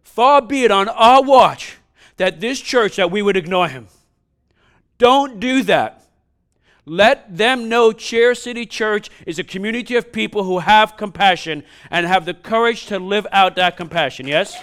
Far 0.07 0.40
be 0.40 0.64
it 0.64 0.71
on 0.71 0.88
our 0.88 1.21
watch 1.23 1.77
that 2.16 2.40
this 2.40 2.61
church 2.61 2.97
that 2.97 3.11
we 3.11 3.21
would 3.21 3.37
ignore 3.37 3.69
him. 3.69 3.88
Don't 4.97 5.38
do 5.40 5.62
that. 5.64 6.05
Let 6.87 7.37
them 7.37 7.69
know 7.69 7.92
Chair 7.92 8.35
City 8.35 8.64
Church 8.64 9.11
is 9.27 9.38
a 9.38 9.45
community 9.45 9.97
of 9.97 10.12
people 10.12 10.45
who 10.45 10.61
have 10.61 10.97
compassion 10.97 11.64
and 11.90 12.07
have 12.07 12.25
the 12.25 12.33
courage 12.33 12.87
to 12.87 12.99
live 12.99 13.27
out 13.31 13.57
that 13.57 13.77
compassion. 13.77 14.27
Yes? 14.27 14.57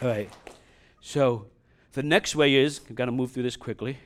All 0.00 0.08
right. 0.08 0.30
So 1.00 1.46
the 1.94 2.02
next 2.04 2.36
way 2.36 2.54
is, 2.54 2.82
I've 2.88 2.94
got 2.94 3.06
to 3.06 3.12
move 3.12 3.32
through 3.32 3.44
this 3.44 3.56
quickly. 3.56 3.98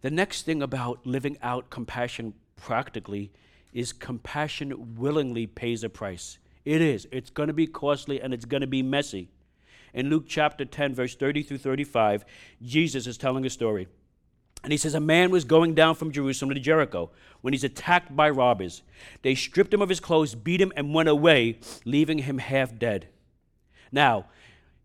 The 0.00 0.10
next 0.10 0.46
thing 0.46 0.62
about 0.62 1.06
living 1.06 1.36
out 1.42 1.70
compassion 1.70 2.34
practically 2.56 3.30
is 3.72 3.92
compassion 3.92 4.96
willingly 4.96 5.46
pays 5.46 5.84
a 5.84 5.90
price. 5.90 6.38
It 6.64 6.80
is. 6.80 7.06
It's 7.12 7.30
going 7.30 7.48
to 7.48 7.52
be 7.52 7.66
costly 7.66 8.20
and 8.20 8.32
it's 8.32 8.44
going 8.44 8.62
to 8.62 8.66
be 8.66 8.82
messy. 8.82 9.28
In 9.92 10.10
Luke 10.10 10.24
chapter 10.26 10.64
10, 10.64 10.94
verse 10.94 11.14
30 11.14 11.42
through 11.42 11.58
35, 11.58 12.24
Jesus 12.62 13.06
is 13.06 13.16
telling 13.16 13.46
a 13.46 13.50
story. 13.50 13.86
And 14.64 14.72
he 14.72 14.78
says, 14.78 14.94
A 14.94 15.00
man 15.00 15.30
was 15.30 15.44
going 15.44 15.74
down 15.74 15.94
from 15.94 16.10
Jerusalem 16.10 16.54
to 16.54 16.60
Jericho 16.60 17.10
when 17.42 17.52
he's 17.52 17.64
attacked 17.64 18.16
by 18.16 18.30
robbers. 18.30 18.82
They 19.22 19.34
stripped 19.34 19.74
him 19.74 19.82
of 19.82 19.90
his 19.90 20.00
clothes, 20.00 20.34
beat 20.34 20.60
him, 20.60 20.72
and 20.74 20.94
went 20.94 21.10
away, 21.10 21.60
leaving 21.84 22.18
him 22.20 22.38
half 22.38 22.76
dead. 22.78 23.08
Now, 23.92 24.26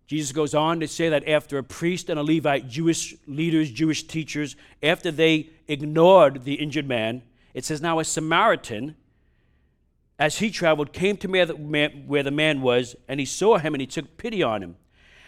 Jesus 0.06 0.32
goes 0.32 0.54
on 0.54 0.80
to 0.82 0.88
say 0.88 1.08
that 1.10 1.28
after 1.28 1.58
a 1.58 1.64
priest 1.64 2.10
and 2.10 2.20
a 2.20 2.24
Levite, 2.24 2.68
Jewish 2.68 3.16
leaders, 3.26 3.72
Jewish 3.72 4.04
teachers, 4.04 4.56
after 4.84 5.12
they 5.12 5.52
ignored 5.68 6.44
the 6.44 6.56
injured 6.56 6.88
man, 6.88 7.22
it 7.54 7.64
says 7.64 7.82
now 7.82 8.00
a 8.00 8.04
Samaritan 8.04 8.96
as 10.20 10.40
he 10.40 10.52
traveled, 10.52 10.92
came 10.92 11.16
to 11.18 11.28
where 11.28 11.46
the, 11.46 12.32
man, 12.32 12.62
was, 12.62 12.96
and 13.08 13.20
he 13.20 13.26
saw 13.26 13.58
him 13.58 13.74
and 13.74 13.82
he 13.82 13.88
took 13.88 14.18
pity 14.18 14.44
on 14.44 14.62
him. 14.62 14.76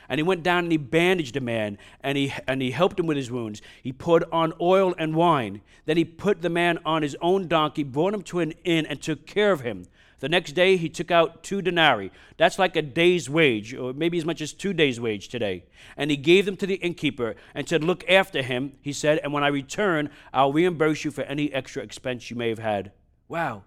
And 0.09 0.19
he 0.19 0.23
went 0.23 0.43
down 0.43 0.65
and 0.65 0.71
he 0.73 0.77
bandaged 0.77 1.35
the 1.35 1.39
man 1.39 1.77
and 2.01 2.17
he, 2.17 2.33
and 2.45 2.61
he 2.61 2.71
helped 2.71 2.99
him 2.99 3.07
with 3.07 3.15
his 3.15 3.31
wounds. 3.31 3.61
He 3.81 3.93
put 3.93 4.29
on 4.29 4.51
oil 4.59 4.93
and 4.97 5.15
wine. 5.15 5.61
Then 5.85 5.95
he 5.95 6.03
put 6.03 6.41
the 6.41 6.49
man 6.49 6.79
on 6.85 7.01
his 7.01 7.15
own 7.21 7.47
donkey, 7.47 7.83
brought 7.83 8.13
him 8.13 8.21
to 8.23 8.39
an 8.39 8.51
inn, 8.65 8.85
and 8.85 9.01
took 9.01 9.25
care 9.25 9.53
of 9.53 9.61
him. 9.61 9.85
The 10.19 10.27
next 10.27 10.51
day 10.51 10.75
he 10.75 10.89
took 10.89 11.11
out 11.11 11.43
two 11.43 11.61
denarii. 11.61 12.11
That's 12.35 12.59
like 12.59 12.75
a 12.75 12.81
day's 12.81 13.29
wage, 13.29 13.73
or 13.73 13.93
maybe 13.93 14.17
as 14.17 14.25
much 14.25 14.41
as 14.41 14.51
two 14.51 14.73
days' 14.73 14.99
wage 14.99 15.29
today. 15.29 15.63
And 15.95 16.11
he 16.11 16.17
gave 16.17 16.45
them 16.45 16.57
to 16.57 16.67
the 16.67 16.75
innkeeper 16.75 17.35
and 17.55 17.67
said, 17.67 17.83
Look 17.83 18.03
after 18.09 18.43
him, 18.43 18.73
he 18.81 18.93
said, 18.93 19.19
and 19.23 19.31
when 19.31 19.43
I 19.43 19.47
return, 19.47 20.09
I'll 20.33 20.53
reimburse 20.53 21.05
you 21.05 21.11
for 21.11 21.23
any 21.23 21.51
extra 21.53 21.81
expense 21.81 22.29
you 22.29 22.35
may 22.35 22.49
have 22.49 22.59
had. 22.59 22.91
Wow. 23.29 23.63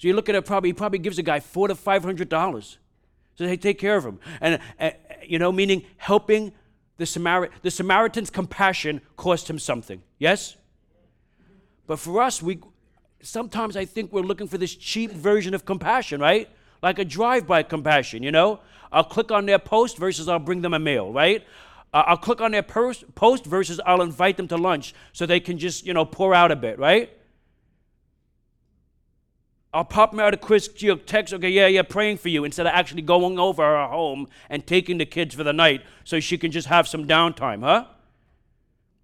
So 0.00 0.08
you 0.08 0.14
look 0.14 0.30
at 0.30 0.34
it, 0.34 0.46
probably 0.46 0.70
he 0.70 0.72
probably 0.72 0.98
gives 0.98 1.18
a 1.18 1.22
guy 1.22 1.40
four 1.40 1.68
to 1.68 1.74
five 1.74 2.02
hundred 2.02 2.30
dollars. 2.30 2.78
So 3.34 3.46
hey, 3.46 3.58
take 3.58 3.78
care 3.78 3.98
of 3.98 4.04
him, 4.04 4.18
and 4.40 4.58
uh, 4.80 4.92
you 5.22 5.38
know, 5.38 5.52
meaning 5.52 5.84
helping 5.98 6.52
the 6.96 7.04
Samaritan. 7.04 7.54
The 7.60 7.70
Samaritan's 7.70 8.30
compassion 8.30 9.02
cost 9.18 9.50
him 9.50 9.58
something. 9.58 10.00
Yes. 10.18 10.56
But 11.86 11.98
for 11.98 12.22
us, 12.22 12.42
we 12.42 12.60
sometimes 13.20 13.76
I 13.76 13.84
think 13.84 14.10
we're 14.10 14.22
looking 14.22 14.46
for 14.46 14.56
this 14.56 14.74
cheap 14.74 15.10
version 15.10 15.52
of 15.52 15.66
compassion, 15.66 16.18
right? 16.18 16.48
Like 16.82 16.98
a 16.98 17.04
drive-by 17.04 17.64
compassion. 17.64 18.22
You 18.22 18.32
know, 18.32 18.60
I'll 18.90 19.04
click 19.04 19.30
on 19.30 19.44
their 19.44 19.58
post 19.58 19.98
versus 19.98 20.30
I'll 20.30 20.38
bring 20.38 20.62
them 20.62 20.72
a 20.72 20.78
meal, 20.78 21.12
right? 21.12 21.44
Uh, 21.92 22.04
I'll 22.06 22.16
click 22.16 22.40
on 22.40 22.52
their 22.52 22.62
post 22.62 23.44
versus 23.44 23.78
I'll 23.84 24.00
invite 24.00 24.38
them 24.38 24.48
to 24.48 24.56
lunch 24.56 24.94
so 25.12 25.26
they 25.26 25.40
can 25.40 25.58
just 25.58 25.84
you 25.84 25.92
know 25.92 26.06
pour 26.06 26.34
out 26.34 26.50
a 26.50 26.56
bit, 26.56 26.78
right? 26.78 27.10
I'll 29.72 29.84
pop 29.84 30.18
out 30.18 30.34
a 30.34 30.36
quick 30.36 30.62
text, 31.06 31.32
okay, 31.32 31.48
yeah, 31.48 31.68
yeah, 31.68 31.82
praying 31.82 32.18
for 32.18 32.28
you, 32.28 32.44
instead 32.44 32.66
of 32.66 32.72
actually 32.72 33.02
going 33.02 33.38
over 33.38 33.62
her 33.62 33.86
home 33.86 34.26
and 34.48 34.66
taking 34.66 34.98
the 34.98 35.06
kids 35.06 35.34
for 35.34 35.44
the 35.44 35.52
night 35.52 35.82
so 36.04 36.18
she 36.18 36.36
can 36.36 36.50
just 36.50 36.66
have 36.66 36.88
some 36.88 37.06
downtime, 37.06 37.60
huh? 37.60 37.84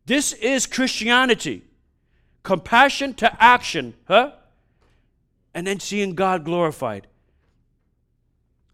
This 0.06 0.32
is 0.32 0.66
Christianity. 0.66 1.62
Compassion 2.42 3.14
to 3.14 3.42
action, 3.42 3.94
huh? 4.08 4.32
and 5.56 5.66
then 5.66 5.80
seeing 5.80 6.14
God 6.14 6.44
glorified. 6.44 7.06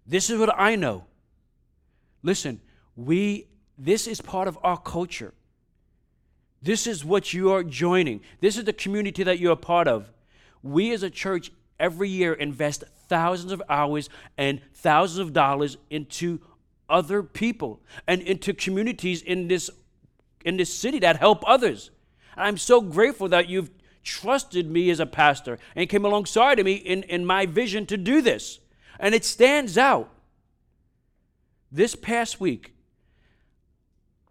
This 0.04 0.30
is 0.30 0.38
what 0.40 0.52
I 0.58 0.74
know. 0.74 1.04
Listen, 2.24 2.60
we 2.96 3.46
this 3.78 4.08
is 4.08 4.20
part 4.20 4.48
of 4.48 4.58
our 4.64 4.76
culture. 4.76 5.32
This 6.60 6.88
is 6.88 7.04
what 7.04 7.32
you 7.32 7.52
are 7.52 7.62
joining. 7.62 8.20
This 8.40 8.56
is 8.56 8.64
the 8.64 8.72
community 8.72 9.22
that 9.22 9.38
you're 9.38 9.54
part 9.54 9.86
of. 9.86 10.10
We 10.60 10.92
as 10.92 11.04
a 11.04 11.10
church 11.10 11.52
every 11.82 12.08
year 12.08 12.32
invest 12.32 12.84
thousands 13.08 13.52
of 13.52 13.60
hours 13.68 14.08
and 14.38 14.62
thousands 14.72 15.18
of 15.18 15.34
dollars 15.34 15.76
into 15.90 16.40
other 16.88 17.22
people 17.22 17.82
and 18.06 18.22
into 18.22 18.54
communities 18.54 19.20
in 19.20 19.48
this 19.48 19.68
in 20.44 20.56
this 20.56 20.72
city 20.72 20.98
that 21.00 21.16
help 21.16 21.42
others. 21.46 21.90
And 22.36 22.44
I'm 22.44 22.56
so 22.56 22.80
grateful 22.80 23.28
that 23.28 23.48
you've 23.48 23.70
trusted 24.02 24.70
me 24.70 24.90
as 24.90 25.00
a 25.00 25.06
pastor 25.06 25.58
and 25.76 25.88
came 25.88 26.04
alongside 26.04 26.58
of 26.58 26.64
me 26.64 26.74
in, 26.74 27.02
in 27.04 27.24
my 27.24 27.46
vision 27.46 27.86
to 27.86 27.96
do 27.96 28.20
this. 28.20 28.58
And 28.98 29.14
it 29.14 29.24
stands 29.24 29.78
out. 29.78 30.08
This 31.70 31.94
past 31.94 32.40
week, 32.40 32.74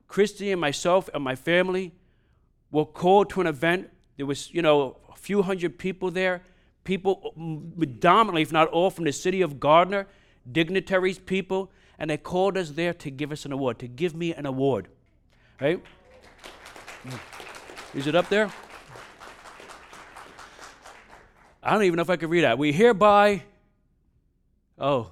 Christy 0.08 0.52
and 0.52 0.60
myself 0.60 1.10
and 1.14 1.24
my 1.24 1.36
family 1.36 1.94
were 2.72 2.86
called 2.86 3.30
to 3.32 3.42
an 3.42 3.48
event. 3.48 3.90
There 4.18 4.26
was, 4.26 4.54
you 4.54 4.62
know, 4.62 4.98
a 5.10 5.16
few 5.16 5.42
hundred 5.42 5.80
people 5.80 6.12
there. 6.12 6.44
People, 6.84 7.34
mm, 7.38 7.78
predominantly, 7.78 8.42
if 8.42 8.52
not 8.52 8.68
all, 8.70 8.90
from 8.90 9.06
the 9.06 9.12
city 9.12 9.42
of 9.42 9.60
Gardner, 9.60 10.08
dignitaries, 10.52 11.20
people, 11.20 11.72
and 12.00 12.10
they 12.10 12.18
called 12.18 12.58
us 12.58 12.72
there 12.72 12.94
to 12.96 13.12
give 13.12 13.32
us 13.32 13.46
an 13.46 13.52
award, 13.52 13.80
to 13.80 13.88
give 13.88 14.16
me 14.16 14.34
an 14.34 14.46
award. 14.46 14.88
Right? 15.60 15.84
Mm. 17.06 17.20
Is 17.94 18.08
it 18.08 18.16
up 18.16 18.30
there? 18.30 18.52
I 21.64 21.74
don't 21.74 21.84
even 21.84 21.98
know 21.98 22.02
if 22.02 22.10
I 22.10 22.16
can 22.16 22.30
read 22.30 22.44
that. 22.44 22.58
We 22.58 22.72
hereby, 22.72 23.44
oh, 24.80 25.12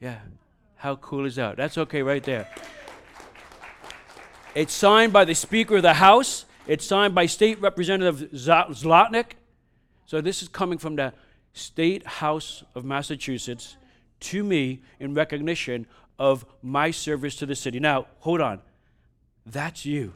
Yeah. 0.00 0.18
How 0.76 0.96
cool 0.96 1.24
is 1.24 1.36
that? 1.36 1.56
That's 1.56 1.78
okay 1.78 2.02
right 2.02 2.22
there. 2.22 2.48
It's 4.54 4.72
signed 4.72 5.12
by 5.12 5.24
the 5.24 5.34
Speaker 5.34 5.76
of 5.76 5.82
the 5.82 5.94
House. 5.94 6.44
It's 6.66 6.84
signed 6.84 7.14
by 7.14 7.26
State 7.26 7.60
Representative 7.60 8.30
Zlotnik. 8.32 9.32
So 10.06 10.20
this 10.20 10.42
is 10.42 10.48
coming 10.48 10.78
from 10.78 10.96
the 10.96 11.12
State 11.52 12.06
House 12.06 12.64
of 12.74 12.84
Massachusetts 12.84 13.76
to 14.20 14.42
me 14.42 14.82
in 15.00 15.14
recognition 15.14 15.86
of 16.18 16.44
my 16.62 16.90
service 16.90 17.36
to 17.36 17.46
the 17.46 17.54
city. 17.54 17.80
Now, 17.80 18.06
hold 18.20 18.40
on. 18.40 18.60
That's 19.44 19.84
you. 19.86 20.14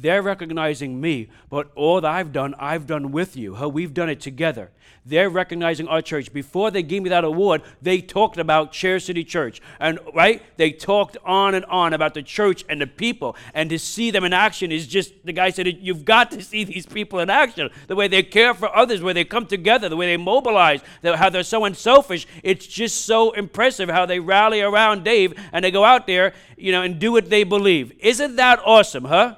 They're 0.00 0.22
recognizing 0.22 1.00
me, 1.00 1.28
but 1.50 1.72
all 1.74 2.00
that 2.00 2.10
I've 2.10 2.32
done, 2.32 2.54
I've 2.58 2.86
done 2.86 3.10
with 3.10 3.36
you. 3.36 3.56
How 3.56 3.68
we've 3.68 3.92
done 3.92 4.08
it 4.08 4.20
together. 4.20 4.70
They're 5.04 5.30
recognizing 5.30 5.88
our 5.88 6.02
church. 6.02 6.32
Before 6.32 6.70
they 6.70 6.82
gave 6.82 7.02
me 7.02 7.08
that 7.08 7.24
award, 7.24 7.62
they 7.82 8.00
talked 8.00 8.38
about 8.38 8.70
Chair 8.70 9.00
City 9.00 9.24
Church. 9.24 9.60
And 9.80 9.98
right? 10.14 10.42
They 10.56 10.70
talked 10.70 11.16
on 11.24 11.54
and 11.54 11.64
on 11.64 11.94
about 11.94 12.14
the 12.14 12.22
church 12.22 12.64
and 12.68 12.80
the 12.80 12.86
people. 12.86 13.34
And 13.54 13.70
to 13.70 13.78
see 13.78 14.10
them 14.10 14.22
in 14.22 14.32
action 14.32 14.70
is 14.70 14.86
just 14.86 15.14
the 15.24 15.32
guy 15.32 15.50
said, 15.50 15.66
You've 15.66 16.04
got 16.04 16.30
to 16.32 16.42
see 16.42 16.62
these 16.62 16.86
people 16.86 17.18
in 17.18 17.30
action. 17.30 17.70
The 17.88 17.96
way 17.96 18.06
they 18.06 18.22
care 18.22 18.54
for 18.54 18.74
others, 18.76 19.02
where 19.02 19.14
they 19.14 19.24
come 19.24 19.46
together, 19.46 19.88
the 19.88 19.96
way 19.96 20.06
they 20.06 20.16
mobilize, 20.16 20.80
how 21.02 21.30
they're 21.30 21.42
so 21.42 21.64
unselfish. 21.64 22.26
It's 22.44 22.66
just 22.66 23.04
so 23.04 23.32
impressive 23.32 23.88
how 23.88 24.06
they 24.06 24.20
rally 24.20 24.60
around 24.60 25.04
Dave 25.04 25.34
and 25.52 25.64
they 25.64 25.70
go 25.70 25.84
out 25.84 26.06
there, 26.06 26.34
you 26.56 26.70
know, 26.70 26.82
and 26.82 26.98
do 27.00 27.10
what 27.10 27.30
they 27.30 27.42
believe. 27.42 27.92
Isn't 27.98 28.36
that 28.36 28.60
awesome, 28.64 29.06
huh? 29.06 29.36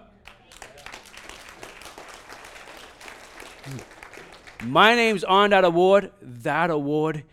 My 4.62 4.94
name's 4.94 5.24
on 5.24 5.50
that 5.50 5.64
award, 5.64 6.10
that 6.20 6.70
award, 6.70 7.24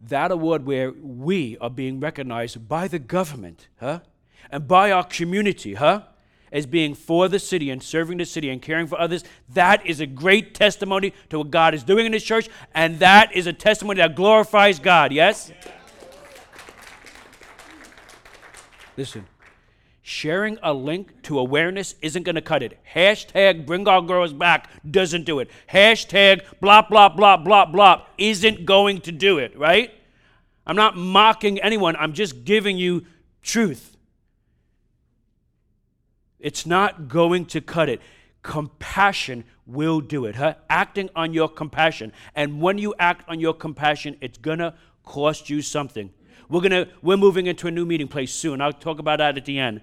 that 0.00 0.30
award 0.30 0.64
where 0.66 0.92
we 0.92 1.58
are 1.58 1.70
being 1.70 1.98
recognized 1.98 2.68
by 2.68 2.86
the 2.86 2.98
government, 2.98 3.68
huh? 3.80 4.00
And 4.50 4.68
by 4.68 4.92
our 4.92 5.04
community, 5.04 5.74
huh? 5.74 6.02
As 6.52 6.64
being 6.64 6.94
for 6.94 7.28
the 7.28 7.40
city 7.40 7.70
and 7.70 7.82
serving 7.82 8.18
the 8.18 8.24
city 8.24 8.50
and 8.50 8.62
caring 8.62 8.86
for 8.86 9.00
others. 9.00 9.24
That 9.52 9.84
is 9.84 10.00
a 10.00 10.06
great 10.06 10.54
testimony 10.54 11.12
to 11.30 11.38
what 11.38 11.50
God 11.50 11.74
is 11.74 11.82
doing 11.82 12.06
in 12.06 12.12
His 12.12 12.22
church, 12.22 12.48
and 12.72 13.00
that 13.00 13.34
is 13.34 13.48
a 13.48 13.52
testimony 13.52 13.98
that 13.98 14.14
glorifies 14.14 14.78
God, 14.78 15.12
yes? 15.12 15.50
Listen, 18.96 19.26
Sharing 20.08 20.56
a 20.62 20.72
link 20.72 21.20
to 21.22 21.36
awareness 21.36 21.96
isn't 22.00 22.22
going 22.22 22.36
to 22.36 22.40
cut 22.40 22.62
it. 22.62 22.78
Hashtag 22.94 23.66
bring 23.66 23.88
our 23.88 24.00
girls 24.00 24.32
back 24.32 24.70
doesn't 24.88 25.24
do 25.24 25.40
it. 25.40 25.50
Hashtag 25.68 26.42
blah, 26.60 26.82
blah, 26.82 27.08
blah, 27.08 27.36
blah, 27.36 27.64
blah 27.64 28.02
isn't 28.16 28.64
going 28.64 29.00
to 29.00 29.10
do 29.10 29.38
it, 29.38 29.58
right? 29.58 29.92
I'm 30.64 30.76
not 30.76 30.96
mocking 30.96 31.60
anyone, 31.60 31.96
I'm 31.96 32.12
just 32.12 32.44
giving 32.44 32.78
you 32.78 33.04
truth. 33.42 33.96
It's 36.38 36.66
not 36.66 37.08
going 37.08 37.46
to 37.46 37.60
cut 37.60 37.88
it. 37.88 38.00
Compassion 38.44 39.42
will 39.66 40.00
do 40.00 40.24
it. 40.26 40.36
Huh? 40.36 40.54
Acting 40.70 41.10
on 41.16 41.34
your 41.34 41.48
compassion. 41.48 42.12
And 42.36 42.60
when 42.60 42.78
you 42.78 42.94
act 43.00 43.28
on 43.28 43.40
your 43.40 43.54
compassion, 43.54 44.18
it's 44.20 44.38
going 44.38 44.60
to 44.60 44.72
cost 45.02 45.50
you 45.50 45.62
something. 45.62 46.10
We're, 46.48 46.60
gonna, 46.60 46.86
we're 47.02 47.16
moving 47.16 47.48
into 47.48 47.66
a 47.66 47.72
new 47.72 47.84
meeting 47.84 48.06
place 48.06 48.32
soon. 48.32 48.60
I'll 48.60 48.72
talk 48.72 49.00
about 49.00 49.18
that 49.18 49.36
at 49.36 49.46
the 49.46 49.58
end 49.58 49.80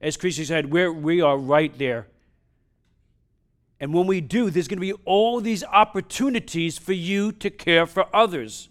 as 0.00 0.16
Christy 0.16 0.44
said, 0.44 0.70
we're, 0.70 0.92
we 0.92 1.20
are 1.20 1.38
right 1.38 1.76
there. 1.78 2.06
And 3.78 3.92
when 3.92 4.06
we 4.06 4.20
do, 4.20 4.50
there's 4.50 4.68
going 4.68 4.78
to 4.78 4.80
be 4.80 4.94
all 5.04 5.40
these 5.40 5.62
opportunities 5.64 6.78
for 6.78 6.92
you 6.92 7.32
to 7.32 7.50
care 7.50 7.86
for 7.86 8.06
others. 8.14 8.68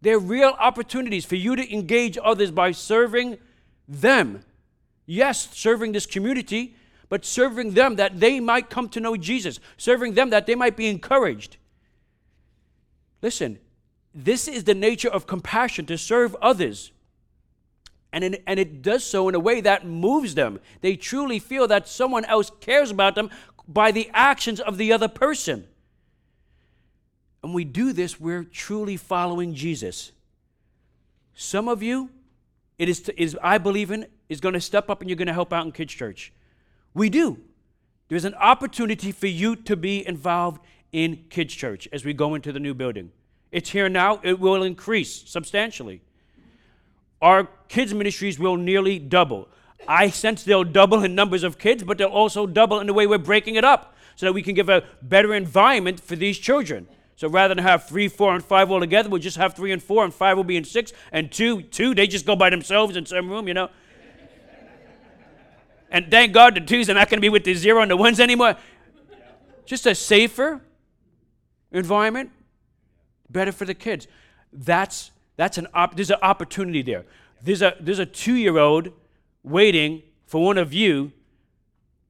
They're 0.00 0.18
real 0.18 0.54
opportunities 0.58 1.24
for 1.24 1.36
you 1.36 1.56
to 1.56 1.72
engage 1.72 2.16
others 2.22 2.50
by 2.50 2.72
serving 2.72 3.38
them. 3.88 4.44
Yes, 5.06 5.48
serving 5.52 5.92
this 5.92 6.06
community, 6.06 6.76
but 7.08 7.24
serving 7.24 7.72
them 7.72 7.96
that 7.96 8.20
they 8.20 8.38
might 8.38 8.70
come 8.70 8.88
to 8.90 9.00
know 9.00 9.16
Jesus, 9.16 9.58
serving 9.76 10.14
them 10.14 10.30
that 10.30 10.46
they 10.46 10.54
might 10.54 10.76
be 10.76 10.86
encouraged. 10.86 11.56
Listen, 13.20 13.58
this 14.14 14.48
is 14.48 14.64
the 14.64 14.74
nature 14.74 15.10
of 15.10 15.26
compassion 15.26 15.84
to 15.86 15.98
serve 15.98 16.36
others. 16.40 16.92
And, 18.12 18.24
in, 18.24 18.36
and 18.46 18.58
it 18.58 18.82
does 18.82 19.04
so 19.04 19.28
in 19.28 19.34
a 19.34 19.40
way 19.40 19.60
that 19.60 19.86
moves 19.86 20.34
them. 20.34 20.58
They 20.80 20.96
truly 20.96 21.38
feel 21.38 21.68
that 21.68 21.88
someone 21.88 22.24
else 22.24 22.50
cares 22.60 22.90
about 22.90 23.14
them 23.14 23.30
by 23.68 23.92
the 23.92 24.10
actions 24.12 24.60
of 24.60 24.78
the 24.78 24.92
other 24.92 25.08
person. 25.08 25.66
And 27.42 27.54
we 27.54 27.64
do 27.64 27.92
this, 27.92 28.20
we're 28.20 28.44
truly 28.44 28.96
following 28.96 29.54
Jesus. 29.54 30.12
Some 31.34 31.68
of 31.68 31.82
you, 31.82 32.10
it 32.78 32.88
is, 32.88 33.00
to, 33.02 33.22
is 33.22 33.36
I 33.42 33.58
believe 33.58 33.90
in, 33.90 34.06
is 34.28 34.40
going 34.40 34.54
to 34.54 34.60
step 34.60 34.90
up 34.90 35.00
and 35.00 35.08
you're 35.08 35.16
going 35.16 35.26
to 35.28 35.32
help 35.32 35.52
out 35.52 35.64
in 35.64 35.72
kids' 35.72 35.94
church. 35.94 36.32
We 36.92 37.08
do. 37.08 37.38
There's 38.08 38.24
an 38.24 38.34
opportunity 38.34 39.12
for 39.12 39.28
you 39.28 39.54
to 39.54 39.76
be 39.76 40.06
involved 40.06 40.60
in 40.92 41.24
kids' 41.30 41.54
church 41.54 41.88
as 41.92 42.04
we 42.04 42.12
go 42.12 42.34
into 42.34 42.52
the 42.52 42.60
new 42.60 42.74
building. 42.74 43.12
It's 43.52 43.70
here 43.70 43.88
now, 43.88 44.20
it 44.22 44.38
will 44.38 44.62
increase 44.62 45.28
substantially 45.28 46.02
our 47.20 47.48
kids' 47.68 47.94
ministries 47.94 48.38
will 48.38 48.56
nearly 48.56 48.98
double. 48.98 49.48
I 49.86 50.10
sense 50.10 50.44
they'll 50.44 50.64
double 50.64 51.02
in 51.04 51.14
numbers 51.14 51.42
of 51.42 51.58
kids, 51.58 51.82
but 51.82 51.98
they'll 51.98 52.08
also 52.08 52.46
double 52.46 52.80
in 52.80 52.86
the 52.86 52.94
way 52.94 53.06
we're 53.06 53.18
breaking 53.18 53.56
it 53.56 53.64
up 53.64 53.94
so 54.16 54.26
that 54.26 54.32
we 54.32 54.42
can 54.42 54.54
give 54.54 54.68
a 54.68 54.84
better 55.02 55.34
environment 55.34 56.00
for 56.00 56.16
these 56.16 56.38
children. 56.38 56.86
So 57.16 57.28
rather 57.28 57.54
than 57.54 57.64
have 57.64 57.86
three, 57.86 58.08
four, 58.08 58.34
and 58.34 58.44
five 58.44 58.70
all 58.70 58.80
together, 58.80 59.08
we'll 59.08 59.20
just 59.20 59.36
have 59.36 59.54
three 59.54 59.72
and 59.72 59.82
four, 59.82 60.04
and 60.04 60.12
five 60.12 60.36
will 60.36 60.44
be 60.44 60.56
in 60.56 60.64
six, 60.64 60.92
and 61.12 61.30
two, 61.30 61.62
two, 61.62 61.94
they 61.94 62.06
just 62.06 62.24
go 62.24 62.34
by 62.34 62.50
themselves 62.50 62.96
in 62.96 63.04
some 63.04 63.28
room, 63.28 63.46
you 63.46 63.54
know. 63.54 63.68
and 65.90 66.10
thank 66.10 66.32
God 66.32 66.54
the 66.54 66.60
twos 66.60 66.88
are 66.88 66.94
not 66.94 67.10
going 67.10 67.18
to 67.18 67.22
be 67.22 67.28
with 67.28 67.44
the 67.44 67.54
zero 67.54 67.82
and 67.82 67.90
the 67.90 67.96
ones 67.96 68.20
anymore. 68.20 68.56
Just 69.66 69.86
a 69.86 69.94
safer 69.94 70.62
environment, 71.72 72.30
better 73.28 73.52
for 73.52 73.64
the 73.64 73.74
kids. 73.74 74.08
That's 74.52 75.10
that's 75.40 75.56
an 75.56 75.66
op- 75.72 75.96
there's 75.96 76.10
an 76.10 76.18
opportunity 76.22 76.82
there. 76.82 77.06
There's 77.42 77.62
a 77.62 77.74
there's 77.80 77.98
a 77.98 78.04
two-year-old 78.04 78.92
waiting 79.42 80.02
for 80.26 80.44
one 80.44 80.58
of 80.58 80.74
you 80.74 81.12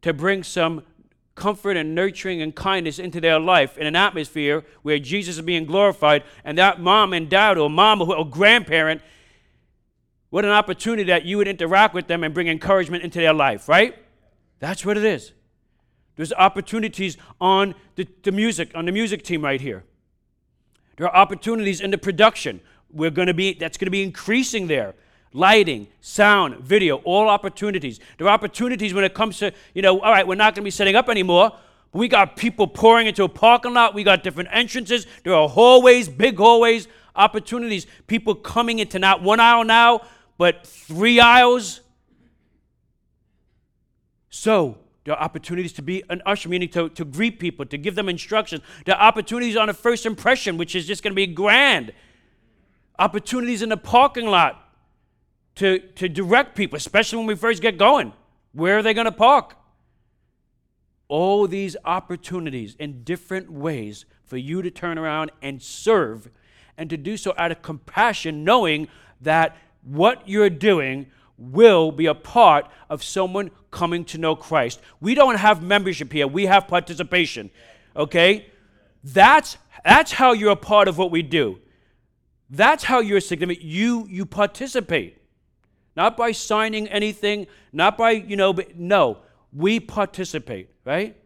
to 0.03 0.13
bring 0.13 0.43
some 0.43 0.83
comfort 1.37 1.77
and 1.77 1.95
nurturing 1.95 2.43
and 2.43 2.55
kindness 2.55 2.99
into 2.99 3.21
their 3.21 3.39
life 3.39 3.79
in 3.79 3.87
an 3.87 3.95
atmosphere 3.95 4.65
where 4.83 4.99
Jesus 4.99 5.37
is 5.37 5.43
being 5.43 5.65
glorified, 5.65 6.25
and 6.45 6.59
that 6.59 6.81
mom 6.81 7.13
and 7.13 7.31
dad 7.31 7.57
or 7.57 7.71
mom 7.71 8.03
or 8.03 8.29
grandparent, 8.29 9.01
what 10.31 10.45
an 10.45 10.51
opportunity 10.51 11.05
that 11.05 11.25
you 11.25 11.39
would 11.39 11.49
interact 11.49 11.95
with 11.95 12.09
them 12.09 12.25
and 12.25 12.35
bring 12.35 12.49
encouragement 12.49 13.05
into 13.05 13.21
their 13.21 13.33
life, 13.33 13.69
right? 13.69 13.97
That's 14.59 14.85
what 14.85 14.97
it 14.97 15.05
is. 15.05 15.33
There's 16.17 16.33
opportunities 16.33 17.17
on 17.41 17.77
the, 17.95 18.09
the 18.25 18.33
music, 18.33 18.73
on 18.75 18.87
the 18.87 18.93
music 18.93 19.23
team 19.23 19.43
right 19.43 19.61
here. 19.61 19.85
There 20.97 21.09
are 21.09 21.17
opportunities 21.17 21.81
in 21.81 21.91
the 21.93 21.99
production. 21.99 22.61
We're 22.93 23.11
going 23.11 23.29
to 23.29 23.35
be, 23.35 23.55
that's 23.55 23.77
going 23.77 23.87
to 23.87 23.91
be 23.91 24.03
increasing 24.03 24.67
there. 24.67 24.95
Lighting, 25.33 25.87
sound, 26.01 26.57
video, 26.57 26.97
all 26.99 27.29
opportunities. 27.29 28.01
There 28.19 28.27
are 28.27 28.31
opportunities 28.31 28.93
when 28.93 29.05
it 29.05 29.15
comes 29.15 29.39
to, 29.39 29.53
you 29.75 29.83
know, 29.83 30.01
all 30.01 30.11
right, 30.11 30.27
we're 30.27 30.35
not 30.35 30.55
going 30.55 30.63
to 30.63 30.67
be 30.67 30.73
setting 30.73 30.97
up 30.97 31.09
anymore. 31.09 31.53
We 31.93 32.09
got 32.09 32.37
people 32.37 32.67
pouring 32.67 33.07
into 33.07 33.25
a 33.25 33.29
parking 33.29 33.75
lot. 33.75 33.95
We 33.95 34.03
got 34.03 34.23
different 34.23 34.49
entrances. 34.53 35.07
There 35.25 35.35
are 35.35 35.49
hallways, 35.49 36.09
big 36.09 36.37
hallways, 36.37 36.89
opportunities. 37.15 37.87
People 38.07 38.35
coming 38.35 38.79
into 38.79 38.99
not 38.99 39.23
one 39.23 39.41
aisle 39.41 39.65
now, 39.65 40.03
but 40.37 40.67
three 40.67 41.21
aisles. 41.21 41.81
So, 44.31 44.79
there 45.05 45.15
are 45.15 45.23
opportunities 45.23 45.73
to 45.75 45.83
be 45.83 46.05
an 46.11 46.23
usher, 46.27 46.49
meaning 46.49 46.69
to, 46.71 46.89
to 46.91 47.05
greet 47.05 47.41
people, 47.41 47.67
to 47.67 47.79
give 47.79 47.95
them 47.95 48.09
instructions. 48.09 48.63
There 48.85 48.95
are 48.95 49.09
opportunities 49.09 49.57
on 49.57 49.69
a 49.69 49.75
first 49.75 50.07
impression, 50.07 50.57
which 50.57 50.75
is 50.75 50.87
just 50.87 51.03
going 51.03 51.13
to 51.13 51.17
be 51.17 51.27
grand. 51.27 51.93
Opportunities 53.01 53.63
in 53.63 53.71
the 53.71 53.77
parking 53.77 54.27
lot 54.27 54.69
to, 55.57 55.79
to 55.79 56.09
direct 56.09 56.55
people, 56.55 56.77
especially 56.77 57.19
when 57.19 57.27
we 57.27 57.35
first 57.35 57.63
get 57.63 57.79
going. 57.79 58.13
Where 58.53 58.79
are 58.79 58.83
they 58.83 58.95
going 58.95 59.07
to 59.07 59.13
park? 59.13 59.57
All 61.09 61.49
these 61.49 61.77
opportunities 61.85 62.77
in 62.79 63.03
different 63.03 63.51
ways 63.51 64.05
for 64.23 64.37
you 64.37 64.63
to 64.63 64.71
turn 64.71 64.99
around 64.99 65.33
and 65.41 65.63
serve, 65.63 66.31
and 66.77 66.89
to 66.91 66.97
do 66.97 67.17
so 67.17 67.35
out 67.37 67.51
of 67.51 67.63
compassion, 67.63 68.45
knowing 68.45 68.87
that 69.21 69.57
what 69.83 70.29
you're 70.29 70.51
doing 70.51 71.07
will 71.39 71.91
be 71.91 72.05
a 72.05 72.15
part 72.15 72.69
of 72.91 73.03
someone 73.03 73.51
coming 73.71 74.05
to 74.05 74.19
know 74.19 74.37
Christ. 74.37 74.81
We 75.01 75.15
don't 75.15 75.37
have 75.37 75.63
membership 75.63 76.13
here, 76.13 76.29
we 76.29 76.47
have 76.47 76.69
participation. 76.69 77.51
Okay? 77.97 78.47
That's 79.03 79.57
that's 79.85 80.13
how 80.13 80.33
you're 80.33 80.53
a 80.53 80.57
part 80.57 80.87
of 80.87 80.99
what 80.99 81.11
we 81.11 81.23
do. 81.23 81.59
That's 82.51 82.85
how 82.85 83.01
you're 83.01 83.21
significant. 83.21 83.65
You 83.65 84.07
you 84.09 84.27
participate. 84.27 85.19
Not 85.97 86.17
by 86.17 86.33
signing 86.33 86.89
anything, 86.89 87.47
not 87.73 87.99
by, 87.99 88.13
you 88.13 88.37
know, 88.37 88.53
but 88.53 88.79
no, 88.79 89.19
we 89.53 89.81
participate, 89.81 90.71
right? 90.85 91.17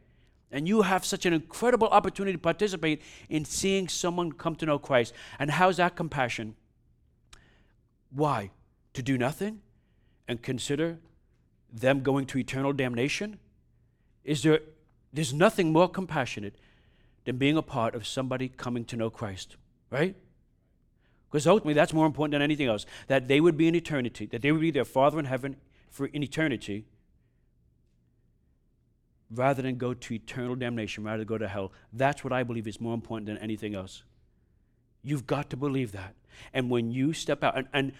And 0.50 0.66
you 0.66 0.82
have 0.82 1.04
such 1.04 1.26
an 1.26 1.32
incredible 1.32 1.88
opportunity 1.88 2.32
to 2.32 2.38
participate 2.38 3.02
in 3.28 3.44
seeing 3.44 3.88
someone 3.88 4.32
come 4.32 4.56
to 4.56 4.66
know 4.66 4.78
Christ. 4.78 5.12
And 5.38 5.50
how's 5.50 5.76
that 5.76 5.96
compassion? 5.96 6.56
Why? 8.10 8.50
To 8.94 9.02
do 9.02 9.18
nothing? 9.18 9.60
and 10.28 10.42
consider 10.42 10.98
them 11.72 12.00
going 12.00 12.26
to 12.26 12.38
eternal 12.38 12.72
damnation? 12.72 13.38
Is 14.24 14.42
there 14.42 14.60
there's 15.12 15.32
nothing 15.32 15.72
more 15.72 15.88
compassionate 15.88 16.54
than 17.24 17.36
being 17.36 17.56
a 17.56 17.62
part 17.62 17.94
of 17.94 18.06
somebody 18.06 18.48
coming 18.48 18.84
to 18.86 18.96
know 18.96 19.10
Christ, 19.10 19.56
right? 19.90 20.16
Because 21.34 21.48
ultimately 21.48 21.74
that's 21.74 21.92
more 21.92 22.06
important 22.06 22.30
than 22.30 22.42
anything 22.42 22.68
else. 22.68 22.86
That 23.08 23.26
they 23.26 23.40
would 23.40 23.56
be 23.56 23.66
in 23.66 23.74
eternity, 23.74 24.26
that 24.26 24.40
they 24.40 24.52
would 24.52 24.60
be 24.60 24.70
their 24.70 24.84
Father 24.84 25.18
in 25.18 25.24
heaven 25.24 25.56
for 25.90 26.06
in 26.06 26.22
eternity, 26.22 26.84
rather 29.32 29.60
than 29.60 29.76
go 29.76 29.94
to 29.94 30.14
eternal 30.14 30.54
damnation, 30.54 31.02
rather 31.02 31.18
than 31.18 31.26
go 31.26 31.36
to 31.36 31.48
hell. 31.48 31.72
That's 31.92 32.22
what 32.22 32.32
I 32.32 32.44
believe 32.44 32.68
is 32.68 32.80
more 32.80 32.94
important 32.94 33.26
than 33.26 33.38
anything 33.38 33.74
else. 33.74 34.04
You've 35.02 35.26
got 35.26 35.50
to 35.50 35.56
believe 35.56 35.90
that. 35.90 36.14
And 36.52 36.70
when 36.70 36.92
you 36.92 37.12
step 37.12 37.42
out, 37.42 37.58
and, 37.58 37.66
and 37.72 37.92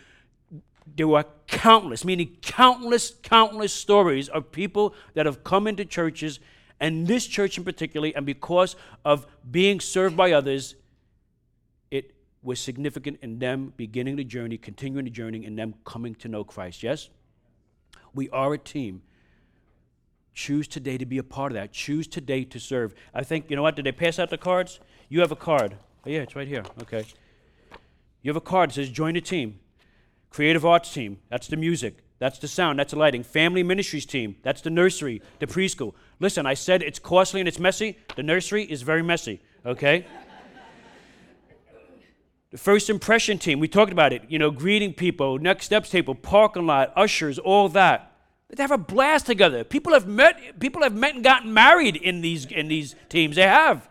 there 0.95 1.09
were 1.09 1.25
countless, 1.49 2.05
meaning 2.05 2.37
countless, 2.41 3.15
countless 3.25 3.73
stories 3.73 4.29
of 4.29 4.53
people 4.53 4.95
that 5.15 5.27
have 5.27 5.43
come 5.43 5.67
into 5.67 5.85
churches, 5.85 6.39
and 6.79 7.09
this 7.09 7.27
church 7.27 7.59
in 7.59 7.65
particular, 7.65 8.13
and 8.15 8.25
because 8.25 8.77
of 9.05 9.27
being 9.51 9.81
served 9.81 10.17
by 10.17 10.31
others, 10.31 10.77
was 12.45 12.61
significant 12.61 13.19
in 13.23 13.39
them 13.39 13.73
beginning 13.77 14.17
the 14.17 14.25
journey, 14.25 14.59
continuing 14.59 15.05
the 15.07 15.11
journey, 15.11 15.45
and 15.47 15.59
them 15.59 15.75
coming 15.85 16.15
to 16.17 16.29
know 16.29 16.45
Christ. 16.45 16.83
Yes? 16.83 17.09
We 18.15 18.29
are 18.31 18.53
a 18.53 18.59
team. 18.59 19.03
Choose 20.35 20.69
today 20.69 20.99
to 20.99 21.07
be 21.07 21.19
a 21.19 21.23
part 21.23 21.53
of 21.53 21.55
that. 21.55 21.73
Choose 21.73 22.07
today 22.07 22.45
to 22.45 22.61
serve. 22.61 22.95
I 23.15 23.23
think, 23.23 23.49
you 23.49 23.57
know 23.57 23.63
what? 23.63 23.77
Did 23.77 23.87
they 23.87 23.93
pass 23.93 24.19
out 24.19 24.31
the 24.31 24.39
cards? 24.39 24.79
You 25.09 25.21
have 25.21 25.33
a 25.33 25.37
card. 25.37 25.77
Oh, 26.07 26.11
yeah, 26.11 26.21
it's 26.21 26.37
right 26.37 26.47
here. 26.47 26.65
Okay. 26.83 27.05
You 28.23 28.31
have 28.31 28.37
a 28.37 28.41
card 28.41 28.71
that 28.71 28.75
says 28.75 28.91
join 28.91 29.17
a 29.17 29.21
team. 29.21 29.61
Creative 30.31 30.67
arts 30.67 30.93
team, 30.93 31.19
that's 31.31 31.47
the 31.47 31.57
music, 31.57 31.99
that's 32.19 32.41
the 32.41 32.49
sound, 32.49 32.77
that's 32.79 32.93
the 32.93 32.99
lighting. 32.99 33.23
Family 33.23 33.63
ministries 33.63 34.05
team, 34.05 34.35
that's 34.43 34.63
the 34.63 34.71
nursery, 34.71 35.23
the 35.39 35.47
preschool. 35.47 35.95
Listen, 36.19 36.45
I 36.45 36.55
said 36.55 36.83
it's 36.83 36.99
costly 36.99 37.41
and 37.41 37.47
it's 37.47 37.61
messy. 37.61 37.97
The 38.17 38.25
nursery 38.25 38.65
is 38.65 38.83
very 38.83 39.03
messy, 39.03 39.41
okay? 39.65 40.05
The 42.55 42.59
first 42.59 42.89
impression 42.89 43.37
team, 43.37 43.59
we 43.59 43.67
talked 43.67 43.91
about 43.91 44.13
it, 44.13 44.23
you 44.29 44.39
know, 44.39 44.53
greeting 44.53 44.95
people, 44.95 45.41
next 45.41 45.65
steps 45.65 45.91
table, 45.91 46.15
parking 46.15 46.69
lot, 46.69 46.93
ushers, 46.95 47.37
all 47.37 47.69
that. 47.71 48.13
They 48.49 48.63
have 48.63 48.71
a 48.71 48.79
blast 48.79 49.27
together. 49.27 49.65
People 49.65 49.93
have 49.93 50.07
met, 50.07 50.61
people 50.61 50.85
have 50.85 50.95
met 50.95 51.17
and 51.17 51.25
gotten 51.25 51.53
married 51.53 51.97
in 51.97 52.21
these 52.21 52.45
in 52.47 52.69
these 52.69 52.95
teams. 53.09 53.35
They 53.35 53.43
have. 53.43 53.89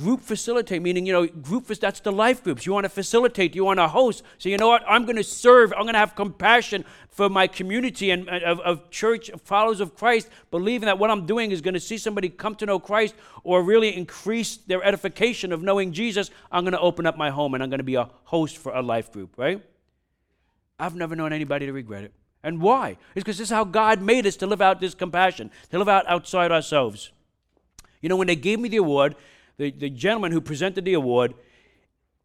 Group 0.00 0.22
facilitate, 0.22 0.80
meaning, 0.80 1.04
you 1.04 1.12
know, 1.12 1.26
group, 1.26 1.66
that's 1.66 2.00
the 2.00 2.10
life 2.10 2.42
groups. 2.42 2.64
You 2.64 2.72
want 2.72 2.84
to 2.84 2.88
facilitate, 2.88 3.54
you 3.54 3.66
want 3.66 3.80
to 3.80 3.88
host. 3.88 4.22
So, 4.38 4.48
you 4.48 4.56
know 4.56 4.68
what? 4.68 4.82
I'm 4.88 5.04
going 5.04 5.16
to 5.16 5.24
serve, 5.24 5.74
I'm 5.74 5.82
going 5.82 5.92
to 5.92 5.98
have 5.98 6.14
compassion 6.14 6.86
for 7.10 7.28
my 7.28 7.46
community 7.46 8.10
and 8.10 8.26
of, 8.30 8.60
of 8.60 8.88
church 8.90 9.30
followers 9.44 9.78
of 9.78 9.94
Christ, 9.94 10.30
believing 10.50 10.86
that 10.86 10.98
what 10.98 11.10
I'm 11.10 11.26
doing 11.26 11.50
is 11.50 11.60
going 11.60 11.74
to 11.74 11.80
see 11.80 11.98
somebody 11.98 12.30
come 12.30 12.54
to 12.56 12.66
know 12.66 12.78
Christ 12.78 13.14
or 13.44 13.62
really 13.62 13.94
increase 13.94 14.56
their 14.56 14.82
edification 14.82 15.52
of 15.52 15.62
knowing 15.62 15.92
Jesus. 15.92 16.30
I'm 16.50 16.64
going 16.64 16.72
to 16.72 16.80
open 16.80 17.04
up 17.04 17.18
my 17.18 17.28
home 17.28 17.52
and 17.52 17.62
I'm 17.62 17.68
going 17.68 17.78
to 17.78 17.84
be 17.84 17.96
a 17.96 18.08
host 18.24 18.56
for 18.56 18.72
a 18.72 18.80
life 18.80 19.12
group, 19.12 19.34
right? 19.36 19.62
I've 20.78 20.94
never 20.94 21.14
known 21.14 21.34
anybody 21.34 21.66
to 21.66 21.72
regret 21.72 22.04
it. 22.04 22.14
And 22.42 22.62
why? 22.62 22.96
It's 23.14 23.22
because 23.22 23.36
this 23.36 23.48
is 23.48 23.54
how 23.54 23.64
God 23.64 24.00
made 24.00 24.26
us 24.26 24.36
to 24.36 24.46
live 24.46 24.62
out 24.62 24.80
this 24.80 24.94
compassion, 24.94 25.50
to 25.70 25.78
live 25.78 25.90
out 25.90 26.06
outside 26.08 26.50
ourselves. 26.50 27.12
You 28.00 28.08
know, 28.08 28.16
when 28.16 28.28
they 28.28 28.36
gave 28.36 28.58
me 28.58 28.70
the 28.70 28.78
award, 28.78 29.14
the, 29.60 29.70
the 29.70 29.90
gentleman 29.90 30.32
who 30.32 30.40
presented 30.40 30.86
the 30.86 30.94
award, 30.94 31.34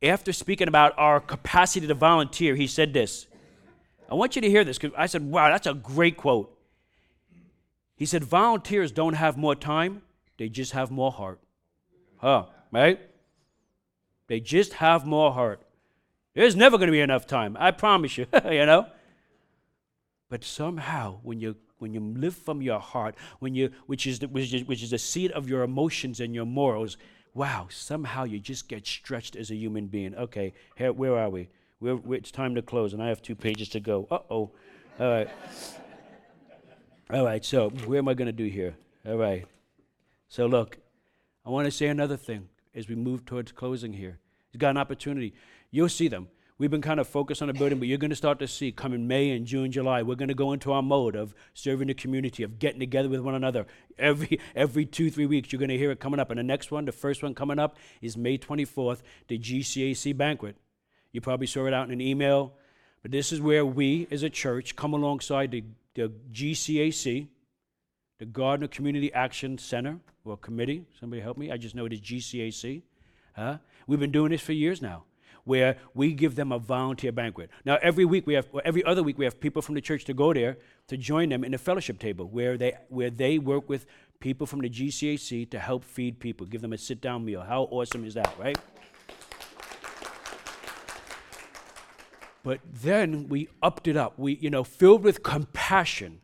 after 0.01 0.31
speaking 0.31 0.69
about 0.69 0.93
our 0.97 1.19
capacity 1.19 1.85
to 1.85 1.93
volunteer, 1.93 2.55
he 2.55 2.65
said 2.65 2.93
this. 2.93 3.27
I 4.09 4.15
want 4.15 4.37
you 4.37 4.41
to 4.41 4.49
hear 4.49 4.63
this 4.63 4.77
because 4.77 4.95
I 4.97 5.07
said, 5.07 5.29
wow, 5.29 5.49
that's 5.49 5.67
a 5.67 5.73
great 5.73 6.15
quote. 6.15 6.57
He 7.97 8.05
said, 8.05 8.23
volunteers 8.23 8.93
don't 8.93 9.15
have 9.15 9.35
more 9.35 9.53
time, 9.53 10.01
they 10.37 10.47
just 10.47 10.71
have 10.71 10.91
more 10.91 11.11
heart. 11.11 11.41
Huh, 12.17 12.45
right? 12.71 13.01
They 14.27 14.39
just 14.39 14.75
have 14.75 15.05
more 15.05 15.33
heart. 15.33 15.59
There's 16.35 16.55
never 16.55 16.77
going 16.77 16.87
to 16.87 16.93
be 16.93 17.01
enough 17.01 17.27
time, 17.27 17.57
I 17.59 17.71
promise 17.71 18.17
you, 18.17 18.27
you 18.49 18.65
know? 18.65 18.87
But 20.29 20.45
somehow, 20.45 21.19
when 21.21 21.41
you 21.41 21.57
when 21.79 21.93
you 21.93 21.99
live 21.99 22.35
from 22.35 22.61
your 22.61 22.79
heart, 22.79 23.15
when 23.39 23.53
you, 23.53 23.69
which 23.85 24.07
is 24.07 24.19
the, 24.19 24.29
which 24.29 24.53
is, 24.53 24.63
which 24.63 24.81
is 24.81 24.91
the 24.91 24.97
seat 24.97 25.29
of 25.33 25.49
your 25.49 25.61
emotions 25.61 26.21
and 26.21 26.33
your 26.33 26.45
morals, 26.45 26.95
wow, 27.35 27.67
somehow 27.69 28.23
you 28.23 28.39
just 28.39 28.67
get 28.67 28.87
stretched 28.87 29.35
as 29.35 29.51
a 29.51 29.55
human 29.55 29.85
being. 29.85 30.15
Okay, 30.15 30.53
here, 30.75 30.91
where 30.91 31.15
are 31.15 31.29
we? 31.29 31.49
We're, 31.79 31.97
we're, 31.97 32.15
it's 32.15 32.31
time 32.31 32.55
to 32.55 32.63
close, 32.63 32.93
and 32.93 33.03
I 33.03 33.09
have 33.09 33.21
two 33.21 33.35
pages 33.35 33.69
to 33.69 33.79
go. 33.79 34.07
Uh 34.09 34.19
oh. 34.31 34.51
All 34.99 35.09
right. 35.09 35.29
All 37.11 37.25
right, 37.25 37.45
so 37.45 37.69
where 37.69 37.99
am 37.99 38.07
I 38.07 38.15
going 38.15 38.27
to 38.27 38.31
do 38.31 38.45
here? 38.45 38.75
All 39.05 39.17
right. 39.17 39.45
So, 40.29 40.47
look, 40.47 40.79
I 41.45 41.49
want 41.49 41.65
to 41.65 41.71
say 41.71 41.87
another 41.87 42.17
thing 42.17 42.49
as 42.73 42.87
we 42.87 42.95
move 42.95 43.25
towards 43.25 43.51
closing 43.51 43.93
here. 43.93 44.17
You've 44.51 44.61
got 44.61 44.71
an 44.71 44.77
opportunity. 44.77 45.33
You'll 45.69 45.89
see 45.89 46.07
them. 46.07 46.29
We've 46.57 46.71
been 46.71 46.81
kind 46.81 47.01
of 47.01 47.07
focused 47.07 47.41
on 47.41 47.49
the 47.49 47.53
building, 47.53 47.79
but 47.79 47.89
you're 47.89 47.97
going 47.97 48.11
to 48.11 48.15
start 48.15 48.39
to 48.39 48.47
see 48.47 48.71
coming 48.71 49.09
May 49.09 49.31
and 49.31 49.45
June, 49.45 49.73
July, 49.73 50.03
we're 50.03 50.15
going 50.15 50.29
to 50.29 50.33
go 50.33 50.53
into 50.53 50.71
our 50.71 50.81
mode 50.81 51.13
of 51.13 51.35
serving 51.53 51.89
the 51.89 51.93
community, 51.93 52.43
of 52.43 52.59
getting 52.59 52.79
together 52.79 53.09
with 53.09 53.19
one 53.19 53.35
another. 53.35 53.65
Every 53.97 54.39
every 54.55 54.85
two, 54.85 55.11
three 55.11 55.25
weeks, 55.25 55.51
you're 55.51 55.59
going 55.59 55.67
to 55.67 55.77
hear 55.77 55.91
it 55.91 55.99
coming 55.99 56.17
up. 56.17 56.29
And 56.29 56.39
the 56.39 56.43
next 56.43 56.71
one, 56.71 56.85
the 56.85 56.93
first 56.93 57.21
one 57.21 57.35
coming 57.35 57.59
up, 57.59 57.75
is 58.01 58.15
May 58.15 58.37
24th, 58.37 59.01
the 59.27 59.37
GCAC 59.37 60.15
banquet. 60.15 60.55
You 61.11 61.19
probably 61.19 61.47
saw 61.47 61.65
it 61.65 61.73
out 61.73 61.87
in 61.87 61.91
an 61.91 61.99
email, 61.99 62.53
but 63.01 63.11
this 63.11 63.33
is 63.33 63.41
where 63.41 63.65
we 63.65 64.07
as 64.09 64.23
a 64.23 64.29
church 64.29 64.77
come 64.77 64.93
alongside 64.93 65.51
the, 65.51 65.65
the 65.93 66.09
GCAC, 66.31 67.27
the 68.17 68.25
Gardner 68.25 68.69
Community 68.69 69.11
Action 69.13 69.57
Center 69.57 69.99
or 70.23 70.37
Committee. 70.37 70.85
Somebody 71.01 71.21
help 71.21 71.37
me. 71.37 71.51
I 71.51 71.57
just 71.57 71.75
know 71.75 71.85
it 71.85 71.91
is 71.91 71.99
GCAC. 71.99 72.81
Huh? 73.35 73.57
We've 73.87 73.99
been 73.99 74.11
doing 74.11 74.31
this 74.31 74.41
for 74.41 74.53
years 74.53 74.81
now 74.81 75.03
where 75.45 75.77
we 75.93 76.13
give 76.13 76.35
them 76.35 76.51
a 76.51 76.59
volunteer 76.59 77.11
banquet. 77.11 77.49
Now, 77.63 77.77
every 77.81 78.03
week 78.03 78.27
we 78.27 78.33
have, 78.33 78.47
every 78.65 78.83
other 78.83 79.03
week 79.03 79.17
we 79.17 79.25
have 79.25 79.39
people 79.39 79.61
from 79.61 79.75
the 79.75 79.81
church 79.81 80.03
to 80.05 80.13
go 80.13 80.33
there 80.33 80.57
to 80.87 80.97
join 80.97 81.29
them 81.29 81.43
in 81.43 81.51
the 81.51 81.57
fellowship 81.57 81.99
table 81.99 82.27
where 82.27 82.57
they, 82.57 82.73
where 82.89 83.09
they 83.09 83.37
work 83.37 83.69
with 83.69 83.85
people 84.19 84.47
from 84.47 84.61
the 84.61 84.69
GCAC 84.69 85.49
to 85.51 85.59
help 85.59 85.83
feed 85.83 86.19
people, 86.19 86.45
give 86.47 86.61
them 86.61 86.73
a 86.73 86.77
sit 86.77 86.99
down 86.99 87.23
meal. 87.23 87.41
How 87.41 87.63
awesome 87.63 88.03
is 88.03 88.15
that, 88.15 88.33
right? 88.39 88.57
But 92.43 92.59
then 92.63 93.27
we 93.27 93.47
upped 93.61 93.87
it 93.87 93.97
up. 93.97 94.17
We, 94.17 94.33
you 94.37 94.49
know, 94.49 94.63
filled 94.63 95.03
with 95.03 95.23
compassion 95.23 96.21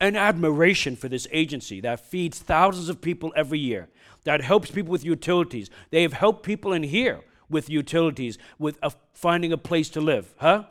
and 0.00 0.16
admiration 0.16 0.96
for 0.96 1.08
this 1.08 1.26
agency 1.32 1.80
that 1.80 2.00
feeds 2.00 2.38
thousands 2.38 2.88
of 2.88 3.00
people 3.00 3.32
every 3.36 3.58
year, 3.58 3.88
that 4.24 4.42
helps 4.42 4.70
people 4.70 4.90
with 4.90 5.04
utilities. 5.04 5.70
They 5.90 6.02
have 6.02 6.12
helped 6.12 6.44
people 6.44 6.72
in 6.72 6.82
here 6.82 7.22
with 7.48 7.70
utilities, 7.70 8.38
with 8.58 8.78
a, 8.82 8.92
finding 9.12 9.52
a 9.52 9.58
place 9.58 9.88
to 9.90 10.00
live, 10.00 10.34
huh? 10.38 10.64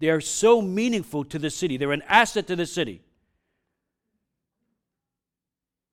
They 0.00 0.10
are 0.10 0.20
so 0.20 0.62
meaningful 0.62 1.24
to 1.24 1.38
the 1.38 1.50
city. 1.50 1.76
They're 1.76 1.92
an 1.92 2.02
asset 2.08 2.46
to 2.48 2.56
the 2.56 2.66
city. 2.66 3.02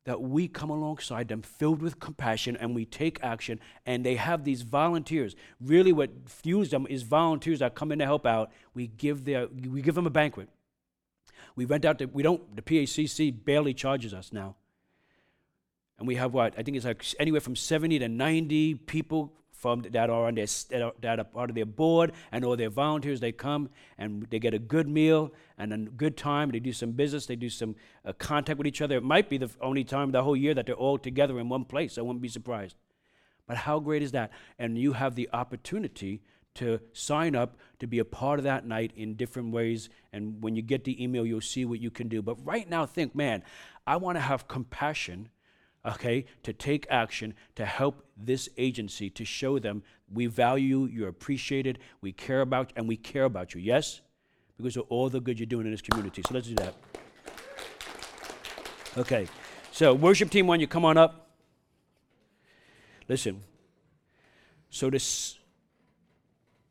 That 0.05 0.21
we 0.21 0.47
come 0.47 0.69
alongside 0.69 1.27
them 1.27 1.41
filled 1.41 1.81
with 1.81 1.99
compassion 1.99 2.55
and 2.55 2.75
we 2.75 2.85
take 2.85 3.17
action, 3.23 3.59
and 3.87 4.05
they 4.05 4.15
have 4.15 4.43
these 4.43 4.61
volunteers. 4.61 5.35
Really, 5.59 5.91
what 5.91 6.11
fuels 6.27 6.69
them 6.69 6.85
is 6.87 7.01
volunteers 7.01 7.59
that 7.59 7.73
come 7.73 7.91
in 7.91 7.97
to 7.99 8.05
help 8.05 8.27
out. 8.27 8.51
We 8.75 8.87
give, 8.87 9.25
their, 9.25 9.47
we 9.47 9.81
give 9.81 9.95
them 9.95 10.05
a 10.05 10.11
banquet. 10.11 10.49
We 11.55 11.65
rent 11.65 11.85
out, 11.85 11.97
the, 11.97 12.05
we 12.05 12.21
don't, 12.21 12.55
the 12.55 12.61
PACC 12.61 13.43
barely 13.43 13.73
charges 13.73 14.13
us 14.13 14.31
now. 14.31 14.55
And 15.97 16.07
we 16.07 16.15
have 16.15 16.33
what? 16.33 16.53
I 16.57 16.63
think 16.63 16.77
it's 16.77 16.85
like 16.85 17.05
anywhere 17.19 17.41
from 17.41 17.55
70 17.55 17.99
to 17.99 18.09
90 18.09 18.75
people 18.75 19.33
from 19.51 19.81
that 19.81 20.09
are 20.09 20.27
on 20.27 20.35
their 20.35 20.45
that 21.01 21.19
are, 21.19 21.23
part 21.23 21.49
of 21.49 21.55
their 21.55 21.65
board 21.65 22.11
and 22.31 22.43
all 22.43 22.55
their 22.55 22.69
volunteers. 22.69 23.19
They 23.19 23.31
come 23.31 23.69
and 23.97 24.27
they 24.29 24.37
get 24.37 24.53
a 24.53 24.59
good 24.59 24.87
meal 24.87 25.33
and 25.57 25.73
a 25.73 25.77
good 25.77 26.17
time. 26.17 26.51
They 26.51 26.59
do 26.59 26.73
some 26.73 26.91
business. 26.91 27.25
They 27.25 27.37
do 27.37 27.49
some 27.49 27.75
uh, 28.03 28.13
contact 28.13 28.57
with 28.57 28.67
each 28.67 28.81
other. 28.81 28.97
It 28.97 29.03
might 29.03 29.29
be 29.29 29.37
the 29.37 29.49
only 29.61 29.83
time 29.83 30.11
the 30.11 30.23
whole 30.23 30.35
year 30.35 30.53
that 30.53 30.65
they're 30.65 30.75
all 30.75 30.97
together 30.97 31.39
in 31.39 31.49
one 31.49 31.65
place. 31.65 31.97
I 31.97 32.01
wouldn't 32.01 32.21
be 32.21 32.27
surprised. 32.27 32.75
But 33.47 33.57
how 33.57 33.79
great 33.79 34.03
is 34.03 34.11
that? 34.11 34.31
And 34.59 34.77
you 34.77 34.93
have 34.93 35.15
the 35.15 35.29
opportunity 35.31 36.21
to 36.55 36.79
sign 36.93 37.35
up 37.35 37.57
to 37.79 37.87
be 37.87 37.99
a 37.99 38.05
part 38.05 38.39
of 38.39 38.43
that 38.43 38.65
night 38.65 38.91
in 38.95 39.15
different 39.15 39.51
ways. 39.51 39.89
And 40.13 40.41
when 40.41 40.55
you 40.55 40.61
get 40.61 40.83
the 40.83 41.01
email, 41.03 41.25
you'll 41.25 41.41
see 41.41 41.65
what 41.65 41.79
you 41.79 41.91
can 41.91 42.07
do. 42.07 42.21
But 42.21 42.43
right 42.45 42.67
now, 42.69 42.85
think, 42.85 43.13
man, 43.13 43.43
I 43.85 43.97
want 43.97 44.17
to 44.17 44.21
have 44.21 44.47
compassion, 44.47 45.29
okay, 45.85 46.25
to 46.43 46.53
take 46.53 46.85
action 46.89 47.33
to 47.55 47.65
help 47.65 48.05
this 48.17 48.49
agency 48.57 49.09
to 49.09 49.25
show 49.25 49.59
them 49.59 49.83
we 50.11 50.27
value 50.27 50.65
you, 50.65 50.85
you're 50.85 51.09
appreciated, 51.09 51.79
we 52.01 52.11
care 52.11 52.41
about, 52.41 52.71
and 52.75 52.87
we 52.87 52.95
care 52.95 53.23
about 53.23 53.53
you. 53.53 53.61
Yes? 53.61 54.01
Because 54.57 54.77
of 54.77 54.85
all 54.89 55.09
the 55.09 55.19
good 55.19 55.39
you're 55.39 55.47
doing 55.47 55.65
in 55.65 55.71
this 55.71 55.81
community. 55.81 56.21
So 56.27 56.33
let's 56.33 56.47
do 56.47 56.55
that. 56.55 56.75
Okay. 58.97 59.27
So, 59.71 59.93
worship 59.93 60.29
team, 60.29 60.47
when 60.47 60.59
you 60.59 60.67
come 60.67 60.85
on 60.85 60.97
up. 60.97 61.31
Listen. 63.09 63.41
So 64.69 64.89
this 64.89 65.37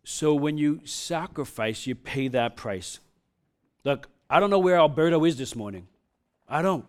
so 0.05 0.35
when 0.35 0.59
you 0.59 0.81
sacrifice, 0.85 1.87
you 1.87 1.95
pay 1.95 2.29
that 2.29 2.57
price. 2.57 3.01
Look, 3.85 4.09
I 4.29 4.39
don't 4.39 4.51
know 4.51 4.59
where 4.59 4.77
Alberto 4.77 5.25
is 5.25 5.37
this 5.37 5.57
morning. 5.57 5.89
I 6.47 6.61
don't. 6.61 6.85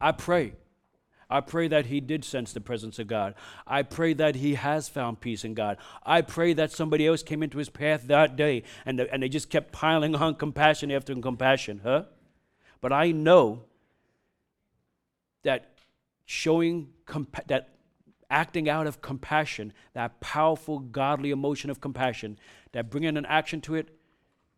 I 0.00 0.12
pray. 0.12 0.54
I 1.30 1.40
pray 1.40 1.68
that 1.68 1.86
he 1.86 2.00
did 2.00 2.24
sense 2.24 2.52
the 2.52 2.60
presence 2.60 2.98
of 2.98 3.06
God. 3.06 3.34
I 3.66 3.82
pray 3.82 4.14
that 4.14 4.36
he 4.36 4.54
has 4.54 4.88
found 4.88 5.20
peace 5.20 5.44
in 5.44 5.52
God. 5.52 5.76
I 6.02 6.22
pray 6.22 6.54
that 6.54 6.72
somebody 6.72 7.06
else 7.06 7.22
came 7.22 7.42
into 7.42 7.58
his 7.58 7.68
path 7.68 8.04
that 8.06 8.34
day 8.34 8.62
and, 8.86 8.98
and 8.98 9.22
they 9.22 9.28
just 9.28 9.50
kept 9.50 9.72
piling 9.72 10.14
on 10.14 10.36
compassion 10.36 10.90
after 10.90 11.14
compassion, 11.14 11.82
huh? 11.84 12.04
But 12.80 12.92
I 12.92 13.10
know 13.10 13.64
that 15.42 15.78
showing 16.24 16.88
compa- 17.06 17.46
that 17.48 17.74
acting 18.30 18.68
out 18.68 18.86
of 18.86 19.00
compassion, 19.00 19.72
that 19.94 20.20
powerful, 20.20 20.78
godly 20.78 21.30
emotion 21.30 21.70
of 21.70 21.80
compassion, 21.80 22.38
that 22.72 22.90
bringing 22.90 23.16
an 23.16 23.26
action 23.26 23.60
to 23.62 23.74
it, 23.74 23.88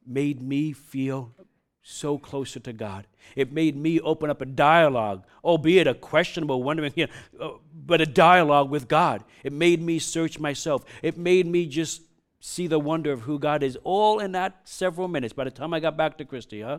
made 0.07 0.41
me 0.41 0.73
feel 0.73 1.35
so 1.83 2.19
closer 2.19 2.61
to 2.61 2.73
God. 2.73 3.07
It 3.37 3.53
made 3.53 3.77
me 3.77 4.01
open 4.01 4.31
up 4.31 4.41
a 4.41 4.47
dialogue, 4.47 5.25
albeit 5.45 5.87
a 5.87 5.95
questionable, 5.95 6.63
wondering, 6.63 6.93
you 6.97 7.07
know, 7.39 7.47
uh, 7.47 7.59
but 7.75 8.01
a 8.01 8.07
dialogue 8.07 8.71
with 8.71 8.89
God. 8.89 9.25
It 9.43 9.53
made 9.53 9.81
me 9.81 9.99
search 9.99 10.39
myself. 10.39 10.85
It 11.03 11.17
made 11.17 11.47
me 11.47 11.67
just 11.67 12.03
see 12.41 12.67
the 12.67 12.79
wonder 12.79 13.13
of 13.13 13.23
who 13.23 13.39
God 13.39 13.63
is, 13.63 13.79
all 13.85 14.19
in 14.19 14.33
that 14.33 14.61
several 14.65 15.09
minutes 15.09 15.33
by 15.33 15.45
the 15.45 15.51
time 15.51 15.75
I 15.75 15.81
got 15.81 15.97
back 15.97 16.19
to 16.19 16.25
Christie, 16.25 16.63
huh? 16.63 16.79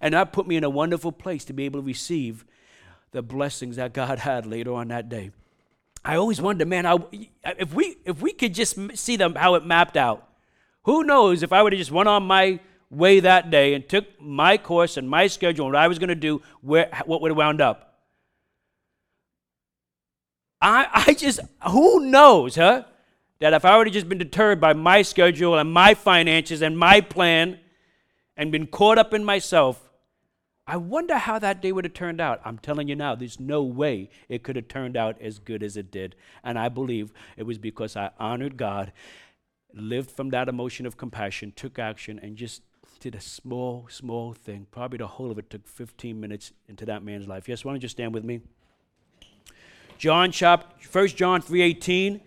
And 0.00 0.14
that 0.14 0.32
put 0.32 0.46
me 0.46 0.56
in 0.56 0.64
a 0.64 0.70
wonderful 0.70 1.12
place 1.12 1.44
to 1.46 1.52
be 1.52 1.64
able 1.64 1.80
to 1.80 1.86
receive 1.86 2.44
the 3.10 3.22
blessings 3.22 3.76
that 3.76 3.92
God 3.92 4.20
had 4.20 4.46
later 4.46 4.72
on 4.72 4.88
that 4.88 5.08
day. 5.08 5.32
I 6.04 6.16
always 6.16 6.40
wondered, 6.40 6.68
man, 6.68 6.86
I, 6.86 6.98
if 7.44 7.74
we 7.74 7.96
if 8.04 8.22
we 8.22 8.32
could 8.32 8.54
just 8.54 8.96
see 8.96 9.16
them 9.16 9.34
how 9.34 9.56
it 9.56 9.66
mapped 9.66 9.96
out, 9.96 10.28
who 10.84 11.04
knows 11.04 11.42
if 11.42 11.52
I 11.52 11.62
would 11.62 11.72
have 11.72 11.78
just 11.78 11.90
went 11.90 12.08
on 12.08 12.22
my 12.22 12.60
way 12.90 13.20
that 13.20 13.50
day 13.50 13.74
and 13.74 13.88
took 13.88 14.20
my 14.20 14.58
course 14.58 14.96
and 14.96 15.08
my 15.08 15.26
schedule 15.26 15.66
and 15.66 15.74
what 15.74 15.82
I 15.82 15.88
was 15.88 15.98
going 15.98 16.08
to 16.08 16.14
do, 16.14 16.42
where 16.60 16.90
what 17.06 17.22
would 17.22 17.30
have 17.30 17.38
wound 17.38 17.60
up. 17.60 17.98
I 20.60 21.04
I 21.06 21.14
just 21.14 21.40
who 21.68 22.00
knows, 22.00 22.56
huh? 22.56 22.84
That 23.38 23.54
if 23.54 23.64
I 23.64 23.76
would 23.76 23.86
have 23.86 23.94
just 23.94 24.08
been 24.08 24.18
deterred 24.18 24.60
by 24.60 24.74
my 24.74 25.02
schedule 25.02 25.56
and 25.56 25.72
my 25.72 25.94
finances 25.94 26.60
and 26.60 26.76
my 26.78 27.00
plan, 27.00 27.58
and 28.40 28.50
been 28.50 28.66
caught 28.66 28.96
up 28.96 29.12
in 29.12 29.22
myself, 29.22 29.90
I 30.66 30.78
wonder 30.78 31.18
how 31.18 31.38
that 31.40 31.60
day 31.60 31.72
would 31.72 31.84
have 31.84 31.92
turned 31.92 32.22
out. 32.22 32.40
I'm 32.42 32.56
telling 32.56 32.88
you 32.88 32.96
now, 32.96 33.14
there's 33.14 33.38
no 33.38 33.62
way 33.62 34.08
it 34.30 34.42
could 34.42 34.56
have 34.56 34.66
turned 34.66 34.96
out 34.96 35.20
as 35.20 35.38
good 35.38 35.62
as 35.62 35.76
it 35.76 35.90
did. 35.90 36.16
And 36.42 36.58
I 36.58 36.70
believe 36.70 37.12
it 37.36 37.42
was 37.42 37.58
because 37.58 37.96
I 37.96 38.10
honored 38.18 38.56
God, 38.56 38.92
lived 39.74 40.10
from 40.10 40.30
that 40.30 40.48
emotion 40.48 40.86
of 40.86 40.96
compassion, 40.96 41.52
took 41.54 41.78
action, 41.78 42.18
and 42.22 42.34
just 42.36 42.62
did 43.00 43.14
a 43.14 43.20
small, 43.20 43.86
small 43.90 44.34
thing. 44.34 44.66
Probably 44.70 44.98
the 44.98 45.06
whole 45.06 45.30
of 45.30 45.38
it 45.38 45.48
took 45.48 45.66
15 45.66 46.20
minutes 46.20 46.52
into 46.68 46.84
that 46.84 47.02
man's 47.02 47.26
life. 47.26 47.48
Yes, 47.48 47.64
why 47.64 47.72
don't 47.72 47.82
you 47.82 47.88
stand 47.88 48.12
with 48.12 48.24
me? 48.24 48.42
John 49.98 50.30
chapter 50.30 50.68
1 50.86 51.16
John 51.16 51.42
3:18 51.42 52.20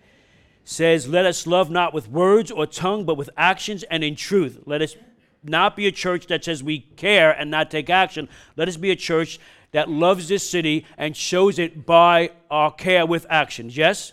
says, 0.64 1.08
"Let 1.08 1.26
us 1.26 1.46
love 1.46 1.70
not 1.70 1.94
with 1.94 2.08
words 2.08 2.50
or 2.50 2.66
tongue, 2.66 3.04
but 3.04 3.16
with 3.16 3.30
actions 3.36 3.82
and 3.84 4.02
in 4.04 4.16
truth. 4.16 4.62
Let 4.66 4.82
us 4.82 4.96
not 5.42 5.76
be 5.76 5.86
a 5.86 5.92
church 5.92 6.26
that 6.26 6.44
says 6.44 6.62
we 6.62 6.80
care 6.80 7.30
and 7.30 7.50
not 7.50 7.70
take 7.70 7.90
action. 7.90 8.28
Let 8.56 8.68
us 8.68 8.76
be 8.76 8.90
a 8.90 8.96
church 8.96 9.38
that 9.72 9.90
loves 9.90 10.28
this 10.28 10.48
city 10.48 10.86
and 10.96 11.16
shows 11.16 11.58
it 11.58 11.84
by 11.84 12.30
our 12.50 12.70
care 12.70 13.04
with 13.04 13.26
actions. 13.28 13.76
Yes? 13.76 14.12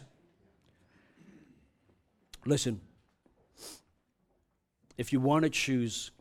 Listen, 2.45 2.81
if 4.97 5.13
you 5.13 5.19
want 5.19 5.43
to 5.43 5.49
choose 5.49 6.11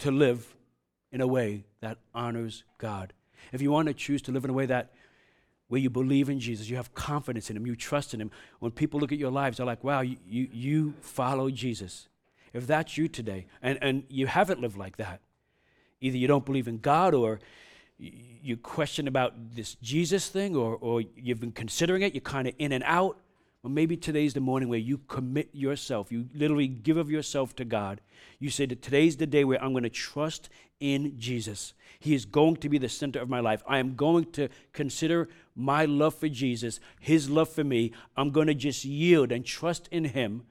to 0.00 0.10
live 0.10 0.54
in 1.12 1.20
a 1.20 1.26
way 1.26 1.64
that 1.80 1.98
honors 2.14 2.64
God, 2.78 3.12
if 3.52 3.62
you 3.62 3.70
want 3.70 3.88
to 3.88 3.94
choose 3.94 4.22
to 4.22 4.32
live 4.32 4.44
in 4.44 4.50
a 4.50 4.54
way 4.54 4.66
that 4.66 4.92
where 5.68 5.80
you 5.80 5.88
believe 5.88 6.28
in 6.28 6.40
Jesus, 6.40 6.68
you 6.68 6.76
have 6.76 6.92
confidence 6.94 7.48
in 7.48 7.56
Him, 7.56 7.66
you 7.66 7.76
trust 7.76 8.12
in 8.12 8.20
Him. 8.20 8.32
When 8.58 8.72
people 8.72 8.98
look 8.98 9.12
at 9.12 9.18
your 9.18 9.30
lives, 9.30 9.56
they're 9.56 9.66
like, 9.66 9.84
wow, 9.84 10.00
you, 10.00 10.16
you, 10.26 10.48
you 10.52 10.94
follow 11.00 11.48
Jesus. 11.48 12.08
If 12.52 12.66
that's 12.66 12.98
you 12.98 13.06
today, 13.06 13.46
and, 13.62 13.78
and 13.80 14.02
you 14.08 14.26
haven't 14.26 14.60
lived 14.60 14.76
like 14.76 14.96
that, 14.96 15.20
either 16.00 16.18
you 16.18 16.26
don't 16.26 16.44
believe 16.44 16.66
in 16.66 16.78
God 16.78 17.14
or 17.14 17.38
you 17.98 18.56
question 18.56 19.06
about 19.06 19.54
this 19.54 19.74
Jesus 19.76 20.28
thing, 20.28 20.56
or, 20.56 20.76
or 20.80 21.02
you've 21.14 21.40
been 21.40 21.52
considering 21.52 22.02
it, 22.02 22.14
you're 22.14 22.20
kind 22.20 22.48
of 22.48 22.54
in 22.58 22.72
and 22.72 22.82
out. 22.84 23.18
Well, 23.62 23.70
maybe 23.70 23.96
today's 23.96 24.32
the 24.32 24.40
morning 24.40 24.68
where 24.68 24.78
you 24.78 24.98
commit 24.98 25.50
yourself, 25.52 26.10
you 26.10 26.28
literally 26.34 26.68
give 26.68 26.96
of 26.96 27.10
yourself 27.10 27.54
to 27.56 27.64
God. 27.64 28.00
You 28.38 28.48
say 28.48 28.64
that 28.66 28.80
today's 28.80 29.18
the 29.18 29.26
day 29.26 29.44
where 29.44 29.62
I'm 29.62 29.72
going 29.72 29.82
to 29.82 29.90
trust 29.90 30.48
in 30.80 31.18
Jesus. 31.18 31.74
He 31.98 32.14
is 32.14 32.24
going 32.24 32.56
to 32.56 32.70
be 32.70 32.78
the 32.78 32.88
center 32.88 33.20
of 33.20 33.28
my 33.28 33.40
life. 33.40 33.62
I 33.68 33.78
am 33.78 33.96
going 33.96 34.32
to 34.32 34.48
consider 34.72 35.28
my 35.54 35.84
love 35.84 36.14
for 36.14 36.28
Jesus, 36.28 36.80
His 37.00 37.28
love 37.28 37.50
for 37.50 37.64
me. 37.64 37.92
I'm 38.16 38.30
going 38.30 38.46
to 38.46 38.54
just 38.54 38.84
yield 38.86 39.30
and 39.30 39.44
trust 39.44 39.88
in 39.92 40.04
Him 40.04 40.44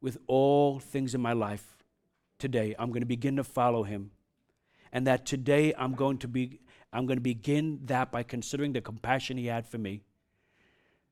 with 0.00 0.18
all 0.26 0.78
things 0.78 1.14
in 1.14 1.20
my 1.20 1.32
life 1.32 1.76
today. 2.38 2.74
I'm 2.78 2.90
going 2.90 3.00
to 3.00 3.06
begin 3.06 3.36
to 3.36 3.44
follow 3.44 3.82
him. 3.82 4.10
And 4.92 5.06
that 5.06 5.26
today 5.26 5.74
I'm 5.76 5.94
going 5.94 6.18
to 6.18 6.28
be 6.28 6.60
I'm 6.92 7.06
going 7.06 7.18
to 7.18 7.22
begin 7.22 7.80
that 7.86 8.10
by 8.10 8.22
considering 8.22 8.72
the 8.72 8.80
compassion 8.80 9.36
he 9.36 9.46
had 9.46 9.66
for 9.66 9.76
me. 9.76 10.02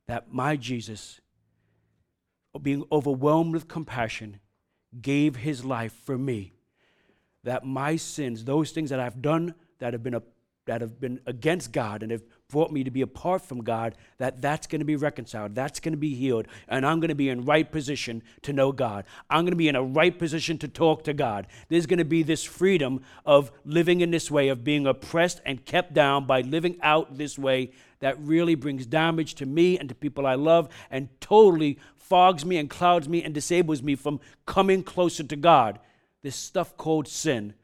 That 0.07 0.32
my 0.32 0.57
Jesus, 0.57 1.20
being 2.61 2.84
overwhelmed 2.92 3.55
with 3.55 3.68
compassion, 3.68 4.40
gave 5.00 5.36
his 5.36 5.64
life 5.64 5.92
for 6.05 6.18
me. 6.18 6.52
That 7.42 7.64
my 7.64 7.96
sins, 7.96 8.44
those 8.44 8.70
things 8.70 8.90
that 8.90 9.00
I've 9.00 9.20
done 9.20 9.55
that 9.78 9.92
have 9.92 10.02
been 10.02 10.14
a, 10.14 10.22
that 10.66 10.80
have 10.80 11.00
been 11.00 11.20
against 11.26 11.72
God 11.72 12.02
and 12.02 12.11
have 12.12 12.22
brought 12.55 12.70
me 12.70 12.84
to 12.84 12.90
be 12.92 13.00
apart 13.00 13.42
from 13.42 13.64
God, 13.64 13.96
that 14.18 14.40
that's 14.40 14.68
going 14.68 14.78
to 14.78 14.84
be 14.84 14.94
reconciled, 14.94 15.57
that's 15.57 15.80
going 15.80 15.92
to 15.92 15.98
be 15.98 16.14
healed, 16.14 16.46
and 16.68 16.86
I'm 16.86 17.00
going 17.00 17.09
to 17.09 17.16
be 17.16 17.28
in 17.28 17.44
right 17.44 17.68
position 17.68 18.22
to 18.42 18.52
know 18.52 18.70
God. 18.70 19.05
I'm 19.28 19.40
going 19.40 19.50
to 19.50 19.57
be 19.57 19.66
in 19.66 19.74
a 19.74 19.82
right 19.82 20.16
position 20.16 20.57
to 20.59 20.68
talk 20.68 21.02
to 21.05 21.12
God. 21.12 21.48
There's 21.68 21.86
going 21.86 21.98
to 21.98 22.05
be 22.05 22.22
this 22.22 22.44
freedom 22.44 23.02
of 23.26 23.50
living 23.64 24.02
in 24.02 24.12
this 24.12 24.30
way, 24.30 24.50
of 24.50 24.62
being 24.62 24.86
oppressed 24.86 25.40
and 25.44 25.64
kept 25.64 25.94
down 25.94 26.26
by 26.26 26.42
living 26.42 26.78
out 26.80 27.18
this 27.18 27.36
way 27.36 27.72
that 27.98 28.20
really 28.20 28.55
brings 28.55 28.86
damage 28.86 29.34
to 29.34 29.46
me 29.46 29.76
and 29.76 29.88
to 29.88 29.94
people 29.96 30.24
I 30.24 30.36
love 30.36 30.68
and 30.92 31.09
totally 31.20 31.80
fogs 31.96 32.44
me 32.44 32.59
and 32.59 32.70
clouds 32.70 33.09
me 33.09 33.24
and 33.24 33.34
disables 33.34 33.82
me 33.82 33.96
from 33.96 34.20
coming 34.46 34.84
closer 34.84 35.24
to 35.24 35.36
God. 35.36 35.80
this 36.22 36.36
stuff 36.36 36.76
called 36.76 37.09
sin, 37.09 37.55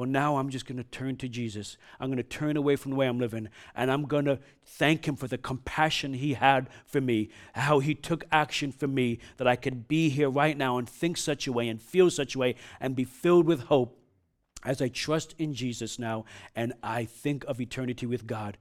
well, 0.00 0.08
now 0.08 0.38
I'm 0.38 0.48
just 0.48 0.64
going 0.64 0.78
to 0.78 0.84
turn 0.84 1.16
to 1.16 1.28
Jesus. 1.28 1.76
I'm 2.00 2.08
going 2.08 2.16
to 2.16 2.22
turn 2.22 2.56
away 2.56 2.76
from 2.76 2.92
the 2.92 2.96
way 2.96 3.06
I'm 3.06 3.18
living, 3.18 3.50
and 3.74 3.90
I'm 3.90 4.04
going 4.06 4.24
to 4.24 4.38
thank 4.64 5.06
Him 5.06 5.14
for 5.14 5.28
the 5.28 5.36
compassion 5.36 6.14
He 6.14 6.32
had 6.32 6.70
for 6.86 7.02
me, 7.02 7.28
how 7.52 7.80
He 7.80 7.94
took 7.94 8.24
action 8.32 8.72
for 8.72 8.86
me, 8.86 9.18
that 9.36 9.46
I 9.46 9.56
could 9.56 9.88
be 9.88 10.08
here 10.08 10.30
right 10.30 10.56
now 10.56 10.78
and 10.78 10.88
think 10.88 11.18
such 11.18 11.46
a 11.46 11.52
way 11.52 11.68
and 11.68 11.82
feel 11.82 12.08
such 12.08 12.34
a 12.34 12.38
way 12.38 12.54
and 12.80 12.96
be 12.96 13.04
filled 13.04 13.44
with 13.44 13.64
hope 13.64 14.00
as 14.64 14.80
I 14.80 14.88
trust 14.88 15.34
in 15.36 15.52
Jesus 15.52 15.98
now 15.98 16.24
and 16.56 16.72
I 16.82 17.04
think 17.04 17.44
of 17.44 17.60
eternity 17.60 18.06
with 18.06 18.26
God. 18.26 18.56